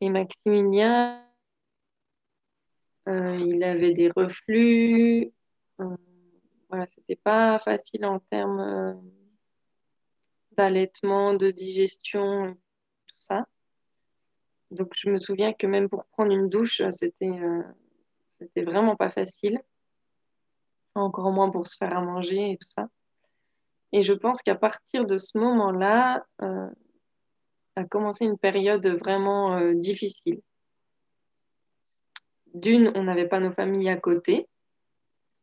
Et 0.00 0.10
Maximilien, 0.10 1.24
euh, 3.06 3.36
il 3.38 3.62
avait 3.62 3.92
des 3.92 4.10
reflux. 4.10 5.32
voilà, 6.68 6.86
c'était 6.88 7.14
pas 7.14 7.60
facile 7.60 8.04
en 8.04 8.18
termes 8.18 9.00
d'allaitement, 10.56 11.34
de 11.34 11.50
digestion, 11.50 12.54
tout 13.06 13.16
ça. 13.18 13.46
Donc 14.70 14.92
je 14.96 15.10
me 15.10 15.18
souviens 15.18 15.52
que 15.52 15.66
même 15.66 15.88
pour 15.88 16.04
prendre 16.06 16.32
une 16.32 16.48
douche, 16.48 16.82
c'était 16.90 17.40
c'était 18.38 18.62
vraiment 18.62 18.96
pas 18.96 19.10
facile. 19.10 19.60
Encore 20.94 21.30
moins 21.30 21.50
pour 21.50 21.66
se 21.66 21.76
faire 21.76 21.96
à 21.96 22.00
manger 22.00 22.52
et 22.52 22.56
tout 22.56 22.68
ça. 22.68 22.88
Et 23.92 24.02
je 24.02 24.12
pense 24.12 24.42
qu'à 24.42 24.54
partir 24.54 25.06
de 25.06 25.18
ce 25.18 25.38
moment-là, 25.38 26.26
euh, 26.42 26.68
a 27.76 27.84
commencé 27.84 28.24
une 28.24 28.38
période 28.38 28.86
vraiment 28.86 29.56
euh, 29.56 29.74
difficile. 29.74 30.40
D'une, 32.54 32.90
on 32.94 33.04
n'avait 33.04 33.28
pas 33.28 33.40
nos 33.40 33.52
familles 33.52 33.90
à 33.90 33.96
côté, 33.96 34.48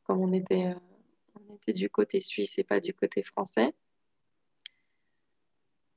comme 0.03 0.19
on 0.19 0.33
était, 0.33 0.67
euh, 0.67 1.39
on 1.49 1.55
était 1.55 1.73
du 1.73 1.89
côté 1.89 2.19
suisse 2.19 2.57
et 2.57 2.63
pas 2.63 2.79
du 2.79 2.93
côté 2.93 3.23
français. 3.23 3.73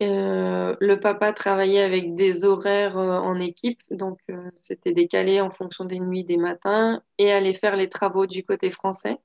Le 0.00 0.94
papa 0.96 1.32
travaillait 1.32 1.82
avec 1.82 2.14
des 2.14 2.44
horaires 2.44 2.96
en 2.96 3.40
équipe, 3.40 3.80
donc 3.90 4.18
c'était 4.60 4.92
décalé 4.92 5.40
en 5.40 5.50
fonction 5.50 5.84
des 5.84 6.00
nuits, 6.00 6.24
des 6.24 6.36
matins, 6.36 7.02
et 7.18 7.32
allait 7.32 7.54
faire 7.54 7.76
les 7.76 7.88
travaux 7.88 8.26
du 8.26 8.44
côté 8.44 8.70
français. 8.70 9.18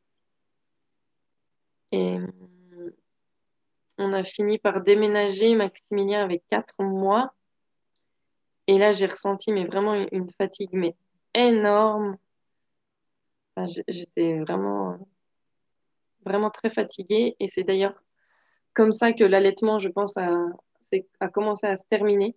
Et 1.91 2.17
on 3.97 4.13
a 4.13 4.23
fini 4.23 4.57
par 4.57 4.81
déménager. 4.81 5.55
Maximilien 5.55 6.23
avec 6.23 6.43
quatre 6.49 6.75
mois. 6.79 7.33
Et 8.67 8.77
là, 8.77 8.93
j'ai 8.93 9.05
ressenti 9.05 9.51
mais 9.51 9.65
vraiment 9.65 9.93
une, 10.11 10.29
fatigue 10.31 10.69
mais 10.73 10.95
énorme. 11.33 12.17
J'étais 13.87 14.39
vraiment, 14.39 14.97
vraiment 16.25 16.49
très 16.49 16.69
fatiguée. 16.69 17.35
Et 17.39 17.47
c'est 17.47 17.63
d'ailleurs 17.63 18.01
comme 18.73 18.91
ça 18.91 19.13
que 19.13 19.23
l'allaitement, 19.23 19.79
je 19.79 19.89
pense, 19.89 20.17
a, 20.17 20.29
a 21.19 21.27
commencé 21.29 21.67
à 21.67 21.77
se 21.77 21.85
terminer. 21.89 22.35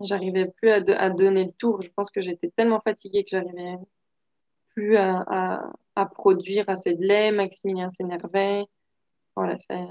J'arrivais 0.00 0.46
plus 0.46 0.70
à, 0.70 1.10
donner 1.10 1.44
le 1.44 1.52
tour. 1.52 1.82
Je 1.82 1.90
pense 1.90 2.10
que 2.10 2.22
j'étais 2.22 2.50
tellement 2.56 2.80
fatiguée 2.80 3.22
que 3.22 3.30
j'arrivais 3.32 3.76
plus 4.74 4.96
à, 4.96 5.72
produire 6.14 6.64
assez 6.68 6.94
de 6.94 7.04
lait. 7.04 7.32
Maximilien 7.32 7.90
s'énervait. 7.90 8.64
Voilà, 9.36 9.58
c'est 9.58 9.84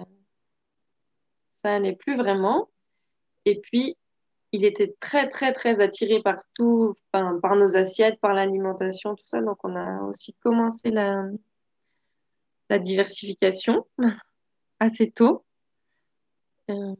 ça 1.63 1.71
n'allait 1.71 1.95
plus 1.95 2.15
vraiment. 2.15 2.69
Et 3.45 3.59
puis, 3.59 3.97
il 4.51 4.65
était 4.65 4.95
très, 4.99 5.27
très, 5.27 5.53
très 5.53 5.81
attiré 5.81 6.21
par 6.21 6.41
tout, 6.55 6.95
par 7.11 7.55
nos 7.55 7.75
assiettes, 7.75 8.19
par 8.21 8.33
l'alimentation, 8.33 9.15
tout 9.15 9.25
ça. 9.25 9.41
Donc, 9.41 9.57
on 9.63 9.75
a 9.75 10.03
aussi 10.03 10.33
commencé 10.41 10.89
la, 10.89 11.25
la 12.69 12.79
diversification 12.79 13.85
assez 14.79 15.11
tôt. 15.11 15.45
Euh, 16.69 16.95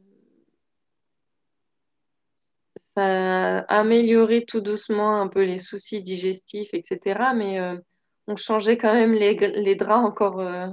ça 2.96 3.58
a 3.60 3.78
amélioré 3.80 4.44
tout 4.44 4.60
doucement 4.60 5.20
un 5.20 5.28
peu 5.28 5.44
les 5.44 5.58
soucis 5.58 6.02
digestifs, 6.02 6.70
etc. 6.72 7.32
Mais 7.34 7.60
euh, 7.60 7.78
on 8.26 8.36
changeait 8.36 8.78
quand 8.78 8.92
même 8.92 9.12
les, 9.12 9.34
les 9.34 9.74
draps 9.76 10.04
encore 10.04 10.40
euh, 10.40 10.68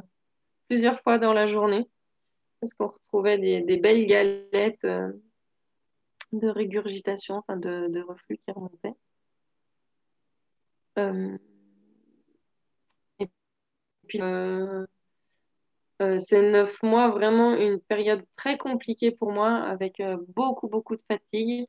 plusieurs 0.67 1.01
fois 1.01 1.19
dans 1.19 1.33
la 1.33 1.47
journée. 1.47 1.89
parce 2.59 2.73
qu'on 2.73 2.87
retrouvait 2.87 3.37
des, 3.37 3.77
belles 3.77 4.07
galettes 4.07 4.85
euh, 4.85 5.11
de 6.33 6.47
régurgitation, 6.49 7.35
enfin 7.35 7.57
de, 7.57 7.87
de, 7.89 8.01
reflux 8.01 8.37
qui 8.37 8.51
remontaient. 8.51 8.95
Et 13.19 13.27
puis, 14.07 14.19
euh, 16.01 16.17
c'est 16.19 16.41
neuf 16.41 16.81
mois 16.83 17.09
vraiment 17.09 17.55
une 17.55 17.79
période 17.81 18.23
très 18.35 18.57
compliquée 18.57 19.11
pour 19.11 19.31
moi, 19.31 19.55
avec 19.55 20.01
beaucoup, 20.29 20.67
beaucoup 20.67 20.95
de 20.95 21.01
fatigue. 21.07 21.67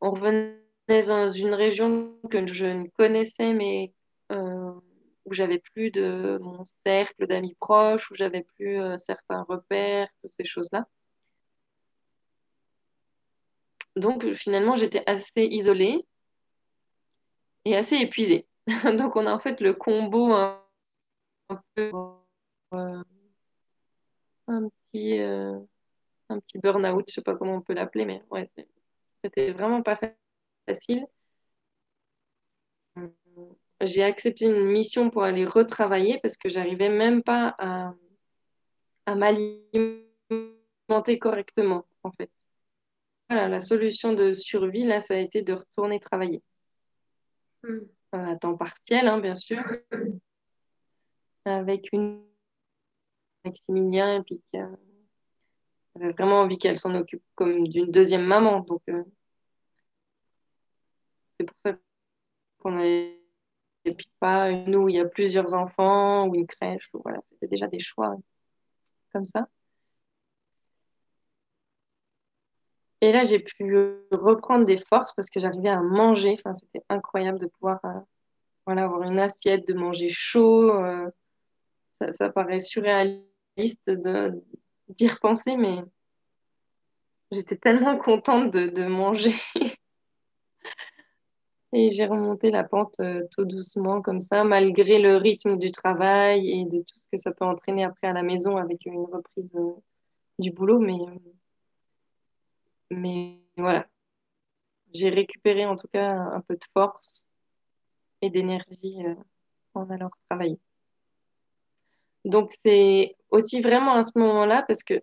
On 0.00 0.10
revenait 0.12 0.56
dans 0.88 1.32
une 1.32 1.54
région 1.54 2.16
que 2.30 2.46
je 2.46 2.66
ne 2.66 2.88
connaissais, 2.96 3.52
mais 3.52 3.92
où 5.24 5.34
j'avais 5.34 5.58
plus 5.58 5.90
de 5.90 6.38
mon 6.40 6.64
cercle 6.84 7.26
d'amis 7.26 7.54
proches, 7.60 8.10
où 8.10 8.14
j'avais 8.14 8.42
plus 8.56 8.80
euh, 8.80 8.96
certains 8.98 9.42
repères, 9.48 10.08
toutes 10.22 10.32
ces 10.34 10.44
choses-là. 10.44 10.86
Donc 13.96 14.32
finalement, 14.34 14.76
j'étais 14.76 15.02
assez 15.06 15.44
isolée 15.44 16.06
et 17.64 17.76
assez 17.76 17.96
épuisée. 17.96 18.46
Donc 18.96 19.16
on 19.16 19.26
a 19.26 19.32
en 19.32 19.38
fait 19.38 19.60
le 19.60 19.74
combo 19.74 20.32
un, 20.32 20.60
peu 21.74 21.90
euh, 21.94 22.19
un 22.72 23.04
petit 24.48 25.20
euh, 25.20 25.58
un 26.28 26.40
petit 26.40 26.58
burn-out, 26.58 27.04
je 27.08 27.14
sais 27.14 27.22
pas 27.22 27.36
comment 27.36 27.56
on 27.56 27.62
peut 27.62 27.74
l'appeler, 27.74 28.04
mais 28.04 28.22
ouais, 28.30 28.50
c'était 29.22 29.52
vraiment 29.52 29.82
pas 29.82 29.98
facile 30.66 31.06
j'ai 33.80 34.02
accepté 34.02 34.46
une 34.46 34.66
mission 34.66 35.10
pour 35.10 35.24
aller 35.24 35.44
retravailler 35.44 36.18
parce 36.20 36.36
que 36.36 36.48
j'arrivais 36.48 36.88
même 36.88 37.22
pas 37.22 37.54
à, 37.58 37.94
à 39.06 39.14
m'alimenter 39.14 41.18
correctement, 41.18 41.86
en 42.02 42.12
fait. 42.12 42.30
Voilà, 43.28 43.48
la 43.48 43.60
solution 43.60 44.12
de 44.12 44.32
survie, 44.32 44.84
là, 44.84 45.00
ça 45.00 45.14
a 45.14 45.18
été 45.18 45.42
de 45.42 45.54
retourner 45.54 46.00
travailler. 46.00 46.42
Hmm. 47.62 47.80
à 48.12 48.36
temps 48.36 48.56
partiel, 48.56 49.06
hein, 49.06 49.18
bien 49.18 49.34
sûr. 49.34 49.62
Avec 51.44 51.88
une 51.92 52.22
Maximilien, 53.44 54.16
et 54.16 54.22
puis 54.22 54.42
qui 54.50 54.58
avait 54.58 56.12
vraiment 56.12 56.40
envie 56.40 56.58
qu'elle 56.58 56.78
s'en 56.78 56.94
occupe 56.94 57.22
comme 57.34 57.68
d'une 57.68 57.90
deuxième 57.90 58.24
maman. 58.24 58.60
Donc, 58.60 58.82
euh, 58.88 59.02
c'est 61.38 61.46
pour 61.46 61.56
ça 61.64 61.74
qu'on 62.58 62.78
puis 63.84 64.10
pas 64.20 64.50
une 64.50 64.76
où 64.76 64.88
il 64.88 64.96
y 64.96 65.00
a 65.00 65.06
plusieurs 65.06 65.54
enfants 65.54 66.26
ou 66.28 66.34
une 66.34 66.46
crèche. 66.46 66.88
voilà, 66.92 67.20
c'était 67.22 67.48
déjà 67.48 67.66
des 67.66 67.80
choix 67.80 68.16
comme 69.12 69.24
ça. 69.24 69.48
Et 73.00 73.12
là, 73.12 73.24
j'ai 73.24 73.38
pu 73.38 73.74
reprendre 74.10 74.64
des 74.66 74.76
forces 74.76 75.14
parce 75.14 75.30
que 75.30 75.40
j'arrivais 75.40 75.70
à 75.70 75.80
manger. 75.80 76.36
C'était 76.54 76.84
incroyable 76.90 77.38
de 77.38 77.46
pouvoir 77.46 77.80
euh, 77.84 78.00
voilà, 78.66 78.84
avoir 78.84 79.02
une 79.02 79.18
assiette, 79.18 79.66
de 79.66 79.74
manger 79.74 80.08
chaud. 80.10 80.70
Euh, 80.70 81.10
ça, 82.10 82.28
paraît 82.30 82.60
surréaliste 82.60 83.29
d'y 84.88 85.08
repenser, 85.08 85.56
mais 85.56 85.82
j'étais 87.30 87.56
tellement 87.56 87.96
contente 87.96 88.52
de, 88.52 88.86
manger 88.86 89.34
Et 91.72 91.90
j'ai 91.90 92.06
remonté 92.06 92.50
la 92.50 92.64
pente 92.64 92.98
euh, 92.98 93.22
tout 93.30 93.44
doucement 93.44 94.02
comme 94.02 94.20
ça, 94.20 94.42
malgré 94.42 94.98
le 94.98 95.16
rythme 95.16 95.56
du 95.56 95.70
travail 95.70 96.50
et 96.50 96.64
de 96.64 96.82
tout 96.82 96.98
ce 96.98 97.06
que 97.12 97.16
ça 97.16 97.32
peut 97.32 97.44
entraîner 97.44 97.84
après 97.84 98.08
à 98.08 98.12
la 98.12 98.24
maison 98.24 98.56
avec 98.56 98.86
une 98.86 99.04
reprise 99.04 99.52
euh, 99.54 99.74
du 100.40 100.50
boulot. 100.50 100.80
Mais, 100.80 100.98
euh, 100.98 101.18
mais 102.90 103.38
voilà, 103.56 103.86
j'ai 104.92 105.10
récupéré 105.10 105.64
en 105.64 105.76
tout 105.76 105.86
cas 105.92 106.10
un 106.10 106.40
peu 106.40 106.56
de 106.56 106.64
force 106.72 107.30
et 108.20 108.30
d'énergie 108.30 108.96
en 109.74 109.88
allant 109.90 110.10
travailler. 110.28 110.58
Donc 112.24 112.52
c'est 112.64 113.16
aussi 113.30 113.60
vraiment 113.60 113.94
à 113.94 114.02
ce 114.02 114.18
moment-là, 114.18 114.64
parce 114.66 114.82
que 114.82 115.02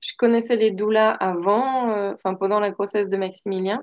je 0.00 0.12
connaissais 0.18 0.56
les 0.56 0.70
doulas 0.70 1.12
avant, 1.12 2.12
enfin 2.12 2.34
pendant 2.34 2.60
la 2.60 2.70
grossesse 2.70 3.08
de 3.08 3.16
Maximilien. 3.16 3.82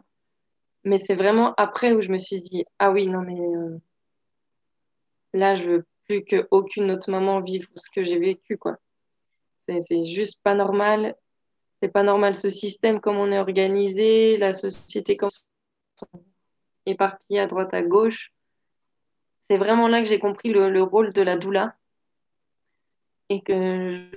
Mais 0.84 0.98
c'est 0.98 1.16
vraiment 1.16 1.54
après 1.58 1.94
où 1.94 2.02
je 2.02 2.10
me 2.10 2.18
suis 2.18 2.42
dit, 2.42 2.66
ah 2.80 2.92
oui, 2.92 3.08
non, 3.08 3.22
mais 3.22 3.40
euh, 3.40 3.78
là, 5.34 5.56
je 5.56 5.70
veux 5.70 5.86
plus 6.06 6.26
qu'aucune 6.26 6.92
autre 6.92 7.10
maman 7.10 7.40
vive 7.42 7.68
ce 7.76 7.90
que 7.90 8.04
j'ai 8.04 8.20
vécu, 8.20 8.58
quoi. 8.58 8.78
C'est 9.68 10.04
juste 10.04 10.42
pas 10.44 10.56
normal. 10.56 11.16
C'est 11.82 11.90
pas 11.90 12.04
normal 12.04 12.36
ce 12.36 12.50
système, 12.50 13.00
comme 13.00 13.18
on 13.18 13.32
est 13.32 13.40
organisé, 13.40 14.38
la 14.38 14.54
société 14.54 15.18
comme 15.18 15.30
éparpillée 16.86 17.40
à 17.40 17.48
droite, 17.48 17.74
à 17.74 17.82
gauche. 17.82 18.34
C'est 19.50 19.58
vraiment 19.58 19.88
là 19.88 20.02
que 20.02 20.08
j'ai 20.08 20.20
compris 20.20 20.52
le, 20.52 20.82
rôle 20.84 21.14
de 21.14 21.22
la 21.22 21.38
doula. 21.38 21.76
Et 23.34 23.42
que 23.42 24.12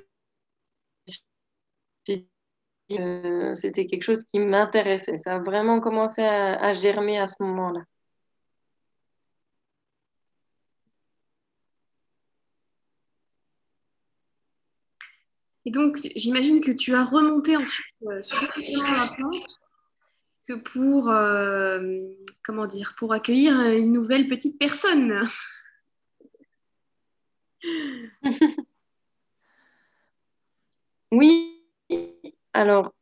c'était 3.55 3.87
quelque 3.87 4.03
chose 4.03 4.25
qui 4.33 4.41
m'intéressait. 4.41 5.17
Ça 5.17 5.37
a 5.37 5.39
vraiment 5.39 5.81
commencé 5.81 6.23
à, 6.23 6.73
germer 6.75 7.19
à 7.19 7.27
ce 7.27 7.43
moment-là. 7.43 7.81
Et 15.64 15.71
donc, 15.71 15.99
j'imagine 16.14 16.61
que 16.61 16.71
tu 16.71 16.95
as 16.95 17.05
remonté 17.05 17.57
ensuite 17.57 17.87
euh, 18.07 18.21
suffisamment 18.23 18.97
la 18.97 19.09
plante 19.17 19.47
que 20.47 20.61
pour, 20.62 21.11
euh, 21.11 22.03
comment 22.45 22.67
dire, 22.67 22.95
pour 22.99 23.12
accueillir 23.14 23.59
une 23.71 23.93
nouvelle 23.93 24.29
petite 24.29 24.59
personne. 24.59 25.25
oui, 31.12 31.57
alors, 32.52 32.92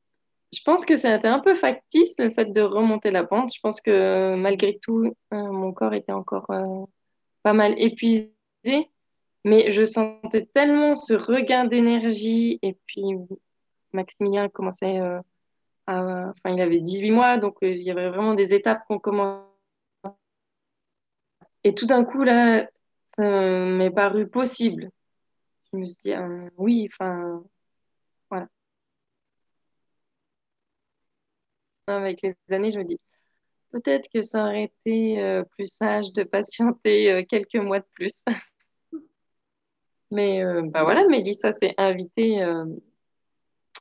je 0.53 0.61
pense 0.65 0.85
que 0.85 0.97
c'était 0.97 1.29
un 1.29 1.41
peu 1.41 1.55
factice 1.55 2.15
le 2.19 2.31
fait 2.31 2.47
de 2.47 2.61
remonter 2.61 3.11
la 3.11 3.25
pente. 3.25 3.53
Je 3.55 3.61
pense 3.61 3.81
que 3.81 4.35
malgré 4.37 4.79
tout, 4.79 5.15
euh, 5.33 5.37
mon 5.53 5.73
corps 5.73 5.95
était 5.95 6.13
encore 6.13 6.51
euh, 6.51 6.85
pas 7.43 7.53
mal 7.53 7.75
épuisé, 7.79 8.31
mais 9.45 9.71
je 9.71 9.85
sentais 9.85 10.47
tellement 10.55 10.95
ce 10.95 11.15
regain 11.15 11.65
d'énergie. 11.67 12.59
Et 12.63 12.77
puis, 12.87 13.03
Maximilien 13.93 14.49
commençait 14.49 15.01
euh, 15.01 15.21
à. 15.87 16.31
Enfin, 16.31 16.55
il 16.55 16.61
avait 16.61 16.81
18 16.81 17.11
mois, 17.11 17.39
donc 17.39 17.57
il 17.63 17.83
y 17.83 17.91
avait 17.91 18.09
vraiment 18.09 18.35
des 18.35 18.55
étapes 18.55 18.83
qu'on 18.89 18.99
commençait. 18.99 19.45
Et 21.65 21.75
tout 21.75 21.87
d'un 21.87 22.05
coup, 22.05 22.23
là, 22.23 22.67
ça 23.17 23.23
m'est 23.23 23.91
paru 23.91 24.29
possible. 24.29 24.91
Je 25.73 25.79
me 25.79 25.85
suis 25.85 25.97
dit, 26.05 26.13
oui, 26.57 26.89
enfin 26.93 27.43
avec 31.87 32.23
les 32.23 32.35
années, 32.51 32.71
je 32.71 32.79
me 32.79 32.85
dis 32.85 32.99
peut-être 33.75 34.09
que 34.09 34.23
ça 34.23 34.45
aurait 34.45 34.65
été 34.65 35.21
euh, 35.21 35.43
plus 35.43 35.67
sage 35.67 36.13
de 36.13 36.23
patienter 36.23 37.11
euh, 37.11 37.25
quelques 37.29 37.57
mois 37.57 37.81
de 37.81 37.87
plus. 37.95 38.25
Mais 40.11 40.45
euh, 40.45 40.63
bah 40.63 40.85
voilà, 40.85 41.05
Mélissa 41.09 41.51
s'est 41.53 41.75
invitée. 41.77 42.45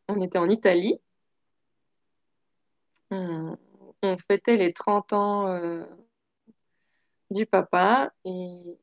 on 0.08 0.22
était 0.22 0.40
en 0.40 0.50
Italie. 0.50 1.00
On, 3.12 3.58
fêtait 4.28 4.58
les 4.58 4.74
30 4.74 5.14
ans 5.14 5.86
du 7.30 7.46
papa 7.46 8.12
et 8.26 8.78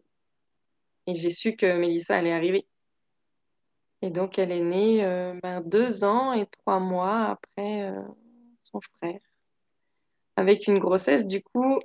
j'ai 1.09 1.31
su 1.31 1.57
que 1.57 1.77
Mélissa 1.77 2.17
allait 2.17 2.33
arriver. 2.33 2.70
Et 4.03 4.11
donc, 4.11 4.39
elle 4.39 4.53
est 4.53 4.63
née 4.63 5.03
ben, 5.43 5.61
deux 5.61 6.05
ans 6.05 6.33
et 6.33 6.47
trois 6.47 6.81
mois 6.81 7.27
après 7.27 7.93
son 8.61 8.81
frère. 8.81 9.21
Avec 10.37 10.67
une 10.69 10.79
grossesse, 10.79 11.27
du 11.27 11.43
coup, 11.43 11.81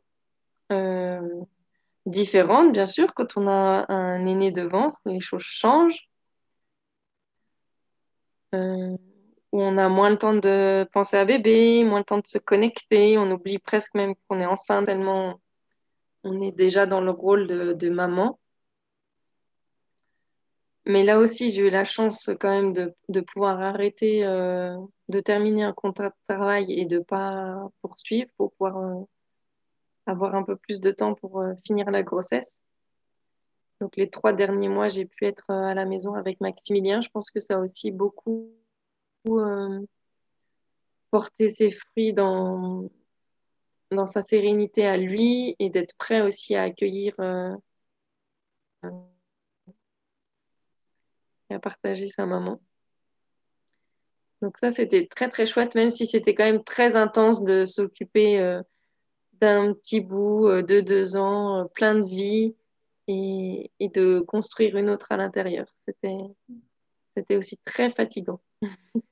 euh, 0.71 1.41
différente, 2.05 2.71
bien 2.71 2.85
sûr. 2.85 3.13
Quand 3.13 3.37
on 3.37 3.47
a 3.47 3.85
un 3.91 4.25
aîné 4.25 4.51
de 4.51 4.63
ventre, 4.63 4.99
les 5.05 5.19
choses 5.19 5.43
changent. 5.43 6.07
Euh, 8.53 8.95
où 9.51 9.61
on 9.61 9.77
a 9.77 9.89
moins 9.89 10.09
le 10.09 10.17
temps 10.17 10.33
de 10.33 10.87
penser 10.91 11.17
à 11.17 11.25
bébé, 11.25 11.83
moins 11.83 11.99
le 11.99 12.05
temps 12.05 12.19
de 12.19 12.27
se 12.27 12.37
connecter. 12.37 13.17
On 13.17 13.31
oublie 13.31 13.59
presque 13.59 13.93
même 13.95 14.15
qu'on 14.27 14.39
est 14.39 14.45
enceinte 14.45 14.85
tellement 14.85 15.39
on 16.23 16.41
est 16.41 16.51
déjà 16.51 16.87
dans 16.87 17.01
le 17.01 17.11
rôle 17.11 17.45
de 17.47 17.89
maman. 17.89 18.39
Mais 20.85 21.03
là 21.03 21.17
aussi, 21.19 21.49
j'ai 21.49 21.67
eu 21.67 21.69
la 21.71 21.83
chance 21.83 22.29
quand 22.39 22.49
même 22.49 22.73
de, 22.73 23.21
pouvoir 23.21 23.59
arrêter, 23.59 24.23
euh, 24.25 24.77
de 25.09 25.19
terminer 25.19 25.63
un 25.63 25.73
contrat 25.73 26.09
de 26.09 26.15
travail 26.27 26.71
et 26.71 26.85
de 26.85 26.97
ne 26.97 27.03
pas 27.03 27.69
poursuivre 27.81 28.29
pour 28.37 28.51
pouvoir 28.51 28.77
euh, 28.77 29.03
avoir 30.05 30.35
un 30.35 30.43
peu 30.43 30.55
plus 30.55 30.81
de 30.81 30.91
temps 30.91 31.15
pour 31.15 31.41
euh, 31.41 31.53
finir 31.65 31.89
la 31.89 32.03
grossesse. 32.03 32.61
Donc 33.81 33.97
les 33.97 34.09
trois 34.09 34.31
derniers 34.33 34.69
mois, 34.69 34.89
j'ai 34.89 35.05
pu 35.05 35.25
être 35.25 35.49
à 35.49 35.73
la 35.73 35.85
maison 35.85 36.13
avec 36.13 36.39
Maximilien. 36.39 37.01
Je 37.01 37.09
pense 37.09 37.31
que 37.31 37.39
ça 37.39 37.55
a 37.55 37.59
aussi 37.59 37.91
beaucoup 37.91 38.51
porté 41.09 41.49
ses 41.49 41.71
fruits 41.71 42.13
dans, 42.13 42.89
dans 43.89 44.05
sa 44.05 44.21
sérénité 44.21 44.85
à 44.85 44.97
lui 44.97 45.55
et 45.57 45.69
d'être 45.71 45.97
prêt 45.97 46.21
aussi 46.21 46.55
à 46.55 46.63
accueillir 46.63 47.15
et 51.55 51.57
à 51.57 51.59
partager 51.59 52.07
sa 52.07 52.25
maman. 52.25 52.59
Donc 54.41 54.57
ça, 54.57 54.69
c'était 54.69 55.07
très 55.07 55.29
très 55.29 55.45
chouette, 55.45 55.75
même 55.75 55.89
si 55.89 56.05
c'était 56.05 56.35
quand 56.35 56.43
même 56.43 56.63
très 56.63 56.95
intense 56.95 57.43
de 57.43 57.65
s'occuper 57.65 58.39
euh, 58.39 58.61
d'un 59.39 59.73
petit 59.73 60.01
bout 60.01 60.47
euh, 60.47 60.61
de 60.61 60.81
deux 60.81 61.15
ans, 61.15 61.61
euh, 61.61 61.63
plein 61.73 61.95
de 61.95 62.05
vie, 62.05 62.55
et, 63.07 63.71
et, 63.79 63.89
de 63.89 64.19
construire 64.19 64.77
une 64.77 64.89
autre 64.89 65.11
à 65.11 65.17
l'intérieur. 65.17 65.67
C'était, 65.87 66.17
c'était 67.15 67.37
aussi 67.37 67.57
très 67.63 67.91
fatigant. 67.91 68.41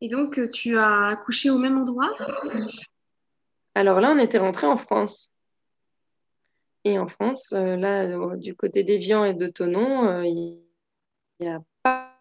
Et 0.00 0.08
donc, 0.08 0.50
tu 0.50 0.76
as 0.76 1.06
accouché 1.06 1.48
au 1.48 1.56
même 1.56 1.78
endroit? 1.78 2.12
Alors 3.74 4.00
là, 4.00 4.10
on 4.10 4.18
était 4.18 4.38
rentré 4.38 4.66
en 4.66 4.76
France. 4.76 5.30
Et 6.84 6.98
en 6.98 7.08
France, 7.08 7.52
là, 7.52 8.36
du 8.36 8.54
côté 8.54 8.84
d'Evian 8.84 9.24
et 9.24 9.34
de 9.34 9.46
Tonon, 9.46 10.22
il 10.22 10.60
n'y 11.40 11.48
a 11.48 11.60
pas 11.82 12.14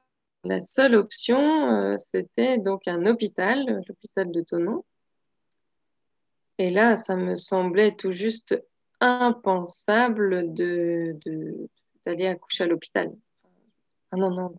la 0.46 0.60
seule 0.60 0.96
option, 0.96 1.40
euh, 1.72 1.96
c'était 1.98 2.58
donc 2.58 2.88
un 2.88 3.06
hôpital, 3.06 3.82
l'hôpital 3.88 4.30
de 4.30 4.42
Tonon. 4.42 4.84
Et 6.58 6.70
là, 6.70 6.98
ça 6.98 7.16
me 7.16 7.36
semblait 7.36 7.96
tout 7.96 8.12
juste 8.12 8.62
impensable 9.00 10.54
de, 10.54 11.18
d'aller 12.06 12.28
accoucher 12.28 12.66
à 12.66 12.68
l'hôpital. 12.68 13.12
Ah 14.12 14.18
non, 14.18 14.32
non. 14.32 14.54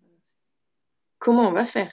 Comment 1.19 1.49
on 1.49 1.53
va 1.53 1.65
faire? 1.65 1.93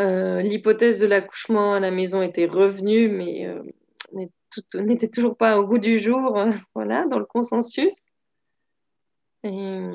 Euh, 0.00 0.42
L'hypothèse 0.42 1.00
de 1.00 1.06
l'accouchement 1.06 1.74
à 1.74 1.80
la 1.80 1.90
maison 1.90 2.22
était 2.22 2.46
revenue, 2.46 3.08
mais 3.08 3.46
euh, 3.46 3.62
n'était 4.74 5.08
toujours 5.08 5.36
pas 5.36 5.58
au 5.58 5.66
goût 5.66 5.78
du 5.78 5.98
jour, 5.98 6.38
voilà, 6.74 7.06
dans 7.06 7.18
le 7.18 7.26
consensus. 7.26 8.10
Et, 9.44 9.90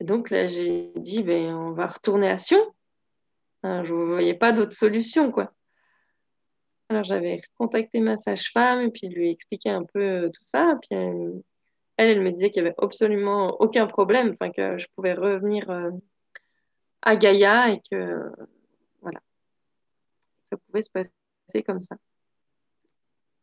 donc 0.00 0.30
là, 0.30 0.46
j'ai 0.46 0.92
dit, 0.96 1.22
ben, 1.22 1.54
on 1.54 1.72
va 1.72 1.86
retourner 1.86 2.28
à 2.28 2.36
Sion. 2.36 2.60
Hein, 3.64 3.84
je 3.84 3.92
ne 3.92 4.04
voyais 4.04 4.34
pas 4.34 4.52
d'autre 4.52 4.72
solution, 4.72 5.32
quoi. 5.32 5.52
Alors 6.90 7.04
j'avais 7.04 7.40
contacté 7.58 8.00
ma 8.00 8.16
sage-femme 8.16 8.80
et 8.80 8.90
puis 8.90 9.08
lui 9.08 9.30
expliqué 9.30 9.68
un 9.68 9.84
peu 9.84 10.00
euh, 10.00 10.28
tout 10.30 10.42
ça. 10.46 10.78
Puis 10.80 10.98
elle, 10.98 11.42
elle, 11.98 12.22
me 12.22 12.30
disait 12.30 12.50
qu'il 12.50 12.62
n'y 12.62 12.68
avait 12.68 12.76
absolument 12.78 13.56
aucun 13.60 13.86
problème, 13.86 14.36
que 14.38 14.78
je 14.78 14.86
pouvais 14.94 15.12
revenir 15.12 15.68
euh, 15.70 15.90
à 17.02 17.16
Gaïa 17.16 17.70
et 17.72 17.82
que 17.90 18.32
voilà, 19.02 19.20
ça 20.50 20.56
pouvait 20.56 20.82
se 20.82 20.90
passer 20.90 21.62
comme 21.62 21.82
ça. 21.82 21.96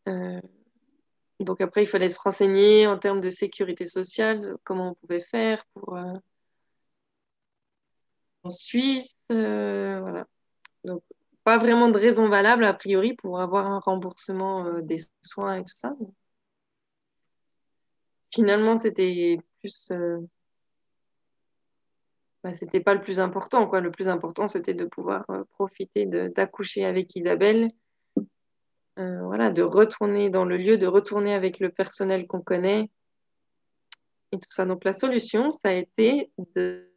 Euh, 0.07 0.41
donc 1.39 1.61
après, 1.61 1.83
il 1.83 1.87
fallait 1.87 2.09
se 2.09 2.19
renseigner 2.19 2.87
en 2.87 2.97
termes 2.97 3.21
de 3.21 3.29
sécurité 3.29 3.85
sociale, 3.85 4.55
comment 4.63 4.91
on 4.91 4.93
pouvait 4.95 5.21
faire 5.21 5.65
pour 5.73 5.97
en 8.45 8.49
Suisse. 8.49 9.15
Euh, 9.31 9.99
voilà. 9.99 10.25
Donc, 10.83 11.03
pas 11.43 11.57
vraiment 11.57 11.89
de 11.89 11.99
raison 11.99 12.29
valable, 12.29 12.65
a 12.65 12.73
priori, 12.73 13.13
pour 13.15 13.41
avoir 13.41 13.67
un 13.67 13.79
remboursement 13.79 14.65
euh, 14.65 14.81
des 14.81 14.99
soins 15.21 15.55
et 15.57 15.61
tout 15.61 15.75
ça. 15.75 15.95
Finalement, 18.33 18.75
c'était 18.75 19.37
plus. 19.61 19.91
Euh, 19.91 20.19
bah, 22.43 22.53
c'était 22.53 22.81
pas 22.81 22.93
le 22.93 23.01
plus 23.01 23.19
important, 23.19 23.67
quoi. 23.67 23.81
Le 23.81 23.91
plus 23.91 24.07
important, 24.07 24.45
c'était 24.47 24.73
de 24.75 24.85
pouvoir 24.85 25.25
profiter 25.53 26.05
d'accoucher 26.05 26.85
avec 26.85 27.15
Isabelle. 27.15 27.71
Voilà, 28.97 29.51
de 29.51 29.61
retourner 29.61 30.29
dans 30.29 30.45
le 30.45 30.57
lieu, 30.57 30.77
de 30.77 30.87
retourner 30.87 31.33
avec 31.33 31.59
le 31.59 31.69
personnel 31.69 32.27
qu'on 32.27 32.41
connaît 32.41 32.89
et 34.31 34.37
tout 34.37 34.49
ça. 34.49 34.65
Donc 34.65 34.83
la 34.83 34.93
solution, 34.93 35.51
ça 35.51 35.69
a 35.69 35.73
été 35.73 36.31
de 36.55 36.89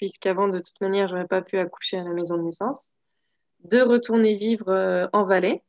puisqu'avant, 0.00 0.48
de 0.48 0.58
toute 0.58 0.80
manière, 0.80 1.08
je 1.08 1.14
n'aurais 1.14 1.26
pas 1.26 1.42
pu 1.42 1.58
accoucher 1.58 1.98
à 1.98 2.04
la 2.04 2.10
maison 2.10 2.38
de 2.38 2.42
naissance, 2.42 2.94
de 3.64 3.80
retourner 3.82 4.34
vivre 4.34 4.70
euh, 4.70 5.06
en 5.12 5.24
Valais. 5.24 5.62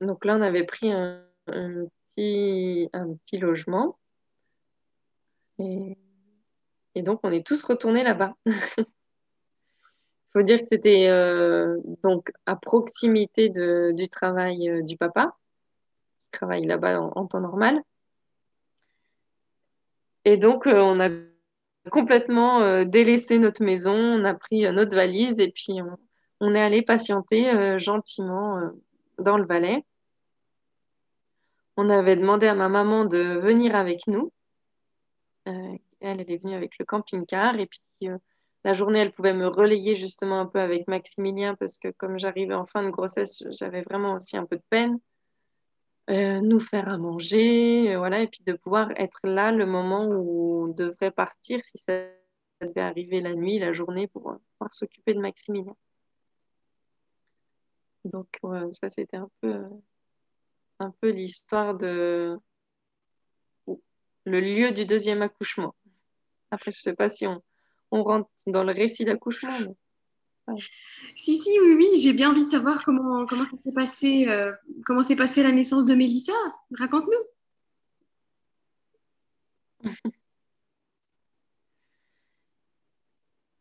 Donc 0.00 0.24
là, 0.24 0.36
on 0.36 0.40
avait 0.40 0.62
pris 0.62 0.92
un, 0.92 1.24
petit, 1.46 2.88
un 2.92 3.14
petit, 3.14 3.38
logement. 3.38 3.98
Et, 5.58 5.96
donc, 6.96 7.18
on 7.24 7.32
est 7.32 7.44
tous 7.44 7.60
retournés 7.64 8.04
là-bas. 8.04 8.36
Faut 10.32 10.42
dire 10.42 10.60
que 10.60 10.66
c'était 10.66 11.08
euh, 11.08 11.78
donc 12.02 12.30
à 12.46 12.54
proximité 12.56 13.48
de, 13.48 13.92
du 13.92 14.08
travail 14.08 14.68
euh, 14.68 14.82
du 14.82 14.96
papa, 14.96 15.34
qui 16.26 16.38
travaille 16.38 16.66
là-bas 16.66 17.00
en, 17.00 17.26
temps 17.26 17.40
normal. 17.40 17.82
Et 20.26 20.36
donc, 20.36 20.66
euh, 20.66 20.80
on 20.80 21.00
a 21.00 21.08
complètement 21.90 22.84
délaissé 22.84 23.38
notre 23.38 23.64
maison, 23.64 23.94
on 23.94 24.24
a 24.24 24.34
pris 24.34 24.70
notre 24.72 24.94
valise 24.94 25.40
et 25.40 25.50
puis 25.50 25.78
on, 26.40 26.54
est 26.54 26.60
allé 26.60 26.82
patienter 26.82 27.78
gentiment 27.78 28.60
dans 29.18 29.38
le 29.38 29.46
Valais. 29.46 29.82
On 31.78 31.88
avait 31.88 32.16
demandé 32.16 32.46
à 32.46 32.54
ma 32.54 32.68
maman 32.68 33.06
de 33.06 33.38
venir 33.38 33.74
avec 33.74 34.06
nous. 34.06 34.30
elle, 35.46 35.78
elle 36.00 36.30
est 36.30 36.42
venue 36.42 36.54
avec 36.54 36.78
le 36.78 36.84
camping-car 36.84 37.58
et 37.58 37.66
puis 37.66 37.80
la 38.68 38.74
journée, 38.74 38.98
elle 38.98 39.12
pouvait 39.12 39.32
me 39.32 39.46
relayer 39.46 39.96
justement 39.96 40.40
un 40.40 40.46
peu 40.46 40.60
avec 40.60 40.88
Maximilien 40.88 41.54
parce 41.54 41.78
que 41.78 41.88
comme 41.88 42.18
j'arrivais 42.18 42.52
en 42.52 42.66
fin 42.66 42.82
de 42.82 42.90
grossesse, 42.90 43.42
j'avais 43.58 43.80
vraiment 43.80 44.16
aussi 44.16 44.36
un 44.36 44.44
peu 44.44 44.56
de 44.56 44.62
peine. 44.68 45.00
Euh, 46.10 46.42
nous 46.42 46.60
faire 46.60 46.86
à 46.86 46.98
manger, 46.98 47.94
euh, 47.94 47.98
voilà, 47.98 48.20
et 48.20 48.26
puis 48.26 48.44
de 48.44 48.52
pouvoir 48.52 48.90
être 48.96 49.20
là 49.24 49.52
le 49.52 49.64
moment 49.64 50.04
où 50.06 50.64
on 50.64 50.68
devrait 50.68 51.10
partir, 51.10 51.64
si 51.64 51.78
ça 51.78 52.10
devait 52.60 52.82
arriver 52.82 53.20
la 53.20 53.32
nuit, 53.34 53.58
la 53.58 53.72
journée, 53.72 54.06
pour 54.06 54.32
euh, 54.32 54.36
pouvoir 54.58 54.74
s'occuper 54.74 55.14
de 55.14 55.20
Maximilien. 55.20 55.74
Donc 58.04 58.28
ça, 58.72 58.90
c'était 58.90 59.16
un 59.16 59.30
peu, 59.40 59.64
un 60.78 60.90
peu 61.00 61.08
l'histoire 61.10 61.74
de 61.74 62.38
le 64.26 64.40
lieu 64.40 64.72
du 64.72 64.84
deuxième 64.84 65.22
accouchement. 65.22 65.74
Après, 66.50 66.70
je 66.70 66.80
ne 66.80 66.82
sais 66.82 66.94
pas 66.94 67.08
si 67.08 67.26
on, 67.26 67.42
on 67.90 68.02
rentre 68.02 68.30
dans 68.46 68.64
le 68.64 68.72
récit 68.72 69.04
d'accouchement. 69.04 69.58
Mais... 69.60 69.74
Si, 71.16 71.36
si, 71.36 71.58
oui, 71.60 71.74
oui, 71.76 72.00
j'ai 72.00 72.12
bien 72.12 72.30
envie 72.30 72.44
de 72.44 72.50
savoir 72.50 72.82
comment, 72.84 73.26
comment 73.26 73.44
ça 73.44 73.56
s'est 73.56 73.72
passé, 73.72 74.26
euh, 74.28 74.52
comment 74.86 75.02
s'est 75.02 75.16
passée 75.16 75.42
la 75.42 75.52
naissance 75.52 75.84
de 75.84 75.94
Mélissa. 75.94 76.32
Raconte-nous. 76.78 77.12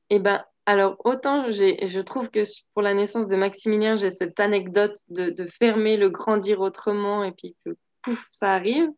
Eh 0.10 0.20
ben, 0.20 0.42
alors, 0.66 0.98
autant 1.06 1.50
je 1.52 2.00
trouve 2.02 2.30
que 2.30 2.42
pour 2.74 2.82
la 2.82 2.94
naissance 2.94 3.28
de 3.28 3.36
Maximilien, 3.36 3.96
j'ai 3.96 4.10
cette 4.10 4.40
anecdote 4.40 4.98
de, 5.10 5.46
fermer 5.46 5.98
le 5.98 6.10
grandir 6.10 6.62
autrement 6.62 7.24
et 7.24 7.32
puis 7.32 7.56
que 7.66 7.72
pouf, 8.02 8.28
ça 8.32 8.54
arrive. 8.54 8.90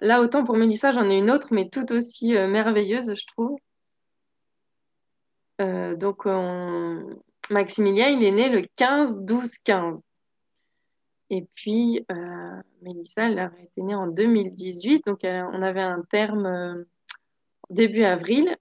Là, 0.00 0.22
autant 0.22 0.44
pour 0.44 0.56
Mélissa, 0.56 0.92
j'en 0.92 1.10
ai 1.10 1.18
une 1.18 1.30
autre, 1.30 1.48
mais 1.50 1.68
tout 1.68 1.92
aussi 1.92 2.34
euh, 2.34 2.48
merveilleuse, 2.48 3.14
je 3.14 3.26
trouve. 3.26 3.58
Euh, 5.60 5.94
donc, 5.94 6.24
Maximilien, 7.50 8.08
il 8.08 8.24
est 8.24 8.30
né 8.30 8.48
le 8.48 8.62
15-12-15. 8.78 10.06
Et 11.28 11.46
puis, 11.54 12.04
euh, 12.10 12.62
Mélissa, 12.80 13.28
elle 13.28 13.38
a 13.38 13.52
été 13.62 13.82
née 13.82 13.94
en 13.94 14.06
2018. 14.06 15.04
Donc, 15.06 15.20
on 15.22 15.62
avait 15.62 15.82
un 15.82 16.02
terme 16.08 16.86
début 17.68 18.04
avril. 18.04 18.56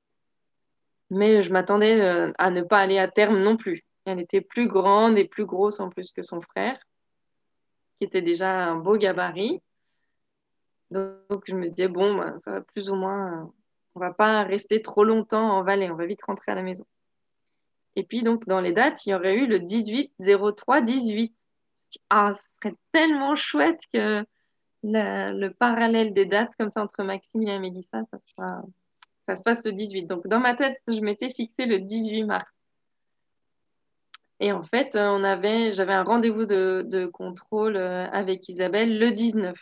Mais 1.10 1.42
je 1.42 1.52
m'attendais 1.54 2.34
à 2.38 2.52
ne 2.52 2.62
pas 2.62 2.80
aller 2.80 3.00
à 3.00 3.08
terme 3.08 3.42
non 3.42 3.56
plus. 3.56 3.86
Elle 4.04 4.20
était 4.20 4.42
plus 4.42 4.68
grande 4.68 5.18
et 5.18 5.26
plus 5.26 5.46
grosse 5.46 5.80
en 5.80 5.90
plus 5.90 6.12
que 6.12 6.22
son 6.22 6.42
frère, 6.42 6.78
qui 7.98 8.06
était 8.06 8.22
déjà 8.22 8.68
un 8.68 8.76
beau 8.76 8.98
gabarit. 8.98 9.62
Donc, 10.92 11.44
je 11.46 11.54
me 11.54 11.68
disais, 11.68 11.88
bon, 11.88 12.16
ben, 12.16 12.38
ça 12.40 12.52
va 12.52 12.62
plus 12.62 12.90
ou 12.90 12.96
moins 12.96 13.52
on 13.96 14.00
va 14.00 14.14
pas 14.14 14.44
rester 14.44 14.82
trop 14.82 15.04
longtemps 15.04 15.58
en 15.58 15.64
Valais, 15.64 15.90
on 15.90 15.96
va 15.96 16.06
vite 16.06 16.24
rentrer 16.24 16.52
à 16.52 16.56
la 16.56 16.62
maison. 16.62 16.86
Et 17.96 18.04
puis, 18.04 18.22
donc, 18.22 18.46
dans 18.46 18.62
les 18.62 18.72
dates, 18.72 19.06
il 19.06 19.10
y 19.10 19.14
aurait 19.14 19.36
eu 19.36 19.48
le 19.48 19.60
18 19.60 20.14
03 20.56 20.82
18. 20.82 21.36
Ah, 22.10 22.32
ce 22.34 22.42
serait 22.62 22.76
tellement 22.92 23.36
chouette 23.36 23.82
que 23.94 24.26
le 24.84 25.50
parallèle 25.50 26.14
des 26.14 26.26
dates 26.26 26.52
comme 26.58 26.70
ça 26.70 26.82
entre 26.84 27.04
Maxime 27.04 27.42
et 27.42 27.60
Mélissa, 27.60 28.04
ça, 28.12 28.62
ça 29.28 29.36
se 29.36 29.44
passe 29.44 29.66
le 29.66 29.74
18. 29.74 30.06
Donc, 30.06 30.28
dans 30.28 30.40
ma 30.40 30.56
tête, 30.56 30.82
je 30.88 31.02
m'étais 31.02 31.30
fixé 31.30 31.66
le 31.66 31.80
18 31.80 32.24
mars. 32.24 32.52
Et 34.40 34.54
en 34.54 34.64
fait, 34.64 34.96
on 34.96 35.24
avait, 35.24 35.74
j'avais 35.74 35.94
un 35.94 36.04
rendez-vous 36.04 36.46
de, 36.46 36.86
de, 36.88 37.06
contrôle 37.06 37.76
avec 37.76 38.48
Isabelle 38.48 38.98
le 38.98 39.12
19. 39.12 39.58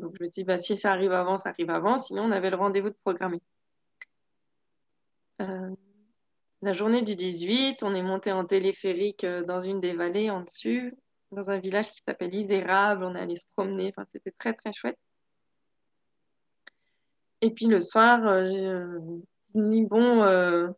Donc, 0.00 0.14
je 0.18 0.24
me 0.24 0.28
dis, 0.28 0.44
bah, 0.44 0.58
si 0.58 0.76
ça 0.76 0.92
arrive 0.92 1.12
avant, 1.12 1.36
ça 1.36 1.50
arrive 1.50 1.70
avant. 1.70 1.98
Sinon, 1.98 2.24
on 2.24 2.30
avait 2.30 2.50
le 2.50 2.56
rendez-vous 2.56 2.90
de 2.90 2.96
programmer. 3.04 3.40
Euh, 5.42 5.70
la 6.62 6.72
journée 6.72 7.02
du 7.02 7.16
18, 7.16 7.82
on 7.82 7.94
est 7.94 8.02
monté 8.02 8.32
en 8.32 8.44
téléphérique 8.44 9.24
euh, 9.24 9.42
dans 9.44 9.60
une 9.60 9.80
des 9.80 9.94
vallées 9.94 10.30
en 10.30 10.42
dessus, 10.42 10.94
dans 11.32 11.50
un 11.50 11.58
village 11.58 11.90
qui 11.90 12.00
s'appelle 12.06 12.34
Isérable. 12.34 13.04
On 13.04 13.14
est 13.14 13.20
allé 13.20 13.36
se 13.36 13.46
promener. 13.56 13.92
Enfin, 13.94 14.04
c'était 14.08 14.32
très, 14.32 14.54
très 14.54 14.72
chouette. 14.72 14.98
Et 17.40 17.50
puis 17.50 17.66
le 17.66 17.80
soir, 17.80 18.26
euh, 18.26 18.98
bon, 19.54 20.74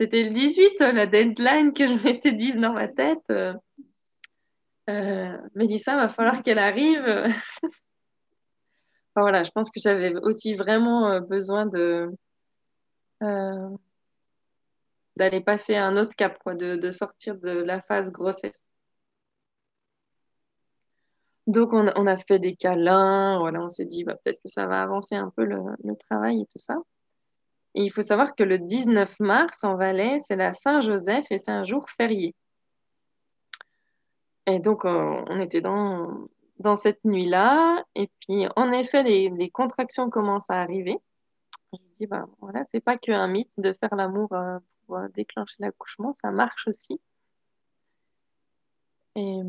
c'était 0.00 0.24
le 0.24 0.30
18, 0.30 0.80
la 0.80 1.06
deadline 1.06 1.72
que 1.72 1.86
je 1.86 1.94
m'étais 2.02 2.32
dit 2.32 2.52
dans 2.54 2.72
ma 2.72 2.88
tête. 2.88 3.32
Mélissa, 5.54 5.96
va 5.96 6.08
falloir 6.08 6.42
qu'elle 6.42 6.58
arrive. 6.58 7.28
voilà, 9.22 9.44
je 9.44 9.50
pense 9.50 9.70
que 9.70 9.80
j'avais 9.80 10.14
aussi 10.16 10.54
vraiment 10.54 11.10
euh, 11.10 11.20
besoin 11.20 11.66
de 11.66 12.10
euh, 13.22 13.76
d'aller 15.16 15.40
passer 15.40 15.74
à 15.74 15.86
un 15.86 15.96
autre 15.96 16.14
cap, 16.16 16.38
de, 16.46 16.90
sortir 16.90 17.36
de 17.38 17.50
la 17.50 17.80
phase 17.82 18.12
grossesse. 18.12 18.64
Donc, 21.46 21.72
on, 21.72 22.06
a 22.06 22.16
fait 22.16 22.38
des 22.38 22.56
câlins, 22.56 23.38
voilà, 23.38 23.62
on 23.62 23.68
s'est 23.68 23.84
dit, 23.84 24.04
bah, 24.04 24.16
peut-être 24.22 24.42
que 24.42 24.48
ça 24.48 24.66
va 24.66 24.82
avancer 24.82 25.14
un 25.14 25.30
peu 25.36 25.44
le, 25.44 25.60
travail 26.08 26.42
et 26.42 26.46
tout 26.46 26.58
ça. 26.58 26.76
Et 27.74 27.84
il 27.84 27.90
faut 27.90 28.02
savoir 28.02 28.34
que 28.34 28.42
le 28.42 28.58
19 28.58 29.20
mars, 29.20 29.64
en 29.64 29.76
Valais, 29.76 30.18
c'est 30.26 30.36
la 30.36 30.52
Saint-Joseph 30.52 31.26
et 31.30 31.38
c'est 31.38 31.52
un 31.52 31.64
jour 31.64 31.88
férié. 31.90 32.34
Et 34.46 34.58
donc, 34.60 34.84
on 34.84 35.40
était 35.40 35.60
dans, 35.60 36.28
dans 36.58 36.76
cette 36.76 37.04
nuit-là. 37.04 37.84
Et 37.94 38.10
puis, 38.20 38.46
en 38.56 38.72
effet, 38.72 39.02
les, 39.02 39.50
contractions 39.50 40.10
commencent 40.10 40.50
à 40.50 40.60
arriver. 40.60 40.98
Je 41.72 41.78
dis, 41.98 42.06
bah, 42.06 42.26
voilà, 42.40 42.64
c'est 42.64 42.80
pas 42.80 42.96
qu'un 42.96 43.26
mythe 43.28 43.58
de 43.58 43.72
faire 43.72 43.94
l'amour 43.96 44.32
euh, 44.32 44.58
pour 44.86 44.96
euh, 44.96 45.08
déclencher 45.14 45.56
l'accouchement, 45.58 46.12
ça 46.12 46.30
marche 46.30 46.66
aussi. 46.66 47.00
Et 49.16 49.40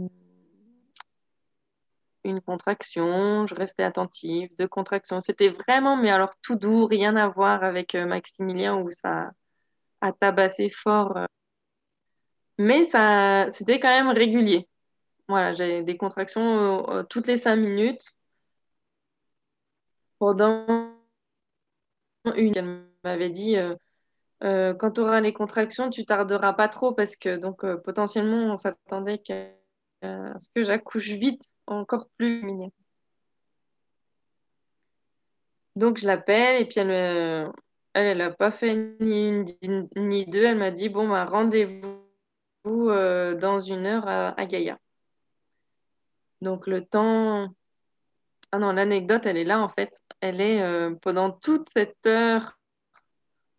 une 2.24 2.42
contraction, 2.42 3.48
je 3.48 3.56
restais 3.56 3.84
attentive, 3.84 4.50
deux 4.58 4.68
contractions. 4.68 5.20
C'était 5.20 5.50
vraiment, 5.50 5.96
mais 5.98 6.10
alors 6.10 6.32
tout 6.42 6.56
doux, 6.56 6.86
rien 6.86 7.16
à 7.16 7.28
voir 7.28 7.64
avec 7.64 7.96
euh, 7.96 8.06
Maximilien 8.06 8.78
où 8.82 8.92
ça 8.92 9.32
a 10.02 10.12
tabassé 10.12 10.70
fort. 10.70 11.18
Mais 12.58 12.86
ça, 12.86 13.48
c'était 13.50 13.80
quand 13.80 13.90
même 13.90 14.10
régulier. 14.10 14.68
Voilà, 15.28 15.54
j'ai 15.54 15.84
des 15.84 15.98
contractions 15.98 16.90
euh, 16.90 17.04
toutes 17.04 17.28
les 17.28 17.38
cinq 17.38 17.58
minutes. 17.58 18.14
Pendant 20.20 20.94
une, 22.36 22.56
elle 22.58 22.86
m'avait 23.04 23.30
dit 23.30 23.58
euh, 23.58 23.76
euh, 24.44 24.74
quand 24.74 24.92
tu 24.92 25.02
auras 25.02 25.22
les 25.22 25.34
contractions, 25.34 25.90
tu 25.90 26.06
tarderas 26.06 26.54
pas 26.54 26.70
trop 26.70 26.94
parce 26.94 27.16
que 27.18 27.38
donc 27.38 27.66
potentiellement 27.84 28.54
on 28.54 28.58
s'attendait 28.58 29.22
à 30.02 30.40
ce 30.40 30.50
que 30.56 30.64
j'accouche 30.64 31.10
vite, 31.10 31.44
encore 31.68 32.08
plus. 32.18 32.42
Donc 35.76 35.98
je 35.98 36.08
l'appelle 36.08 36.62
et 36.62 36.66
puis 36.66 36.80
elle 36.80 36.92
elle, 37.94 38.08
elle 38.08 38.22
a 38.22 38.32
pas 38.32 38.52
fait 38.52 38.76
ni 39.00 39.30
une 39.62 39.90
ni 39.96 40.26
deux. 40.26 40.44
Elle 40.46 40.58
m'a 40.58 40.72
dit 40.72 40.90
bon 40.90 41.10
bah 41.10 41.26
rendez-vous 41.26 41.98
dans 42.66 43.60
une 43.60 43.86
heure 43.86 44.08
à 44.08 44.46
Gaïa. 44.46 44.78
Donc 46.42 46.68
le 46.68 46.86
temps... 46.86 47.50
Ah 48.52 48.60
non, 48.60 48.72
l'anecdote, 48.72 49.26
elle 49.26 49.38
est 49.38 49.44
là 49.44 49.60
en 49.60 49.70
fait. 49.70 50.00
Elle 50.22 50.40
est 50.42 50.62
euh, 50.62 50.96
pendant 51.02 51.32
toute 51.32 51.70
cette 51.70 52.08
heure 52.08 52.58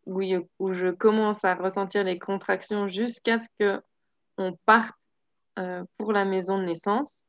où, 0.06 0.22
je 0.72 0.90
commence 0.90 1.44
à 1.44 1.54
ressentir 1.54 2.02
les 2.02 2.18
contractions 2.18 2.88
jusqu'à 2.88 3.38
ce 3.38 3.48
qu'on 3.58 4.58
parte 4.64 4.94
euh, 5.58 5.84
pour 5.98 6.12
la 6.12 6.24
maison 6.24 6.58
de 6.58 6.64
naissance. 6.64 7.26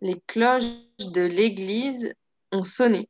Les 0.00 0.20
cloches 0.26 0.64
de 0.98 1.20
l'église 1.20 2.14
ont 2.52 2.64
sonné. 2.64 3.08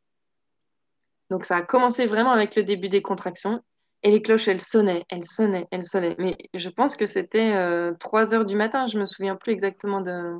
Donc 1.30 1.44
ça 1.44 1.56
a 1.56 1.62
commencé 1.62 2.06
vraiment 2.06 2.32
avec 2.32 2.56
le 2.56 2.64
début 2.64 2.88
des 2.88 3.02
contractions. 3.02 3.62
Et 4.02 4.10
les 4.10 4.20
cloches, 4.20 4.48
elles 4.48 4.60
sonnaient, 4.60 5.04
elles 5.08 5.24
sonnaient, 5.24 5.68
elles 5.70 5.84
sonnaient. 5.84 6.16
Mais 6.18 6.36
je 6.54 6.68
pense 6.68 6.96
que 6.96 7.06
c'était 7.06 7.52
3 8.00 8.34
euh, 8.34 8.36
heures 8.36 8.44
du 8.44 8.56
matin. 8.56 8.86
Je 8.86 8.98
me 8.98 9.06
souviens 9.06 9.36
plus 9.36 9.52
exactement 9.52 10.00
de, 10.00 10.38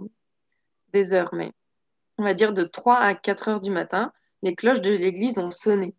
des 0.93 1.15
heures, 1.15 1.35
mais 1.35 1.53
on 2.19 2.25
va 2.25 2.35
dire 2.35 2.53
de 2.53 2.65
3 2.65 2.99
à 2.99 3.15
4 3.15 3.49
heures 3.49 3.61
du 3.61 3.71
matin, 3.71 4.13
les 4.43 4.55
cloches 4.55 4.81
de 4.81 4.91
l'église 4.91 5.39
ont 5.39 5.51
sonné. 5.51 5.95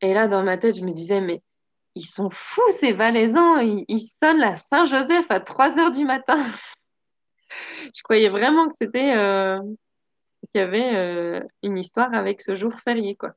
Et 0.00 0.14
là, 0.14 0.28
dans 0.28 0.42
ma 0.42 0.58
tête, 0.58 0.76
je 0.76 0.84
me 0.84 0.92
disais, 0.92 1.20
mais 1.20 1.42
ils 1.94 2.04
sont 2.04 2.30
fous, 2.30 2.70
ces 2.70 2.92
Valaisans, 2.92 3.58
ils, 3.58 4.08
sonnent 4.22 4.38
la 4.38 4.56
Saint-Joseph 4.56 5.26
à 5.30 5.40
3 5.40 5.78
heures 5.78 5.90
du 5.90 6.04
matin. 6.04 6.38
je 7.94 8.02
croyais 8.02 8.28
vraiment 8.28 8.68
que 8.68 8.76
c'était 8.76 9.16
euh, 9.16 9.60
qu'il 10.52 10.60
y 10.60 10.64
avait 10.64 10.94
euh, 10.94 11.40
une 11.62 11.78
histoire 11.78 12.14
avec 12.14 12.40
ce 12.40 12.54
jour 12.54 12.72
férié, 12.84 13.16
quoi. 13.16 13.34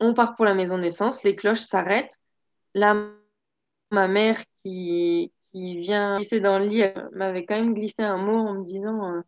On 0.00 0.14
part 0.14 0.34
pour 0.34 0.44
la 0.44 0.54
maison 0.54 0.76
de 0.78 0.82
naissance, 0.82 1.22
les 1.22 1.36
cloches 1.36 1.60
s'arrêtent. 1.60 2.18
Là, 2.74 2.96
ma 3.90 4.08
mère 4.08 4.40
qui, 4.64 5.32
qui 5.52 5.78
vient 5.80 6.16
glisser 6.16 6.40
dans 6.40 6.58
le 6.58 6.66
lit 6.66 6.84
m'avait 7.12 7.44
quand 7.44 7.56
même 7.56 7.74
glissé 7.74 8.02
un 8.02 8.16
mot 8.16 8.38
en 8.38 8.54
me 8.54 8.64
disant 8.64 9.12
euh, 9.12 9.20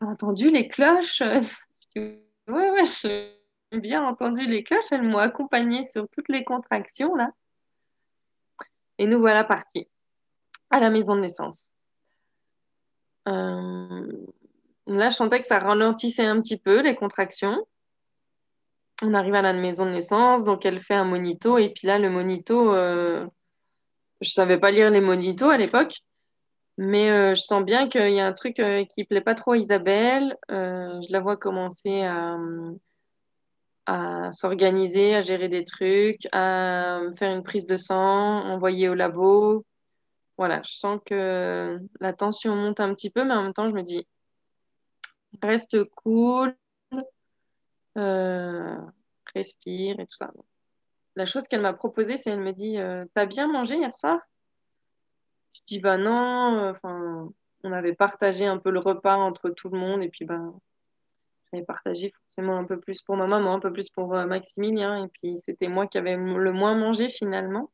T'as 0.00 0.06
entendu 0.06 0.50
les 0.50 0.68
cloches 0.68 1.22
Ouais, 1.96 2.70
ouais, 2.70 2.84
j'ai 2.86 3.38
bien 3.72 4.02
entendu 4.04 4.46
les 4.46 4.62
cloches. 4.62 4.92
Elles 4.92 5.02
m'ont 5.02 5.18
accompagnée 5.18 5.84
sur 5.84 6.08
toutes 6.08 6.28
les 6.28 6.44
contractions 6.44 7.14
là. 7.14 7.32
Et 8.98 9.06
nous 9.06 9.20
voilà 9.20 9.44
partis 9.44 9.86
à 10.70 10.80
la 10.80 10.90
maison 10.90 11.16
de 11.16 11.20
naissance. 11.20 11.70
Euh, 13.28 14.12
là, 14.86 15.10
je 15.10 15.14
sentais 15.14 15.40
que 15.40 15.46
ça 15.46 15.58
ralentissait 15.58 16.24
un 16.24 16.40
petit 16.40 16.56
peu 16.56 16.80
les 16.80 16.94
contractions. 16.94 17.66
On 19.02 19.14
arrive 19.14 19.34
à 19.34 19.42
la 19.42 19.52
maison 19.52 19.86
de 19.86 19.90
naissance, 19.90 20.44
donc 20.44 20.66
elle 20.66 20.80
fait 20.80 20.94
un 20.94 21.04
monito, 21.04 21.58
et 21.58 21.68
puis 21.70 21.86
là, 21.86 21.98
le 21.98 22.10
monito, 22.10 22.74
euh, 22.74 23.26
je 24.20 24.30
savais 24.30 24.58
pas 24.58 24.70
lire 24.70 24.90
les 24.90 25.00
monitos 25.00 25.48
à 25.48 25.56
l'époque, 25.56 25.98
mais 26.76 27.10
euh, 27.10 27.34
je 27.34 27.40
sens 27.42 27.64
bien 27.64 27.88
qu'il 27.88 28.12
y 28.12 28.20
a 28.20 28.26
un 28.26 28.32
truc 28.32 28.60
euh, 28.60 28.84
qui 28.84 29.04
plaît 29.04 29.20
pas 29.20 29.34
trop 29.34 29.52
à 29.52 29.58
Isabelle. 29.58 30.36
Euh, 30.50 31.00
je 31.06 31.12
la 31.12 31.20
vois 31.20 31.36
commencer 31.36 32.02
à, 32.02 32.36
à 33.86 34.32
s'organiser, 34.32 35.14
à 35.14 35.22
gérer 35.22 35.48
des 35.48 35.64
trucs, 35.64 36.26
à 36.32 37.00
faire 37.16 37.34
une 37.34 37.42
prise 37.42 37.66
de 37.66 37.76
sang, 37.76 38.44
envoyer 38.46 38.88
au 38.88 38.94
labo. 38.94 39.64
Voilà, 40.36 40.62
je 40.64 40.72
sens 40.72 41.00
que 41.04 41.78
la 42.00 42.12
tension 42.12 42.54
monte 42.54 42.80
un 42.80 42.94
petit 42.94 43.10
peu, 43.10 43.24
mais 43.24 43.34
en 43.34 43.42
même 43.42 43.52
temps, 43.52 43.68
je 43.68 43.74
me 43.74 43.82
dis, 43.82 44.06
reste 45.42 45.82
cool, 45.96 46.54
respire 49.34 49.98
et 49.98 50.06
tout 50.06 50.16
ça 50.16 50.32
la 51.18 51.26
chose 51.26 51.48
qu'elle 51.48 51.62
m'a 51.62 51.72
proposée, 51.72 52.16
c'est 52.16 52.30
elle 52.30 52.40
me 52.40 52.52
dit 52.52 52.78
euh, 52.78 53.04
T'as 53.12 53.26
bien 53.26 53.48
mangé 53.48 53.76
hier 53.76 53.92
soir? 53.92 54.20
Je 55.52 55.62
dis 55.66 55.80
Bah 55.80 55.98
non, 55.98 56.58
euh, 56.60 56.70
enfin, 56.70 57.28
on 57.64 57.72
avait 57.72 57.94
partagé 57.94 58.46
un 58.46 58.58
peu 58.58 58.70
le 58.70 58.78
repas 58.78 59.16
entre 59.16 59.50
tout 59.50 59.68
le 59.68 59.78
monde, 59.78 60.00
et 60.00 60.10
puis 60.10 60.24
bah, 60.24 60.40
j'avais 61.50 61.64
partagé 61.64 62.12
forcément 62.12 62.56
un 62.56 62.64
peu 62.64 62.78
plus 62.78 63.02
pour 63.02 63.16
ma 63.16 63.26
maman, 63.26 63.54
un 63.54 63.58
peu 63.58 63.72
plus 63.72 63.90
pour 63.90 64.14
euh, 64.14 64.26
Maximilien, 64.26 65.06
et 65.06 65.08
puis 65.08 65.38
c'était 65.38 65.66
moi 65.66 65.88
qui 65.88 65.98
avais 65.98 66.14
le 66.16 66.52
moins 66.52 66.76
mangé 66.76 67.10
finalement. 67.10 67.68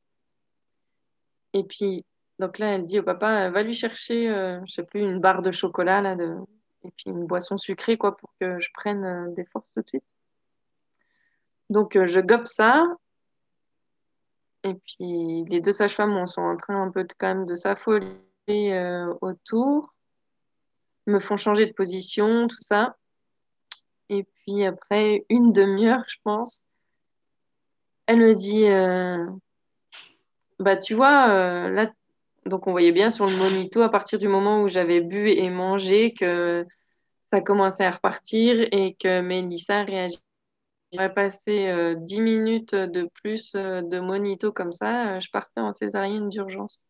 Et 1.53 1.65
puis, 1.65 2.07
donc 2.39 2.59
là, 2.59 2.75
elle 2.75 2.87
dit 2.87 2.99
au 2.99 3.03
papa 3.03 3.51
Va 3.51 3.63
lui 3.63 3.75
chercher, 3.75 4.29
je 4.67 4.73
sais 4.73 4.85
plus, 4.85 5.03
une 5.03 5.21
barre 5.21 5.43
de 5.43 5.53
chocolat, 5.53 6.01
là, 6.01 6.17
de... 6.17 6.35
et 6.83 6.91
puis 6.97 7.11
une 7.11 7.27
boisson 7.27 7.59
sucrée, 7.59 7.99
quoi, 7.99 8.17
pour 8.17 8.33
que 8.41 8.59
je 8.59 8.71
prenne 8.73 9.35
des 9.35 9.45
forces 9.45 9.71
tout 9.75 9.83
de 9.83 9.89
suite. 9.89 10.15
Donc, 11.71 11.97
je 12.07 12.21
gobe 12.21 12.47
ça, 12.47 12.85
et 14.65 14.75
puis 14.75 15.45
les 15.49 15.61
deux 15.61 15.73
sages-femmes 15.73 16.27
sont 16.27 16.41
en 16.41 16.57
train 16.57 16.83
un 16.83 16.91
peu 16.91 17.05
de, 17.05 17.13
quand 17.19 17.29
même 17.29 17.47
de 17.47 17.55
s'affoler 17.55 18.09
euh, 18.49 19.15
autour, 19.21 19.95
me 21.07 21.19
font 21.19 21.37
changer 21.37 21.67
de 21.67 21.73
position, 21.73 22.49
tout 22.49 22.61
ça. 22.61 22.97
Et 24.09 24.25
puis 24.25 24.65
après 24.65 25.25
une 25.29 25.53
demi-heure, 25.53 26.05
je 26.09 26.17
pense, 26.25 26.67
elle 28.07 28.19
me 28.19 28.35
dit 28.35 28.67
euh, 28.67 29.27
Bah, 30.59 30.77
tu 30.77 30.95
vois, 30.95 31.29
euh, 31.29 31.71
là, 31.71 31.93
donc 32.47 32.67
on 32.67 32.73
voyait 32.73 32.93
bien 32.93 33.11
sur 33.11 33.27
le 33.27 33.37
monito 33.37 33.83
à 33.83 33.91
partir 33.91 34.19
du 34.19 34.29
moment 34.29 34.63
où 34.63 34.69
j'avais 34.69 35.01
bu 35.01 35.29
et 35.31 35.51
mangé 35.51 36.15
que 36.15 36.67
ça 37.31 37.41
commençait 37.43 37.85
à 37.85 37.91
repartir 37.91 38.67
et 38.73 38.95
que 38.95 39.21
Mélissa 39.21 39.83
réagissait 39.83 40.23
j'aurais 40.95 41.13
passé 41.13 41.95
10 41.99 42.21
minutes 42.21 42.75
de 42.75 43.09
plus 43.23 43.53
de 43.53 44.01
monito 44.01 44.53
comme 44.53 44.73
ça, 44.73 45.19
je 45.21 45.29
partais 45.31 45.61
en 45.61 45.73
césarienne 45.73 46.29
d'urgence. 46.29 46.81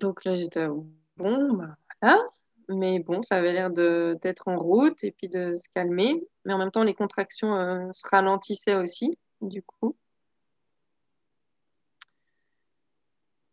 Donc 0.00 0.24
là, 0.24 0.34
j'étais 0.36 0.66
bon, 1.16 1.52
bah, 1.54 1.76
voilà. 2.00 2.18
Mais 2.68 3.00
bon, 3.00 3.22
ça 3.22 3.36
avait 3.36 3.52
l'air 3.52 3.70
d'être 3.70 4.48
en 4.48 4.56
route 4.58 5.02
et 5.04 5.12
puis 5.12 5.28
de 5.28 5.56
se 5.56 5.68
calmer. 5.74 6.22
Mais 6.44 6.52
en 6.54 6.58
même 6.58 6.70
temps, 6.70 6.84
les 6.84 6.94
contractions 6.94 7.54
euh, 7.56 7.88
se 7.92 8.08
ralentissaient 8.08 8.76
aussi, 8.76 9.18
du 9.40 9.62
coup. 9.62 9.96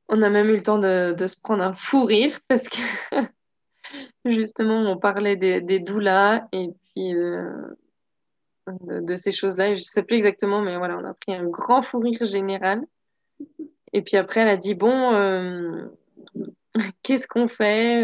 On 0.10 0.22
a 0.22 0.30
même 0.30 0.48
eu 0.50 0.56
le 0.56 0.64
temps 0.64 0.80
de, 0.80 1.16
se 1.28 1.40
prendre 1.42 1.64
un 1.64 1.74
fou 1.74 2.06
rire 2.06 2.40
parce 2.48 2.70
que 2.70 2.78
justement, 4.26 4.80
on 4.90 4.98
parlait 4.98 5.36
des, 5.36 5.62
des 5.62 5.80
doulas 5.80 6.48
et 6.54 6.70
euh, 7.14 7.78
de, 8.82 9.16
ces 9.16 9.32
choses-là. 9.32 9.76
Je 9.76 9.82
ne 9.82 9.86
sais 9.86 10.04
plus 10.04 10.16
exactement, 10.16 10.62
mais 10.62 10.78
voilà, 10.78 10.98
on 10.98 11.06
a 11.06 11.14
pris 11.14 11.34
un 11.34 11.46
grand 11.46 11.82
fou 11.82 12.00
rire 12.00 12.24
général. 12.24 12.82
Et 13.94 14.02
puis 14.02 14.18
après, 14.18 14.42
elle 14.42 14.50
a 14.50 14.58
dit, 14.58 14.76
bon, 14.76 15.14
euh, 15.14 15.86
qu'est-ce 17.04 17.28
qu'on 17.28 17.48
fait 17.48 18.04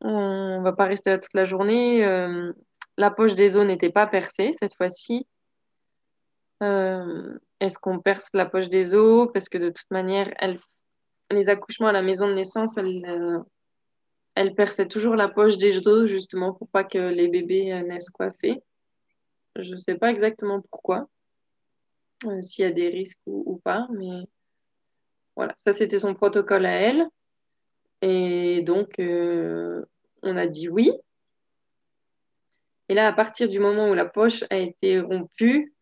On 0.00 0.58
ne 0.58 0.62
va 0.62 0.72
pas 0.72 0.84
rester 0.86 1.10
là 1.10 1.18
toute 1.18 1.34
la 1.34 1.44
journée. 1.44 2.04
Euh, 2.04 2.52
la 2.96 3.10
poche 3.10 3.34
des 3.34 3.56
os 3.56 3.66
n'était 3.66 3.90
pas 3.90 4.06
percée 4.06 4.52
cette 4.58 4.76
fois-ci. 4.76 5.26
Euh, 6.62 7.38
est-ce 7.60 7.78
qu'on 7.78 7.98
perce 7.98 8.28
la 8.34 8.46
poche 8.46 8.68
des 8.68 8.94
os? 8.94 9.28
Parce 9.32 9.48
que 9.48 9.58
de 9.58 9.70
toute 9.70 9.90
manière, 9.90 10.32
les 11.30 11.48
accouchements 11.48 11.88
à 11.88 11.92
la 11.92 12.02
maison 12.02 12.28
de 12.28 12.34
naissance, 12.34 12.78
euh, 14.38 14.50
perçait 14.54 14.88
toujours 14.88 15.16
la 15.16 15.28
poche 15.28 15.58
des 15.58 15.86
os 15.86 16.08
justement 16.08 16.52
pour 16.52 16.68
pas 16.68 16.84
que 16.84 16.98
les 16.98 17.28
bébés 17.28 17.82
naissent 17.82 18.10
coiffés. 18.10 18.62
Je 19.56 19.72
ne 19.72 19.76
sais 19.76 19.96
pas 19.96 20.10
exactement 20.10 20.62
pourquoi, 20.62 21.08
s'il 22.40 22.64
y 22.64 22.68
a 22.68 22.72
des 22.72 22.88
risques 22.88 23.20
ou 23.26 23.60
pas, 23.62 23.86
mais 23.92 24.24
voilà, 25.36 25.54
ça 25.64 25.72
c'était 25.72 25.98
son 25.98 26.14
protocole 26.14 26.66
à 26.66 26.72
elle. 26.72 27.06
Et 28.00 28.62
donc, 28.62 28.98
euh, 28.98 29.84
on 30.22 30.36
a 30.36 30.46
dit 30.46 30.68
oui. 30.68 30.90
Et 32.88 32.94
là, 32.94 33.06
à 33.06 33.12
partir 33.12 33.48
du 33.48 33.58
moment 33.60 33.88
où 33.88 33.94
la 33.94 34.04
poche 34.04 34.44
a 34.50 34.58
été 34.58 35.00
rompue, 35.00 35.72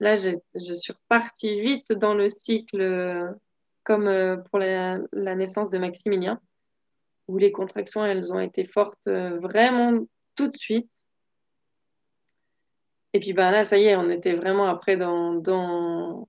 là, 0.00 0.16
je, 0.16 0.74
suis 0.74 0.92
repartie 0.92 1.60
vite 1.60 1.92
dans 1.92 2.14
le 2.14 2.28
cycle, 2.28 3.34
comme 3.84 4.08
euh, 4.08 4.36
pour 4.36 4.58
la, 4.58 4.98
naissance 5.12 5.70
de 5.70 5.78
Maximilien, 5.78 6.40
où 7.28 7.38
les 7.38 7.52
contractions, 7.52 8.04
elles 8.04 8.32
ont 8.32 8.40
été 8.40 8.64
fortes 8.64 9.06
euh, 9.06 9.38
vraiment 9.38 10.06
tout 10.34 10.48
de 10.48 10.56
suite. 10.56 10.90
Et 13.12 13.20
puis 13.20 13.32
ben 13.32 13.50
là, 13.50 13.64
ça 13.64 13.78
y 13.78 13.84
est, 13.84 13.96
on 13.96 14.10
était 14.10 14.34
vraiment 14.34 14.66
après 14.66 14.96
dans, 14.96 15.34
dans, 15.34 16.28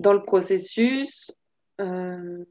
dans 0.00 0.12
le 0.12 0.22
processus. 0.22 1.30
Euh, 1.80 2.44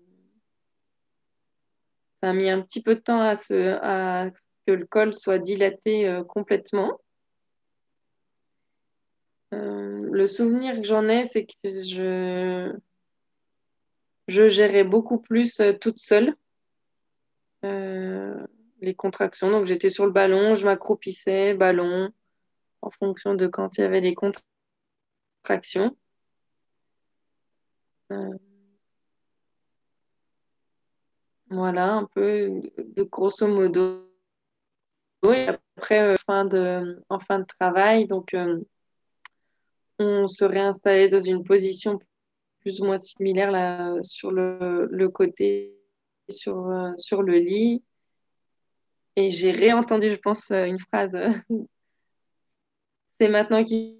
ça 2.21 2.29
a 2.29 2.33
mis 2.33 2.49
un 2.49 2.61
petit 2.61 2.81
peu 2.81 2.95
de 2.95 3.01
temps 3.01 3.21
à, 3.21 3.35
ce, 3.35 4.31
que 4.65 4.71
le 4.71 4.85
col 4.85 5.13
soit 5.13 5.39
dilaté 5.39 6.07
euh, 6.07 6.23
complètement. 6.23 6.99
Le 9.51 10.25
souvenir 10.25 10.75
que 10.75 10.83
j'en 10.83 11.07
ai, 11.07 11.25
c'est 11.25 11.45
que 11.45 11.53
je, 11.63 12.71
je 14.27 14.47
gérais 14.47 14.83
beaucoup 14.83 15.19
plus 15.19 15.61
toute 15.81 15.99
seule 15.99 16.35
les 17.63 18.95
contractions. 18.95 19.51
Donc 19.51 19.65
j'étais 19.65 19.89
sur 19.89 20.05
le 20.05 20.11
ballon, 20.11 20.55
je 20.55 20.65
m'accroupissais, 20.65 21.53
ballon, 21.53 22.11
en 22.81 22.91
fonction 22.91 23.33
de 23.35 23.47
quand 23.47 23.77
il 23.77 23.81
y 23.81 23.83
avait 23.85 24.01
les 24.01 24.15
contractions. 24.15 25.95
Euh, 28.11 28.37
voilà, 31.49 31.93
un 31.93 32.05
peu 32.05 32.61
de 32.77 33.03
grosso 33.03 33.47
modo. 33.47 34.09
Et 35.31 35.47
après, 35.77 36.01
euh, 36.01 36.15
fin 36.25 36.45
de, 36.45 37.01
en 37.09 37.19
fin 37.19 37.39
de 37.39 37.45
travail, 37.45 38.07
donc 38.07 38.33
euh, 38.33 38.59
on 39.99 40.27
se 40.27 40.43
réinstallait 40.43 41.07
dans 41.07 41.23
une 41.23 41.43
position 41.43 41.99
plus 42.59 42.81
ou 42.81 42.85
moins 42.85 42.97
similaire 42.97 43.51
là, 43.51 43.95
sur 44.03 44.31
le, 44.31 45.07
côté, 45.07 45.77
sur, 46.29 46.93
sur 46.97 47.21
le 47.21 47.37
lit. 47.37 47.83
Et 49.15 49.31
j'ai 49.31 49.51
réentendu, 49.51 50.09
je 50.09 50.15
pense, 50.15 50.51
une 50.51 50.79
phrase. 50.79 51.17
C'est 53.19 53.29
maintenant 53.29 53.63
qu'il 53.63 53.99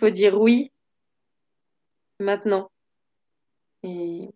faut 0.00 0.10
dire 0.10 0.40
oui 0.40 0.72
maintenant. 2.20 2.70
Et 3.82 4.30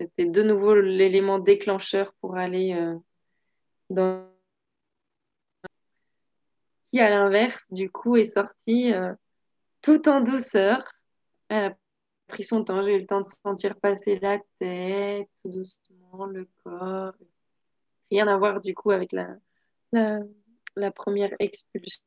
c'était 0.00 0.26
de 0.26 0.42
nouveau 0.42 0.74
l'élément 0.74 1.38
déclencheur 1.38 2.12
pour 2.20 2.36
aller 2.36 2.74
euh, 2.74 2.96
dans 3.90 4.28
qui 6.86 7.00
à 7.00 7.10
l'inverse 7.10 7.72
du 7.72 7.90
coup 7.90 8.16
est 8.16 8.24
sorti 8.24 8.92
euh, 8.92 9.14
tout 9.82 10.08
en 10.08 10.20
douceur. 10.20 10.84
Elle 11.48 11.64
a 11.64 11.76
pris 12.28 12.44
son 12.44 12.64
temps, 12.64 12.84
j'ai 12.84 12.96
eu 12.96 13.00
le 13.00 13.06
temps 13.06 13.20
de 13.20 13.26
sentir 13.44 13.76
passer 13.76 14.18
la 14.18 14.38
tête, 14.58 15.28
tout 15.42 15.50
doucement, 15.50 16.26
le 16.26 16.48
corps. 16.62 17.14
Rien 18.10 18.28
à 18.28 18.36
voir 18.36 18.60
du 18.60 18.74
coup 18.74 18.90
avec 18.90 19.12
la, 19.12 20.90
première 20.92 21.34
expulsion. 21.38 22.02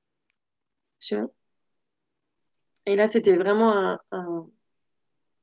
Et 2.86 2.96
là, 2.96 3.08
c'était 3.08 3.36
vraiment 3.36 3.98
un, 4.12 4.48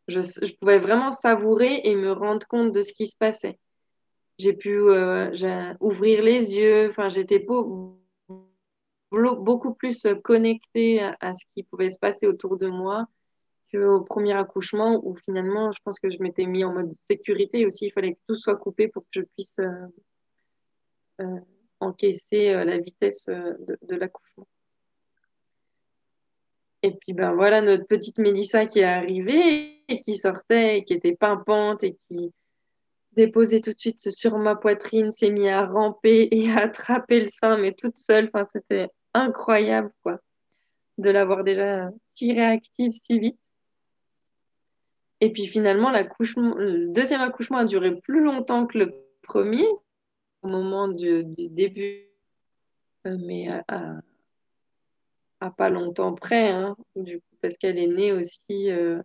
je, 0.09 0.55
pouvais 0.57 0.79
vraiment 0.79 1.13
savourer 1.13 1.81
et 1.85 1.95
me 1.95 2.13
rendre 2.13 2.47
compte 2.47 2.73
de 2.73 2.83
ce 2.83 2.93
qui 2.93 3.07
se 3.07 3.17
passait. 3.17 3.59
J'ai 4.39 4.53
pu 4.53 4.77
euh, 4.77 5.75
ouvrir 5.81 6.23
les 6.23 6.57
yeux, 6.57 6.89
enfin, 6.89 7.09
j'étais 7.09 7.39
beaucoup 7.39 8.01
plus 9.75 10.07
connectée 10.23 11.03
à, 11.21 11.35
ce 11.35 11.45
qui 11.55 11.63
pouvait 11.63 11.91
se 11.91 11.99
passer 11.99 12.27
autour 12.27 12.59
de 12.59 12.67
moi 12.67 13.07
qu'au 13.75 14.01
premier 14.03 14.35
accouchement 14.35 15.01
où 15.05 15.17
finalement, 15.25 15.73
je 15.73 15.79
pense 15.85 15.99
que 15.99 16.11
je 16.11 16.19
m'étais 16.21 16.47
mis 16.47 16.65
en 16.65 16.73
mode 16.73 16.93
sécurité 17.03 17.67
aussi. 17.67 17.87
Il 17.87 17.93
fallait 17.93 18.15
que 18.15 18.21
tout 18.29 18.37
soit 18.37 18.57
coupé 18.57 18.89
pour 18.89 19.03
que 19.03 19.09
je 19.13 19.21
puisse 19.21 19.59
euh, 19.59 19.87
euh, 21.21 21.41
encaisser 21.81 22.53
la 22.53 22.79
vitesse 22.79 23.27
de, 23.27 23.97
l'accouchement. 23.97 24.47
Et 26.83 26.93
puis 26.93 27.15
ben 27.15 27.33
voilà 27.33 27.63
notre 27.63 27.87
petite 27.87 28.19
Mélissa 28.19 28.67
qui 28.67 28.81
est 28.81 28.85
arrivée 28.85 29.83
et 29.89 30.01
qui 30.01 30.17
sortait 30.17 30.79
et 30.79 30.85
qui 30.85 30.93
était 30.93 31.17
pimpante 31.17 31.83
et 31.83 31.95
qui 31.95 32.33
déposait 33.15 33.61
tout 33.61 33.73
de 33.73 33.79
suite 33.79 34.11
sur 34.11 34.39
ma 34.39 34.57
poitrine, 34.57 35.11
s'est 35.11 35.31
mis 35.31 35.49
à 35.49 35.67
ramper 35.67 36.29
et 36.31 36.51
à 36.51 36.61
attraper 36.61 37.21
le 37.21 37.27
sein, 37.27 37.57
mais 37.57 37.73
toute 37.73 37.99
seule. 37.99 38.31
Enfin, 38.33 38.45
c'était 38.45 38.89
incroyable 39.15 39.93
quoi, 40.03 40.19
de 40.99 41.11
l'avoir 41.11 41.45
déjà 41.45 41.91
si 42.15 42.33
réactive 42.33 42.93
si 42.93 43.19
vite. 43.19 43.39
Et 45.25 45.33
puis 45.33 45.47
finalement, 45.47 45.89
l'accouchement, 45.89 46.55
le 46.55 46.93
deuxième 46.93 47.23
accouchement 47.23 47.57
a 47.57 47.65
duré 47.65 47.99
plus 47.99 48.23
longtemps 48.23 48.67
que 48.67 48.77
le 48.77 48.95
premier, 49.23 49.67
au 50.43 50.49
moment 50.49 50.87
du, 50.87 51.25
début, 51.25 52.11
euh, 53.07 53.17
mais 53.25 53.49
à, 53.69 54.03
pas 55.57 55.71
longtemps 55.71 56.15
près, 56.15 56.51
hein, 56.51 56.77
du 56.95 57.21
coup, 57.21 57.37
parce 57.41 57.57
qu'elle 57.57 57.79
est 57.79 57.87
née 57.87 58.13
aussi. 58.13 58.71
Euh, 58.71 59.01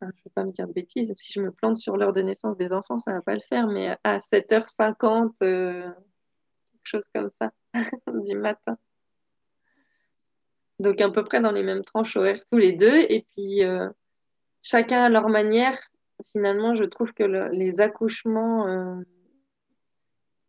je 0.00 0.06
ne 0.06 0.10
vais 0.10 0.30
pas 0.34 0.44
me 0.44 0.52
dire 0.52 0.68
de 0.68 0.72
bêtises, 0.72 1.12
si 1.14 1.34
je 1.34 1.42
me 1.42 1.50
plante 1.50 1.76
sur 1.76 1.98
l'heure 1.98 2.14
de 2.14 2.22
naissance 2.22 2.56
des 2.56 2.72
enfants, 2.72 2.96
ça 2.96 3.10
ne 3.10 3.16
va 3.16 3.22
pas 3.22 3.34
le 3.34 3.40
faire, 3.40 3.66
mais 3.66 3.94
à 4.04 4.20
7h50, 4.20 5.34
euh, 5.42 5.82
quelque 5.82 6.80
chose 6.84 7.06
comme 7.14 7.28
ça, 7.28 7.52
du 8.24 8.36
matin. 8.38 8.78
Donc 10.78 11.00
à 11.00 11.10
peu 11.10 11.24
près 11.24 11.40
dans 11.40 11.52
les 11.52 11.62
mêmes 11.62 11.84
tranches 11.84 12.16
horaires 12.16 12.44
tous 12.50 12.58
les 12.58 12.72
deux. 12.72 12.98
Et 13.08 13.26
puis 13.34 13.64
euh, 13.64 13.88
chacun 14.62 15.04
à 15.04 15.08
leur 15.08 15.28
manière, 15.28 15.78
finalement, 16.32 16.74
je 16.74 16.84
trouve 16.84 17.12
que 17.12 17.24
les 17.24 17.80
accouchements 17.80 19.02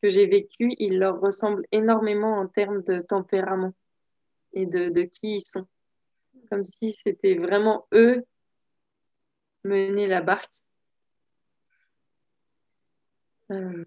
que 0.01 0.09
j'ai 0.09 0.27
vécu, 0.27 0.73
ils 0.77 0.99
leur 0.99 1.19
ressemblent 1.19 1.65
énormément 1.71 2.37
en 2.37 2.47
termes 2.47 2.83
de 2.83 2.99
tempérament 2.99 3.73
et 4.53 4.65
de, 4.65 5.01
qui 5.03 5.35
ils 5.35 5.41
sont. 5.41 5.67
Comme 6.49 6.63
si 6.63 6.93
c'était 6.93 7.35
vraiment 7.35 7.87
eux 7.93 8.23
mener 9.63 10.07
la 10.07 10.21
barque. 10.21 10.49
Euh, 13.51 13.85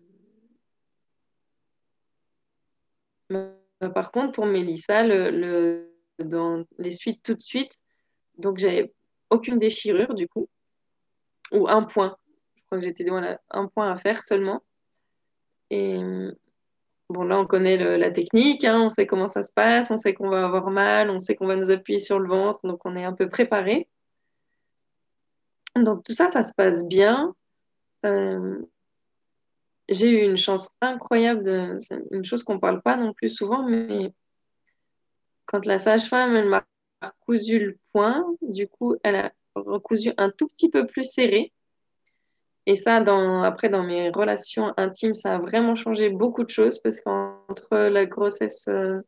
par 3.95 4.11
contre, 4.11 4.33
pour 4.33 4.47
Mélissa, 4.47 5.05
le, 5.05 5.90
dans 6.25 6.65
les 6.79 6.91
suites 6.91 7.23
tout 7.23 7.35
de 7.35 7.43
suite, 7.43 7.73
donc 8.39 8.59
j'avais 8.59 8.93
aucune 9.31 9.59
déchirure 9.59 10.15
du 10.15 10.29
coup, 10.29 10.49
ou 11.53 11.69
un 11.69 11.83
point. 11.83 12.17
Je 12.57 12.63
crois 12.67 12.79
que 12.79 12.85
j'étais 12.85 13.05
voilà, 13.05 13.41
un 13.51 13.67
point 13.67 13.93
à 13.93 13.97
faire 13.97 14.23
seulement. 14.23 14.63
Et 15.71 15.99
Bon, 17.11 17.25
là, 17.25 17.41
on 17.41 17.47
connaît 17.47 17.77
la 17.99 18.13
technique, 18.13 18.63
hein, 18.65 18.83
on 18.83 18.89
sait 18.89 19.05
comment 19.05 19.27
ça 19.27 19.43
se 19.43 19.53
passe, 19.53 19.91
on 19.91 19.97
sait 19.97 20.15
qu'on 20.15 20.29
va 20.31 20.45
avoir 20.45 20.71
mal, 20.71 21.11
on 21.11 21.19
sait 21.19 21.35
qu'on 21.35 21.49
va 21.49 21.57
nous 21.57 21.73
appuyer 21.73 21.99
sur 21.99 22.21
le 22.21 22.29
ventre, 22.29 22.61
donc 22.63 22.87
on 22.87 22.95
est 22.95 23.03
un 23.03 23.13
peu 23.13 23.29
préparé. 23.29 23.89
Donc 25.75 26.05
tout 26.05 26.13
ça, 26.13 26.29
ça 26.29 26.45
se 26.45 26.53
passe 26.55 26.87
bien. 26.87 27.35
Euh, 28.07 28.61
j'ai 29.89 30.09
eu 30.09 30.25
une 30.25 30.37
chance 30.37 30.77
incroyable 30.81 31.43
de. 31.43 31.79
Une 32.13 32.25
chose 32.25 32.45
qu'on 32.45 32.55
ne 32.55 32.61
parle 32.61 32.81
pas 32.81 32.97
non 32.97 33.13
plus 33.13 33.31
souvent, 33.31 33.65
mais 33.69 34.13
quand 35.51 35.67
la 35.67 35.79
sage-femme, 35.79 36.37
elle 36.37 36.49
m'a 36.49 36.65
recousu 37.03 37.59
le 37.59 37.79
point, 37.93 38.25
du 38.41 38.69
coup, 38.69 38.95
elle 39.03 39.17
a 39.17 39.33
recousu 39.57 40.13
un 40.17 40.31
tout 40.31 40.47
petit 40.47 40.71
peu 40.71 40.87
plus 40.87 41.03
serré. 41.03 41.53
Et 42.67 42.77
ça, 42.77 42.97
après, 43.45 43.69
dans 43.69 43.83
mes 43.83 44.11
relations 44.11 44.73
intimes, 44.77 45.15
ça 45.15 45.35
a 45.35 45.39
vraiment 45.39 45.75
changé 45.75 46.09
beaucoup 46.09 46.45
de 46.45 46.51
choses 46.51 46.79
parce 46.79 47.01
qu'entre 47.01 47.77
la 47.77 48.07
grossesse 48.07 48.69
euh, 48.69 49.01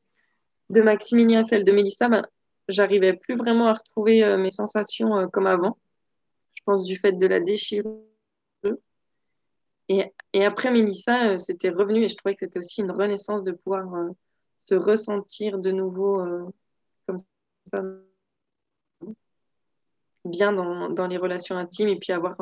de 0.71 0.83
Maximilien 0.83 1.43
et 1.43 1.45
celle 1.45 1.63
de 1.63 1.71
Mélissa, 1.71 2.09
ben, 2.09 2.27
j'arrivais 2.67 3.13
plus 3.13 3.37
vraiment 3.37 3.69
à 3.69 3.75
retrouver 3.75 4.25
euh, 4.25 4.37
mes 4.37 4.51
sensations 4.51 5.17
euh, 5.17 5.27
comme 5.29 5.47
avant. 5.47 5.79
Je 6.55 6.63
pense 6.65 6.85
du 6.85 6.97
fait 6.97 7.13
de 7.13 7.27
la 7.27 7.39
déchirure. 7.39 8.01
Et, 9.89 10.13
et 10.33 10.45
après 10.45 10.73
Mélissa, 10.73 11.39
c'était 11.39 11.69
revenu 11.69 12.03
et 12.03 12.09
je 12.09 12.17
trouvais 12.17 12.35
que 12.35 12.41
c'était 12.41 12.59
aussi 12.59 12.81
une 12.81 12.91
renaissance 12.91 13.45
de 13.45 13.53
pouvoir 13.53 13.85
se 14.65 14.75
ressentir 14.75 15.59
de 15.59 15.71
nouveau 15.71 16.53
comme 17.07 17.19
ça, 17.67 17.83
bien 20.25 20.53
dans, 20.53 20.89
dans, 20.91 21.07
les 21.07 21.17
relations 21.17 21.57
intimes 21.57 21.89
et 21.89 21.99
puis 21.99 22.13
avoir 22.13 22.37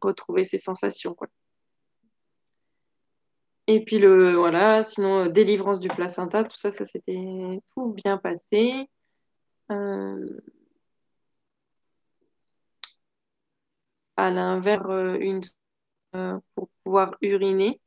retrouver 0.00 0.44
ses 0.44 0.58
sensations. 0.58 1.14
Quoi. 1.14 1.28
Et 3.66 3.84
puis, 3.84 3.98
le, 3.98 4.34
voilà, 4.34 4.82
sinon, 4.82 5.26
euh, 5.26 5.28
délivrance 5.28 5.80
du 5.80 5.88
placenta, 5.88 6.44
tout 6.44 6.56
ça, 6.56 6.70
ça 6.70 6.84
s'était 6.86 7.60
tout 7.74 7.92
bien 7.92 8.18
passé. 8.18 8.88
Euh, 9.70 10.40
à 14.16 14.30
l'inverse, 14.30 14.84
euh, 14.88 15.18
une 15.20 15.40
pour 16.54 16.68
pouvoir 16.82 17.16
uriner. 17.22 17.80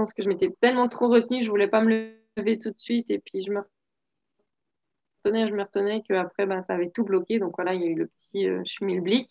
Pense 0.00 0.14
que 0.14 0.22
je 0.22 0.30
m'étais 0.30 0.48
tellement 0.62 0.88
trop 0.88 1.08
retenue, 1.08 1.42
je 1.42 1.50
voulais 1.50 1.68
pas 1.68 1.82
me 1.82 2.14
lever 2.38 2.58
tout 2.58 2.70
de 2.70 2.80
suite 2.80 3.10
et 3.10 3.18
puis 3.18 3.42
je 3.42 3.52
me 3.52 3.60
retenais, 5.22 5.46
je 5.46 5.52
me 5.52 5.62
retenais 5.62 6.00
qu'après, 6.08 6.46
ben, 6.46 6.62
ça 6.62 6.72
avait 6.72 6.88
tout 6.88 7.04
bloqué. 7.04 7.38
Donc 7.38 7.56
voilà, 7.56 7.74
il 7.74 7.82
y 7.82 7.84
a 7.84 7.88
eu 7.88 7.96
le 7.96 8.06
petit 8.06 8.48
euh, 8.48 8.62
schmilblick. 8.64 9.28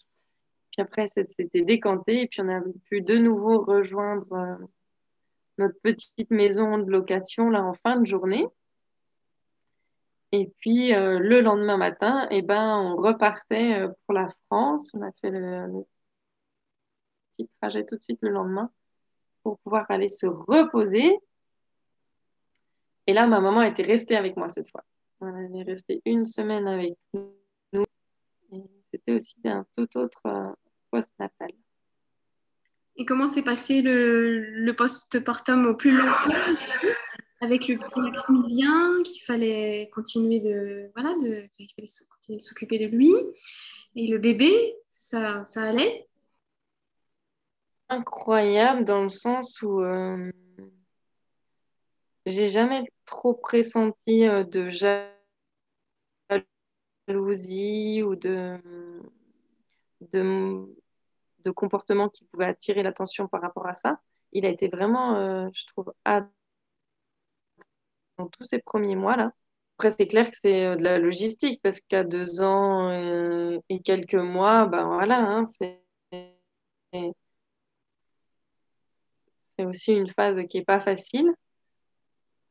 Puis 0.72 0.84
après, 0.84 1.08
c'était 1.08 1.64
décanté. 1.64 2.22
Et 2.22 2.28
puis, 2.28 2.42
on 2.42 2.50
a 2.50 2.62
pu 2.86 3.02
de 3.02 3.18
nouveau 3.18 3.64
rejoindre 3.64 4.32
euh, 4.32 4.64
notre 5.58 5.74
petite 5.82 6.30
maison 6.30 6.78
de 6.78 6.92
location 6.92 7.50
là 7.50 7.64
en 7.64 7.74
fin 7.74 8.00
de 8.00 8.06
journée. 8.06 8.46
Et 10.32 10.54
puis, 10.60 10.94
euh, 10.94 11.18
le 11.18 11.42
lendemain 11.42 11.78
matin, 11.78 12.28
eh 12.30 12.44
ben, 12.44 12.78
on 12.78 12.96
repartait 12.96 13.80
euh, 13.80 13.88
pour 14.06 14.14
la 14.14 14.28
France. 14.46 14.92
On 14.94 15.02
a 15.02 15.12
fait 15.14 15.32
le, 15.32 15.84
petit 17.38 17.50
trajet 17.60 17.84
tout 17.88 17.96
de 17.96 18.02
suite 18.04 18.20
le 18.22 18.30
lendemain 18.30 18.70
pour 19.50 19.60
pouvoir 19.62 19.90
aller 19.90 20.10
se 20.10 20.28
reposer. 20.28 21.18
Et 23.08 23.14
là, 23.14 23.26
ma 23.26 23.40
maman 23.40 23.64
était 23.64 23.82
restée 23.82 24.16
avec 24.16 24.38
moi 24.38 24.48
cette 24.48 24.70
fois. 24.70 24.84
Elle 25.22 25.56
est 25.56 25.64
restée 25.64 26.04
une 26.06 26.26
semaine 26.26 26.68
avec 26.68 26.94
nous. 27.14 27.86
C'était 28.92 29.14
aussi 29.14 29.36
un 29.46 29.66
tout 29.76 29.98
autre 29.98 30.22
euh, 30.28 30.52
post-natal. 30.92 31.50
Et 32.96 33.06
comment 33.06 33.26
s'est 33.26 33.42
passé 33.42 33.82
le, 33.82 34.40
le 34.40 34.76
post-partum 34.76 35.66
au 35.66 35.76
plus 35.76 35.98
long? 35.98 36.06
Avec 37.42 37.68
le 37.68 37.76
petit 37.76 38.02
Maximilien 38.02 39.02
qu'il 39.04 39.24
fallait 39.24 39.90
continuer 39.94 40.42
de 40.42 40.92
voilà 40.94 41.16
de 41.16 41.48
s'occuper 42.40 42.78
de 42.80 42.88
lui 42.88 43.14
et 43.96 44.08
le 44.08 44.18
bébé 44.18 44.76
ça, 44.92 45.46
ça 45.48 45.64
allait? 45.64 46.09
Incroyable 47.90 48.86
dans 48.86 49.04
le 49.04 49.10
sens 49.10 49.62
où 49.62 49.82
euh, 49.82 50.32
j'ai 52.26 52.50
jamais 52.50 52.84
trop 53.06 53.34
pressenti 53.34 54.28
euh, 54.28 54.44
de 54.44 54.70
jalousie 57.08 58.04
ou 58.04 58.16
de 58.16 58.60
de, 60.12 61.52
comportement 61.56 62.10
qui 62.10 62.26
pouvait 62.26 62.46
attirer 62.46 62.84
l'attention 62.84 63.28
par 63.28 63.42
rapport 63.42 63.66
à 63.68 63.74
ça. 63.74 64.00
Il 64.34 64.46
a 64.46 64.50
été 64.50 64.68
vraiment, 64.68 65.16
euh, 65.16 65.48
je 65.54 65.66
trouve, 65.68 65.92
dans 68.18 68.28
tous 68.28 68.44
ces 68.44 68.60
premiers 68.60 68.96
mois 68.96 69.16
là. 69.16 69.32
Après, 69.78 69.92
c'est 69.92 70.08
clair 70.08 70.30
que 70.30 70.38
c'est 70.44 70.76
de 70.76 70.84
la 70.84 71.00
logistique 71.00 71.62
parce 71.64 71.80
qu'à 71.80 72.04
deux 72.04 72.42
ans 72.42 72.92
et 73.70 73.82
quelques 73.82 74.14
mois, 74.16 74.66
ben 74.68 74.86
voilà, 74.86 75.20
hein, 75.20 75.48
c'est 75.58 75.82
c'est 79.60 79.66
aussi 79.66 79.92
une 79.92 80.08
phase 80.08 80.40
qui 80.50 80.60
est 80.60 80.64
pas 80.64 80.80
facile. 80.80 81.34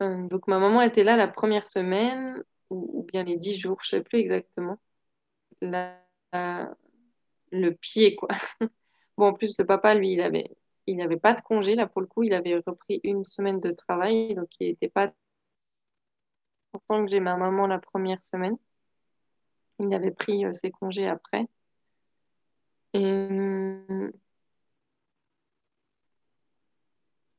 donc 0.01 0.47
ma 0.47 0.59
maman 0.59 0.83
était 0.83 1.05
là 1.05 1.17
la 1.17 1.27
première 1.27 1.67
semaine 1.67 2.45
ou, 2.69 3.07
bien 3.11 3.25
les 3.25 3.37
dix 3.39 3.55
jours, 3.55 3.79
je 3.83 3.89
sais 3.89 4.03
plus 4.03 4.19
exactement. 4.19 4.79
La, 5.63 5.99
le 7.51 7.71
pied, 7.71 8.15
quoi. 8.15 8.29
Bon, 9.17 9.29
en 9.29 9.33
plus, 9.33 9.59
le 9.59 9.65
papa, 9.65 9.95
lui, 9.95 10.13
il 10.13 10.21
avait, 10.21 10.55
il 10.87 10.97
n'avait 10.99 11.17
pas 11.17 11.35
de 11.35 11.41
congé, 11.41 11.75
là, 11.75 11.89
pour 11.89 12.03
le 12.03 12.07
coup, 12.07 12.23
il 12.23 12.35
avait 12.35 12.63
repris 12.65 13.01
une 13.03 13.25
semaine 13.25 13.59
de 13.59 13.73
travail, 13.73 14.35
donc 14.35 14.49
il 14.61 14.69
n'était 14.69 14.89
pas... 14.89 15.13
Pourtant 16.71 17.05
que 17.05 17.11
j'ai 17.11 17.21
ma 17.21 17.37
maman 17.37 17.67
la 17.67 17.79
première 17.81 18.23
semaine, 18.23 18.57
il 19.81 19.93
avait 19.95 20.13
pris 20.13 20.45
euh, 20.45 20.53
ses 20.53 20.71
congés 20.71 21.09
après. 21.09 21.49
Et, 22.93 23.29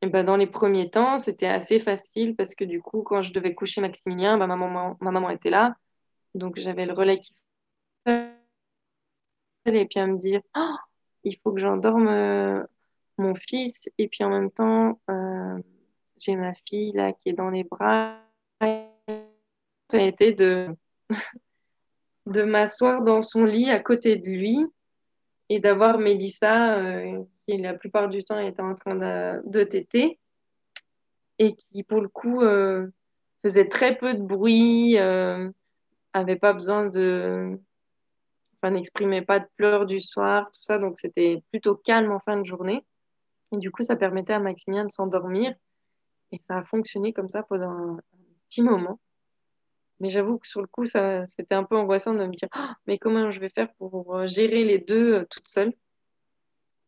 et 0.01 0.07
ben, 0.07 0.23
dans 0.25 0.37
les 0.37 0.47
premiers 0.47 0.89
temps, 0.89 1.17
c'était 1.17 1.47
assez 1.47 1.79
facile 1.79 2.35
parce 2.35 2.55
que 2.55 2.63
du 2.63 2.81
coup, 2.81 3.03
quand 3.03 3.21
je 3.21 3.33
devais 3.33 3.53
coucher 3.53 3.81
Maximilien, 3.81 4.37
ben, 4.37 4.47
ma, 4.47 4.55
maman, 4.55 4.97
ma 5.01 5.11
maman 5.11 5.29
était 5.29 5.49
là. 5.49 5.75
Donc 6.35 6.57
j'avais 6.57 6.85
le 6.85 6.93
relais 6.93 7.19
qui 7.19 7.33
et 9.65 9.85
puis 9.85 9.99
à 9.99 10.07
me 10.07 10.17
dire 10.17 10.41
oh, 10.57 10.75
il 11.23 11.37
faut 11.37 11.51
que 11.51 11.59
j'endorme 11.59 12.07
euh, 12.07 12.63
mon 13.17 13.35
fils. 13.35 13.81
Et 13.97 14.07
puis 14.07 14.23
en 14.23 14.29
même 14.29 14.51
temps 14.51 14.99
euh, 15.09 15.59
j'ai 16.17 16.35
ma 16.35 16.53
fille 16.53 16.93
là 16.93 17.13
qui 17.13 17.29
est 17.29 17.33
dans 17.33 17.49
les 17.49 17.63
bras. 17.63 18.17
Ça 18.61 19.97
a 19.97 20.01
été 20.01 20.33
de 20.33 20.69
de 22.25 22.43
m'asseoir 22.43 23.01
dans 23.01 23.21
son 23.21 23.43
lit 23.43 23.69
à 23.69 23.79
côté 23.79 24.15
de 24.15 24.27
lui 24.27 24.59
et 25.49 25.59
d'avoir 25.59 25.97
Mélissa 25.97 26.77
euh, 26.77 27.23
qui 27.47 27.57
la 27.57 27.73
plupart 27.73 28.09
du 28.09 28.23
temps 28.23 28.39
était 28.39 28.61
en 28.61 28.75
train 28.75 28.95
de, 28.95 29.49
de 29.49 29.63
téter 29.63 30.19
et 31.39 31.55
qui 31.55 31.83
pour 31.83 32.01
le 32.01 32.07
coup 32.07 32.41
faisait 33.43 33.69
très 33.69 33.97
peu 33.97 34.13
de 34.13 34.21
bruit 34.21 34.97
avait 36.13 36.35
pas 36.35 36.53
besoin 36.53 36.87
de 36.87 37.57
n'exprimait 38.69 39.21
pas 39.21 39.39
de 39.39 39.47
pleurs 39.55 39.85
du 39.85 40.01
soir, 40.01 40.47
tout 40.47 40.61
ça. 40.61 40.77
Donc, 40.77 40.99
c'était 40.99 41.41
plutôt 41.51 41.75
calme 41.75 42.11
en 42.11 42.19
fin 42.19 42.35
de 42.35 42.45
journée. 42.45 42.85
Et 43.53 43.57
du 43.57 43.71
coup, 43.71 43.83
ça 43.83 43.95
permettait 43.95 44.33
à 44.33 44.39
Maximien 44.39 44.83
de 44.83 44.91
s'endormir. 44.91 45.55
Et 46.31 46.39
ça 46.47 46.57
a 46.57 46.63
fonctionné 46.63 47.13
comme 47.13 47.29
ça 47.29 47.43
pendant 47.43 47.69
un, 47.69 47.99
petit 48.49 48.61
moment. 48.61 48.99
Mais 49.99 50.09
j'avoue 50.09 50.37
que 50.39 50.47
sur 50.47 50.61
le 50.61 50.67
coup, 50.67 50.85
ça, 50.85 51.27
c'était 51.27 51.55
un 51.55 51.63
peu 51.63 51.75
angoissant 51.75 52.13
de 52.13 52.25
me 52.25 52.33
dire 52.33 52.47
ah, 52.53 52.75
mais 52.87 52.97
comment 52.97 53.31
je 53.31 53.39
vais 53.39 53.49
faire 53.49 53.71
pour 53.73 54.15
euh, 54.15 54.27
gérer 54.27 54.63
les 54.63 54.79
deux 54.79 55.15
euh, 55.15 55.25
toute 55.29 55.47
seule? 55.47 55.73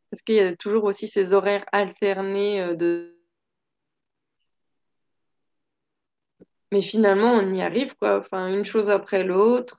Parce 0.10 0.22
qu'il 0.22 0.36
y 0.36 0.40
a 0.40 0.56
toujours 0.56 0.86
aussi 0.86 1.08
ces 1.08 1.34
horaires 1.34 1.66
alternés 1.72 2.62
euh, 2.62 2.76
de. 2.76 3.18
Mais 6.72 6.82
finalement, 6.82 7.34
on 7.34 7.54
y 7.54 7.62
arrive, 7.62 7.96
quoi. 7.96 8.20
Enfin, 8.20 8.48
une 8.48 8.66
chose 8.66 8.90
après 8.90 9.24
l'autre 9.24 9.78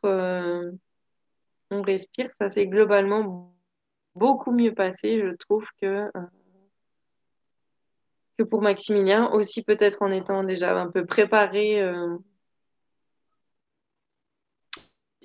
on 1.73 1.83
respire, 1.83 2.31
ça 2.31 2.49
s'est 2.49 2.67
globalement 2.67 3.55
beaucoup 4.15 4.53
mieux 4.53 4.75
passé, 4.75 5.21
je 5.21 5.35
trouve, 5.35 5.67
que, 5.81 6.11
que 8.39 8.45
pour 8.45 8.63
Maximilien, 8.63 9.31
aussi 9.31 9.63
peut-être 9.65 10.03
en 10.03 10.11
étant 10.11 10.45
déjà 10.45 10.79
un 10.79 10.91
peu 10.91 11.07
préparé 11.07 11.83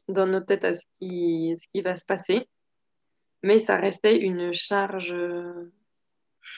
dans 0.08 0.26
notre 0.26 0.46
tête 0.48 0.66
à 0.66 0.74
ce 0.74 0.86
qui, 1.00 1.56
va 1.82 1.98
se 1.98 2.06
passer. 2.06 2.48
Mais 3.44 3.60
ça 3.60 3.78
restait 3.78 4.18
une 4.18 4.52
charge 4.54 5.14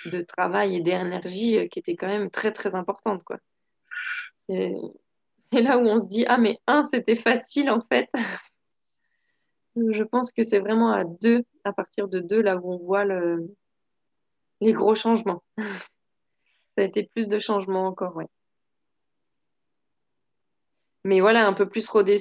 de 0.05 0.21
travail 0.21 0.75
et 0.75 0.81
d'énergie 0.81 1.67
qui 1.69 1.79
était 1.79 1.95
quand 1.95 2.07
même 2.07 2.29
très 2.29 2.51
très 2.51 2.75
importante. 2.75 3.23
Quoi. 3.23 3.37
C'est, 4.47 4.73
là 5.51 5.77
où 5.77 5.81
on 5.81 5.99
se 5.99 6.07
dit, 6.07 6.25
ah 6.27 6.37
mais 6.37 6.59
un, 6.67 6.83
c'était 6.83 7.15
facile 7.15 7.69
en 7.69 7.81
fait. 7.81 8.09
Je 9.75 10.03
pense 10.03 10.31
que 10.31 10.43
c'est 10.43 10.59
vraiment 10.59 10.91
à 10.91 11.03
deux, 11.05 11.43
à 11.63 11.73
partir 11.73 12.07
de 12.07 12.19
deux, 12.19 12.41
là 12.41 12.57
où 12.57 12.73
on 12.73 12.77
voit 12.77 13.05
le... 13.05 13.55
les 14.61 14.73
gros 14.73 14.95
changements. 14.95 15.43
Ça 15.57 16.83
a 16.83 16.85
été 16.85 17.03
plus 17.03 17.27
de 17.27 17.39
changements 17.39 17.87
encore, 17.87 18.15
oui. 18.15 18.25
Mais 21.03 21.21
voilà, 21.21 21.47
un 21.47 21.53
peu 21.53 21.67
plus 21.67 21.87
rodé 21.87 22.17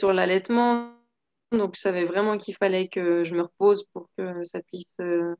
sur 0.00 0.12
l'allaitement. 0.14 0.94
Donc, 1.52 1.74
je 1.76 1.80
savais 1.80 2.04
vraiment 2.04 2.38
qu'il 2.38 2.56
fallait 2.56 2.88
que 2.88 3.22
je 3.22 3.34
me 3.34 3.42
repose 3.42 3.84
pour 3.92 4.08
que 4.16 4.42
ça 4.44 4.60
puisse, 4.62 4.94
euh, 5.00 5.34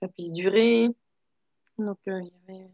ça 0.00 0.08
puisse 0.08 0.32
durer. 0.32 0.88
Donc, 1.78 1.98
euh, 2.08 2.20
il 2.22 2.28
y 2.28 2.54
avait 2.54 2.68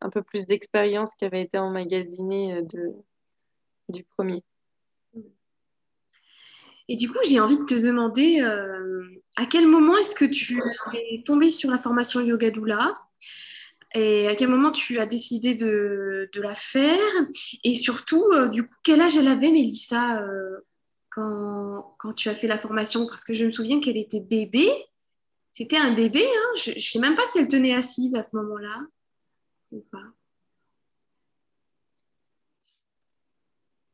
un 0.00 0.10
peu 0.10 0.22
plus 0.22 0.44
d'expérience 0.46 1.14
qui 1.14 1.24
avait 1.24 1.42
été 1.42 1.56
emmagasinée 1.56 2.54
euh, 2.54 2.62
de, 2.62 2.92
du 3.88 4.04
premier. 4.04 4.44
Et 6.88 6.96
du 6.96 7.10
coup, 7.10 7.18
j'ai 7.26 7.40
envie 7.40 7.56
de 7.56 7.64
te 7.64 7.74
demander 7.74 8.42
à 9.36 9.46
quel 9.46 9.66
moment 9.66 9.96
est-ce 9.96 10.14
que 10.14 10.26
tu 10.26 10.60
es 10.92 11.22
tombée 11.24 11.50
sur 11.50 11.70
la 11.70 11.78
formation 11.78 12.20
Yoga 12.20 12.50
Doula? 12.50 12.98
Et 13.94 14.28
à 14.28 14.34
quel 14.34 14.48
moment 14.48 14.70
tu 14.70 14.98
as 14.98 15.06
décidé 15.06 15.54
de, 15.54 16.28
la 16.34 16.54
faire? 16.54 16.98
Et 17.62 17.74
surtout, 17.74 18.24
du 18.50 18.64
coup, 18.64 18.74
quel 18.82 19.00
âge 19.00 19.16
elle 19.16 19.28
avait, 19.28 19.52
Mélissa, 19.52 20.20
quand, 21.10 21.96
tu 22.16 22.28
as 22.28 22.34
fait 22.34 22.48
la 22.48 22.58
formation? 22.58 23.06
Parce 23.06 23.24
que 23.24 23.34
je 23.34 23.46
me 23.46 23.50
souviens 23.50 23.80
qu'elle 23.80 23.96
était 23.96 24.20
bébé. 24.20 24.68
C'était 25.52 25.78
un 25.78 25.94
bébé, 25.94 26.24
hein 26.24 26.52
je 26.56 26.72
ne 26.72 26.78
sais 26.80 26.98
même 26.98 27.14
pas 27.14 27.26
si 27.28 27.38
elle 27.38 27.46
tenait 27.46 27.74
assise 27.74 28.16
à 28.16 28.24
ce 28.24 28.34
moment-là 28.34 28.80
ou 29.70 29.80
pas. 29.92 30.02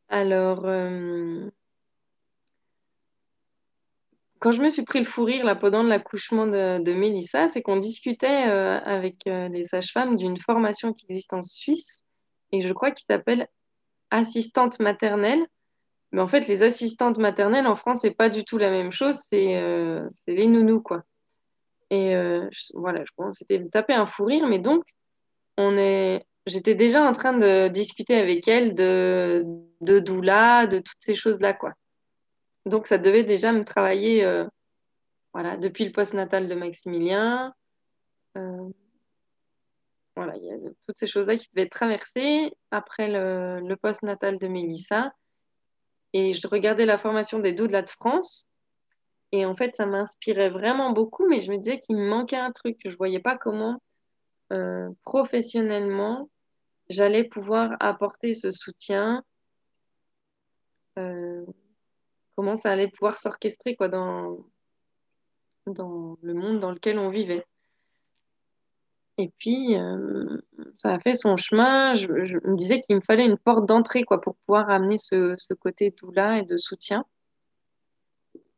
Alors, 0.09 0.65
euh, 0.65 1.49
quand 4.41 4.53
je 4.53 4.63
me 4.63 4.71
suis 4.71 4.85
pris 4.85 4.99
le 4.99 5.05
fou 5.05 5.25
rire 5.25 5.45
là, 5.45 5.55
pendant 5.55 5.83
l'accouchement 5.83 6.47
de, 6.47 6.83
de 6.83 6.93
Mélissa, 6.93 7.47
c'est 7.47 7.61
qu'on 7.63 7.77
discutait 7.77 8.49
euh, 8.49 8.81
avec 8.81 9.27
euh, 9.27 9.49
les 9.49 9.63
sages-femmes 9.63 10.17
d'une 10.17 10.39
formation 10.39 10.95
qui 10.95 11.05
existe 11.09 11.35
en 11.35 11.43
Suisse 11.43 12.05
et 12.51 12.63
je 12.63 12.73
crois 12.73 12.91
qu'il 12.91 13.05
s'appelle 13.07 13.47
assistante 14.11 14.81
maternelle. 14.81 15.47
Mais 16.13 16.23
en 16.23 16.27
fait, 16.27 16.49
les 16.49 16.63
assistantes 16.63 17.19
maternelles 17.19 17.67
en 17.67 17.77
France, 17.77 17.99
c'est 18.01 18.11
pas 18.11 18.31
du 18.31 18.45
tout 18.45 18.59
la 18.59 18.71
même 18.71 18.91
chose, 18.91 19.17
c'est 19.31 19.57
euh, 19.57 20.09
les 20.27 20.47
nounous, 20.47 20.83
quoi. 20.83 21.03
Et 21.91 22.17
euh, 22.17 22.49
voilà, 22.75 23.05
on 23.19 23.31
s'était 23.31 23.65
tapé 23.69 23.93
un 23.93 24.07
fou 24.07 24.25
rire, 24.25 24.47
mais 24.47 24.59
donc, 24.59 24.83
on 25.57 25.77
est... 25.77 26.25
j'étais 26.47 26.75
déjà 26.75 27.03
en 27.03 27.13
train 27.13 27.37
de 27.37 27.69
discuter 27.69 28.17
avec 28.17 28.49
elle 28.49 28.75
de, 28.75 29.45
de 29.83 30.01
doula, 30.01 30.67
de 30.67 30.79
toutes 30.79 30.99
ces 30.99 31.15
choses-là, 31.15 31.53
quoi. 31.55 31.75
Donc, 32.67 32.87
ça 32.87 32.99
devait 32.99 33.25
déjà 33.25 33.53
me 33.53 33.65
travailler, 33.65 34.25
euh, 34.25 34.47
voilà, 35.33 35.57
depuis 35.57 35.85
le 35.85 35.93
post-natal 35.93 36.49
de 36.49 36.55
Maximilien. 36.55 37.55
voilà, 40.17 40.37
il 40.37 40.45
y 40.45 40.53
a 40.53 40.57
toutes 40.87 40.99
ces 40.99 41.07
choses-là 41.07 41.37
qui 41.37 41.49
devaient 41.55 41.67
être 41.67 41.73
traversées 41.73 42.53
après 42.71 43.09
le, 43.09 43.61
le 43.67 43.77
post-natal 43.77 44.39
de 44.39 44.49
Mélissa. 44.49 45.13
Et 46.13 46.35
je 46.35 46.47
regardais 46.49 46.87
la 46.87 46.99
formation 46.99 47.39
des 47.39 47.53
doulas 47.53 47.83
de 47.83 47.91
France. 47.91 48.49
Et 49.33 49.47
en 49.47 49.55
fait, 49.55 49.77
ça 49.77 49.87
m'inspirait 49.87 50.51
vraiment 50.51 50.91
beaucoup, 50.91 51.29
mais 51.29 51.41
je 51.41 51.53
me 51.53 51.57
disais 51.57 51.79
qu'il 51.79 51.97
me 51.97 52.09
manquait 52.09 52.37
un 52.37 52.51
truc. 52.51 52.79
Je 52.85 52.91
ne 52.91 52.97
voyais 52.97 53.21
pas 53.21 53.37
comment, 53.37 53.81
euh, 54.53 54.89
professionnellement, 55.05 56.29
j'allais 56.89 57.25
pouvoir 57.25 57.77
apporter 57.79 58.35
ce 58.35 58.51
soutien, 58.51 59.23
euh, 60.99 61.47
comment 62.41 62.57
ça 62.57 62.71
allait 62.71 62.89
pouvoir 62.89 63.19
s'orchestrer 63.19 63.77
quoi, 63.77 63.89
dans, 63.89 64.39
dans 65.67 66.17
le 66.23 66.33
monde 66.33 66.59
dans 66.59 66.71
lequel 66.71 66.99
on 66.99 67.11
vivait. 67.11 67.45
Et 69.19 69.31
puis, 69.37 69.77
euh, 69.77 70.41
ça 70.79 70.95
a 70.95 70.99
fait 70.99 71.13
son 71.13 71.37
chemin. 71.37 71.95
Je, 71.95 72.07
me 72.07 72.57
disais 72.57 72.81
qu'il 72.81 72.97
me 72.97 73.03
fallait 73.03 73.27
une 73.27 73.37
porte 73.37 73.67
d'entrée 73.67 74.05
quoi, 74.05 74.23
pour 74.23 74.37
pouvoir 74.37 74.71
amener 74.71 74.97
ce, 74.97 75.35
ce 75.37 75.53
côté 75.53 75.95
là 76.15 76.39
et 76.39 76.43
de 76.45 76.57
soutien. 76.57 77.05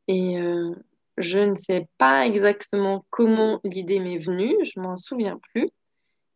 Et 0.07 0.39
euh, 0.39 0.73
je 1.17 1.41
ne 1.41 1.57
sais 1.57 1.89
pas 1.99 2.25
exactement 2.25 3.05
comment 3.11 3.61
l'idée 3.65 3.99
m'est 3.99 4.19
venue, 4.19 4.55
je 4.63 4.79
m'en 4.79 4.97
souviens 4.97 5.41
plus, 5.53 5.71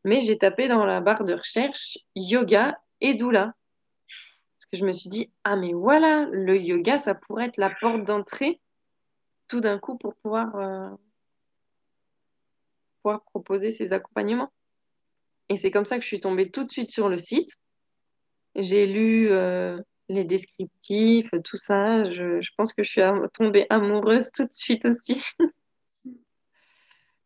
mais 0.03 0.21
j'ai 0.21 0.37
tapé 0.37 0.67
dans 0.67 0.85
la 0.85 1.01
barre 1.01 1.23
de 1.23 1.35
recherche 1.35 1.97
yoga 2.17 2.77
et 3.01 3.15
doula. 3.15 3.55
Parce 4.71 4.81
que 4.81 4.85
je 4.85 4.87
me 4.87 4.93
suis 4.93 5.09
dit, 5.09 5.31
ah 5.45 5.57
mais 5.57 5.73
voilà, 5.73 6.27
le 6.33 6.57
yoga, 6.59 6.99
ça 6.99 7.15
pourrait 7.15 7.47
être 7.47 7.57
la 7.57 7.71
porte 7.71 8.05
d'entrée 8.05 8.61
tout 9.49 9.61
d'un 9.61 9.79
coup 9.79 9.97
pour 9.97 10.15
pouvoir 10.17 10.57
euh, 10.57 10.91
proposer 13.27 13.71
ces 13.71 13.93
accompagnements. 13.93 14.53
Et 15.49 15.57
c'est 15.57 15.71
comme 15.71 15.85
ça 15.85 15.97
que 15.97 16.03
je 16.03 16.09
suis 16.09 16.21
tombée 16.21 16.51
tout 16.51 16.65
de 16.65 16.73
suite 16.73 16.91
sur 16.91 17.09
le 17.09 17.19
site. 17.19 17.51
J'ai 18.57 18.87
lu 18.87 19.29
euh, 19.31 19.81
les 20.09 20.25
descriptifs, 20.25 21.31
tout 21.45 21.59
ça. 21.59 22.11
Je, 22.11 22.49
pense 22.57 22.73
que 22.73 22.83
je 22.83 22.91
suis 22.91 23.03
tombée 23.35 23.67
amoureuse 23.71 24.33
tout 24.33 24.45
de 24.45 24.53
suite 24.53 24.85
aussi. 24.87 25.23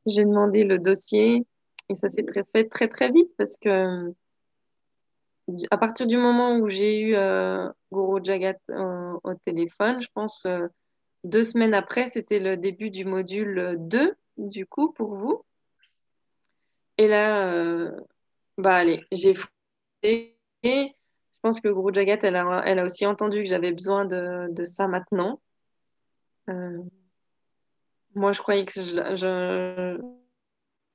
J'ai 0.07 0.25
demandé 0.25 0.65
le 0.65 0.79
dossier 0.79 1.47
et 1.89 1.95
ça 1.95 2.09
s'est 2.09 2.25
très 2.25 2.45
fait 2.53 2.69
très 2.69 2.89
très 2.89 3.11
vite 3.11 3.31
parce 3.37 3.57
que 3.59 4.13
à 5.71 5.79
partir 5.79 6.07
du 6.07 6.17
moment 6.17 6.57
où 6.57 6.69
j'ai 6.69 7.01
eu 7.01 7.15
euh, 7.15 7.69
Guru 7.93 8.21
Jagat 8.25 8.59
au 8.69 9.35
téléphone, 9.45 10.03
je 10.03 10.09
pense 10.13 10.47
euh, 10.47 10.67
deux 11.25 11.45
semaines 11.45 11.75
après, 11.75 12.07
c'était 12.07 12.39
le 12.39 12.57
début 12.57 12.91
du 12.91 13.05
module 13.05 13.77
2 13.79 14.15
du 14.39 14.67
coup 14.67 14.93
pour 14.93 15.15
vous. 15.15 15.45
Et 16.99 17.09
là, 17.09 17.51
euh, 17.53 17.91
bah 18.59 18.77
allez, 18.77 19.05
j'ai 19.13 19.35
fouillé. 19.35 20.37
Je 20.63 21.39
pense 21.43 21.61
que 21.61 21.69
Guru 21.69 21.95
Jagat, 21.95 22.19
elle 22.23 22.37
a, 22.37 22.63
elle 22.67 22.79
a 22.79 22.85
aussi 22.85 23.07
entendu 23.07 23.41
que 23.41 23.49
j'avais 23.49 23.73
besoin 23.73 24.05
de, 24.05 24.65
ça 24.65 24.87
maintenant. 24.87 25.41
Euh, 26.49 26.83
moi, 28.15 28.33
je 28.33 28.41
croyais 28.41 28.65
que 28.67 28.73
je, 28.73 30.01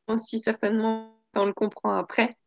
je, 0.08 0.18
si 0.18 0.40
certainement, 0.40 1.20
on 1.34 1.46
le 1.46 1.54
comprend 1.54 1.94
après. 1.94 2.38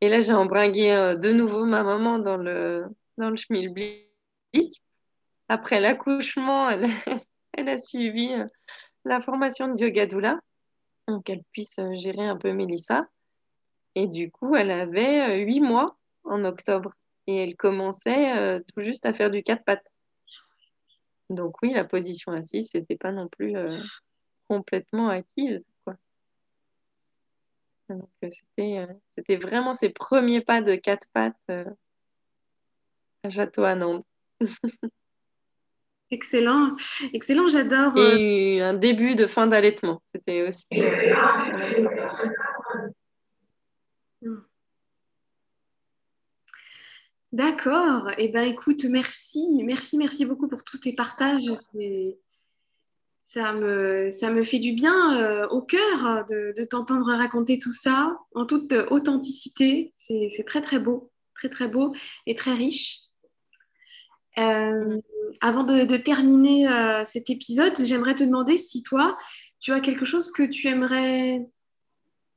Et 0.00 0.08
là, 0.08 0.20
j'ai 0.20 0.32
embringué 0.32 0.92
euh, 0.92 1.16
de 1.16 1.32
nouveau 1.32 1.64
ma 1.64 1.82
maman 1.82 2.18
dans 2.18 2.36
le, 2.36 2.86
dans 3.18 3.30
le 3.30 3.36
schmilblick. 3.36 4.08
Après 5.48 5.80
l'accouchement, 5.80 6.70
elle, 6.70 6.86
a 7.68 7.78
suivi 7.78 8.30
la 9.04 9.20
formation 9.20 9.68
de 9.68 9.80
yoga 9.80 10.06
doula 10.06 10.40
qu'elle 11.18 11.42
puisse 11.52 11.78
euh, 11.78 11.94
gérer 11.96 12.26
un 12.26 12.36
peu 12.36 12.52
Mélissa. 12.52 13.00
Et 13.96 14.06
du 14.06 14.30
coup, 14.30 14.54
elle 14.54 14.70
avait 14.70 15.40
euh, 15.40 15.44
huit 15.44 15.60
mois 15.60 15.96
en 16.24 16.44
octobre 16.44 16.92
et 17.26 17.36
elle 17.36 17.56
commençait 17.56 18.36
euh, 18.36 18.60
tout 18.60 18.82
juste 18.82 19.06
à 19.06 19.12
faire 19.12 19.30
du 19.30 19.42
quatre 19.42 19.64
pattes. 19.64 19.92
Donc 21.28 21.56
oui, 21.62 21.72
la 21.72 21.84
position 21.84 22.32
assise, 22.32 22.70
c'était 22.70 22.96
pas 22.96 23.12
non 23.12 23.28
plus 23.28 23.54
complètement 24.48 25.08
acquise. 25.10 25.64
Quoi. 27.98 28.30
c'était, 29.16 29.36
vraiment 29.36 29.74
ses 29.74 29.90
premiers 29.90 30.40
pas 30.40 30.62
de 30.62 30.74
quatre 30.76 31.08
pattes 31.12 31.36
à 33.22 33.30
Château 33.30 33.64
à 33.64 33.74
Nantes. 33.74 34.06
Excellent, 36.12 36.74
excellent, 37.12 37.46
j'adore. 37.46 37.96
Et 37.96 38.60
euh, 38.60 38.70
un 38.70 38.74
début 38.74 39.14
de 39.14 39.28
fin 39.28 39.46
d'allaitement, 39.46 40.02
c'était 40.12 40.42
aussi. 40.42 40.64
D'accord. 47.30 48.10
Eh 48.18 48.28
ben, 48.28 48.42
écoute, 48.42 48.84
merci, 48.90 49.62
merci, 49.64 49.98
merci 49.98 50.26
beaucoup 50.26 50.48
pour 50.48 50.64
tous 50.64 50.78
tes 50.78 50.94
partages. 50.94 51.44
Ça 53.32 53.52
me, 53.52 54.10
ça 54.12 54.28
me 54.28 54.42
fait 54.42 54.58
du 54.58 54.72
bien 54.72 55.20
euh, 55.20 55.46
au 55.50 55.62
cœur 55.62 56.26
de, 56.28 56.52
de 56.56 56.64
t'entendre 56.64 57.14
raconter 57.14 57.58
tout 57.58 57.72
ça 57.72 58.18
en 58.34 58.44
toute 58.44 58.72
authenticité. 58.90 59.94
C'est 59.98 60.44
très, 60.44 60.60
très 60.60 60.80
beau, 60.80 61.12
très, 61.36 61.48
très 61.48 61.68
beau 61.68 61.94
et 62.26 62.34
très 62.34 62.54
riche. 62.54 63.02
Euh, 64.38 64.98
avant 65.40 65.62
de, 65.62 65.96
terminer 65.96 66.68
euh, 66.68 67.04
cet 67.04 67.30
épisode, 67.30 67.74
j'aimerais 67.78 68.16
te 68.16 68.24
demander 68.24 68.58
si 68.58 68.82
toi, 68.82 69.16
tu 69.60 69.72
as 69.72 69.80
quelque 69.80 70.04
chose 70.04 70.32
que 70.32 70.42
tu 70.42 70.66
aimerais 70.66 71.46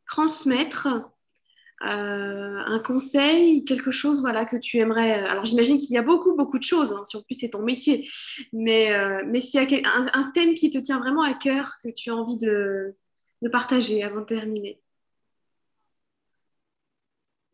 transmettre, 0.07 0.89
euh, 1.83 2.59
un 2.65 2.79
conseil, 2.79 3.63
quelque 3.65 3.91
chose 3.91 4.21
voilà, 4.21 4.45
que 4.45 4.57
tu 4.57 4.77
aimerais... 4.77 5.13
Alors 5.25 5.45
j'imagine 5.45 5.77
qu'il 5.77 5.91
y 5.91 5.97
a 5.97 6.01
beaucoup, 6.01 6.35
beaucoup 6.35 6.57
de 6.57 6.63
choses, 6.63 6.91
hein, 6.93 7.03
si 7.05 7.17
en 7.17 7.21
plus 7.21 7.35
c'est 7.35 7.49
ton 7.49 7.63
métier, 7.63 8.07
mais, 8.51 8.91
mais 9.25 9.41
s'il 9.41 9.61
y 9.61 9.83
a 9.83 9.89
un, 10.13 10.31
thème 10.31 10.53
qui 10.53 10.69
te 10.69 10.77
tient 10.77 10.99
vraiment 10.99 11.23
à 11.23 11.33
cœur, 11.33 11.73
que 11.83 11.89
tu 11.89 12.09
as 12.09 12.15
envie 12.15 12.37
de, 12.37 12.95
de 13.41 13.49
partager 13.49 14.03
avant 14.03 14.21
de 14.21 14.25
terminer? 14.25 14.79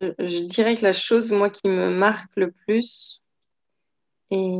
Je 0.01 0.45
dirais 0.45 0.75
que 0.75 0.83
la 0.83 0.93
chose, 0.93 1.31
moi, 1.31 1.49
qui 1.49 1.67
me 1.67 1.89
marque 1.89 2.31
le 2.37 2.51
plus, 2.51 3.21
et 4.31 4.57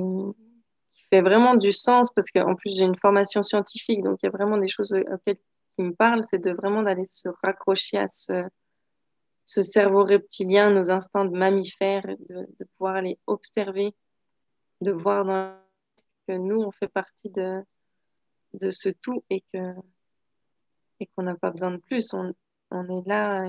qui 0.91 1.03
fait 1.09 1.21
vraiment 1.21 1.55
du 1.55 1.71
sens 1.71 2.11
parce 2.13 2.31
qu'en 2.31 2.55
plus 2.55 2.75
j'ai 2.75 2.83
une 2.83 2.97
formation 2.97 3.41
scientifique, 3.41 4.03
donc 4.03 4.19
il 4.21 4.25
y 4.25 4.29
a 4.29 4.31
vraiment 4.31 4.57
des 4.57 4.67
choses 4.67 4.91
auxquelles 4.91 5.37
qui 5.75 5.83
me 5.83 5.93
parlent, 5.93 6.23
c'est 6.23 6.39
de 6.39 6.51
vraiment 6.51 6.83
d'aller 6.83 7.05
se 7.05 7.29
raccrocher 7.43 7.97
à 7.97 8.07
ce, 8.07 8.43
ce 9.49 9.63
cerveau 9.63 10.03
reptilien, 10.03 10.69
nos 10.69 10.91
instincts 10.91 11.25
de 11.25 11.35
mammifères, 11.35 12.05
de, 12.05 12.65
pouvoir 12.77 13.01
les 13.01 13.17
observer, 13.25 13.95
de 14.79 14.91
voir 14.91 15.25
que 16.27 16.33
nous, 16.33 16.61
on 16.61 16.69
fait 16.69 16.87
partie 16.87 17.31
de, 17.31 17.63
de 18.53 18.69
ce 18.69 18.89
tout 18.89 19.23
et 19.31 19.43
et 20.99 21.07
qu'on 21.07 21.23
n'a 21.23 21.35
pas 21.35 21.49
besoin 21.49 21.71
de 21.71 21.77
plus. 21.77 22.13
On, 22.13 22.29
est 22.29 23.07
là. 23.07 23.47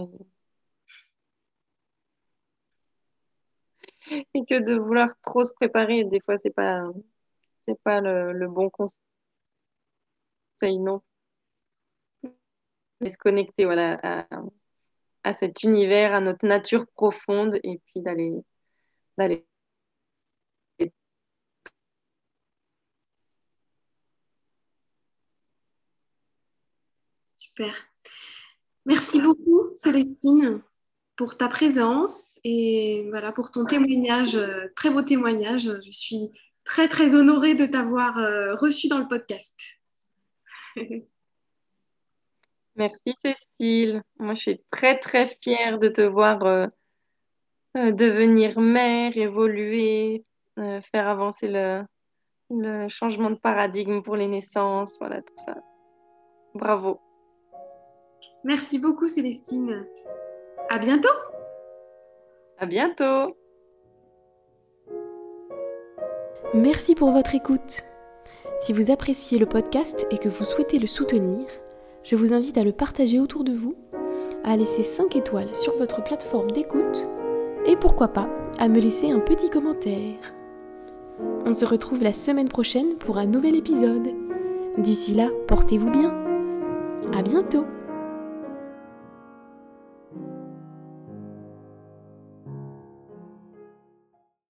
Et... 4.32 4.46
que 4.46 4.58
de 4.58 4.74
vouloir 4.78 5.08
trop 5.20 5.42
se 5.42 5.52
préparer, 5.52 6.04
des 6.04 6.20
fois, 6.20 6.38
c'est 6.38 6.48
pas, 6.48 6.80
pas 7.84 8.00
le, 8.00 8.48
bon 8.48 8.70
conseil, 8.70 8.96
non. 10.78 11.02
Mais 13.00 13.10
se 13.10 13.18
connecter, 13.18 13.66
voilà, 13.66 14.26
à 15.24 15.32
cet 15.32 15.62
univers, 15.62 16.14
à 16.14 16.20
notre 16.20 16.46
nature 16.46 16.86
profonde, 16.94 17.58
et 17.62 17.80
puis 17.86 18.02
d'aller, 18.02 18.32
d'aller 19.18 19.46
Super. 27.36 27.74
Merci 28.86 29.20
beaucoup, 29.20 29.70
Célestine, 29.76 30.62
pour 31.16 31.36
ta 31.36 31.48
présence 31.48 32.38
et 32.44 33.06
voilà 33.10 33.32
pour 33.32 33.50
ton 33.50 33.64
témoignage, 33.64 34.36
euh, 34.36 34.68
très 34.76 34.90
beau 34.90 35.02
témoignage. 35.02 35.70
Je 35.84 35.90
suis 35.90 36.30
très 36.64 36.88
très 36.88 37.14
honorée 37.14 37.54
de 37.54 37.66
t'avoir 37.66 38.18
euh, 38.18 38.54
reçu 38.54 38.88
dans 38.88 38.98
le 38.98 39.08
podcast. 39.08 39.58
Merci 42.76 43.12
Cécile. 43.22 44.02
Moi, 44.18 44.34
je 44.34 44.40
suis 44.40 44.64
très 44.70 44.98
très 44.98 45.26
fière 45.42 45.78
de 45.78 45.88
te 45.88 46.02
voir 46.02 46.42
euh, 46.44 46.66
devenir 47.74 48.58
mère, 48.60 49.16
évoluer, 49.16 50.24
faire 50.92 51.08
avancer 51.08 51.48
le, 51.48 51.82
le 52.50 52.88
changement 52.88 53.30
de 53.30 53.36
paradigme 53.36 54.02
pour 54.02 54.16
les 54.16 54.26
naissances, 54.26 54.96
voilà 54.98 55.22
tout 55.22 55.38
ça. 55.38 55.56
Bravo. 56.54 56.98
Merci 58.44 58.78
beaucoup 58.78 59.08
Célestine. 59.08 59.84
À 60.68 60.78
bientôt. 60.78 61.08
À 62.58 62.66
bientôt. 62.66 63.34
Merci 66.52 66.94
pour 66.94 67.12
votre 67.12 67.34
écoute. 67.34 67.82
Si 68.60 68.72
vous 68.72 68.90
appréciez 68.90 69.38
le 69.38 69.46
podcast 69.46 70.06
et 70.10 70.18
que 70.18 70.28
vous 70.28 70.44
souhaitez 70.44 70.78
le 70.78 70.86
soutenir, 70.86 71.46
je 72.04 72.16
vous 72.16 72.32
invite 72.32 72.58
à 72.58 72.64
le 72.64 72.72
partager 72.72 73.20
autour 73.20 73.44
de 73.44 73.52
vous, 73.52 73.74
à 74.44 74.56
laisser 74.56 74.82
5 74.82 75.16
étoiles 75.16 75.54
sur 75.54 75.76
votre 75.76 76.02
plateforme 76.02 76.50
d'écoute 76.50 77.06
et 77.66 77.76
pourquoi 77.76 78.08
pas 78.08 78.28
à 78.58 78.68
me 78.68 78.80
laisser 78.80 79.10
un 79.10 79.20
petit 79.20 79.50
commentaire. 79.50 80.16
On 81.44 81.52
se 81.52 81.64
retrouve 81.64 82.02
la 82.02 82.12
semaine 82.12 82.48
prochaine 82.48 82.96
pour 82.98 83.18
un 83.18 83.26
nouvel 83.26 83.54
épisode. 83.54 84.08
D'ici 84.78 85.14
là, 85.14 85.28
portez-vous 85.46 85.90
bien. 85.90 86.14
À 87.16 87.22
bientôt 87.22 87.64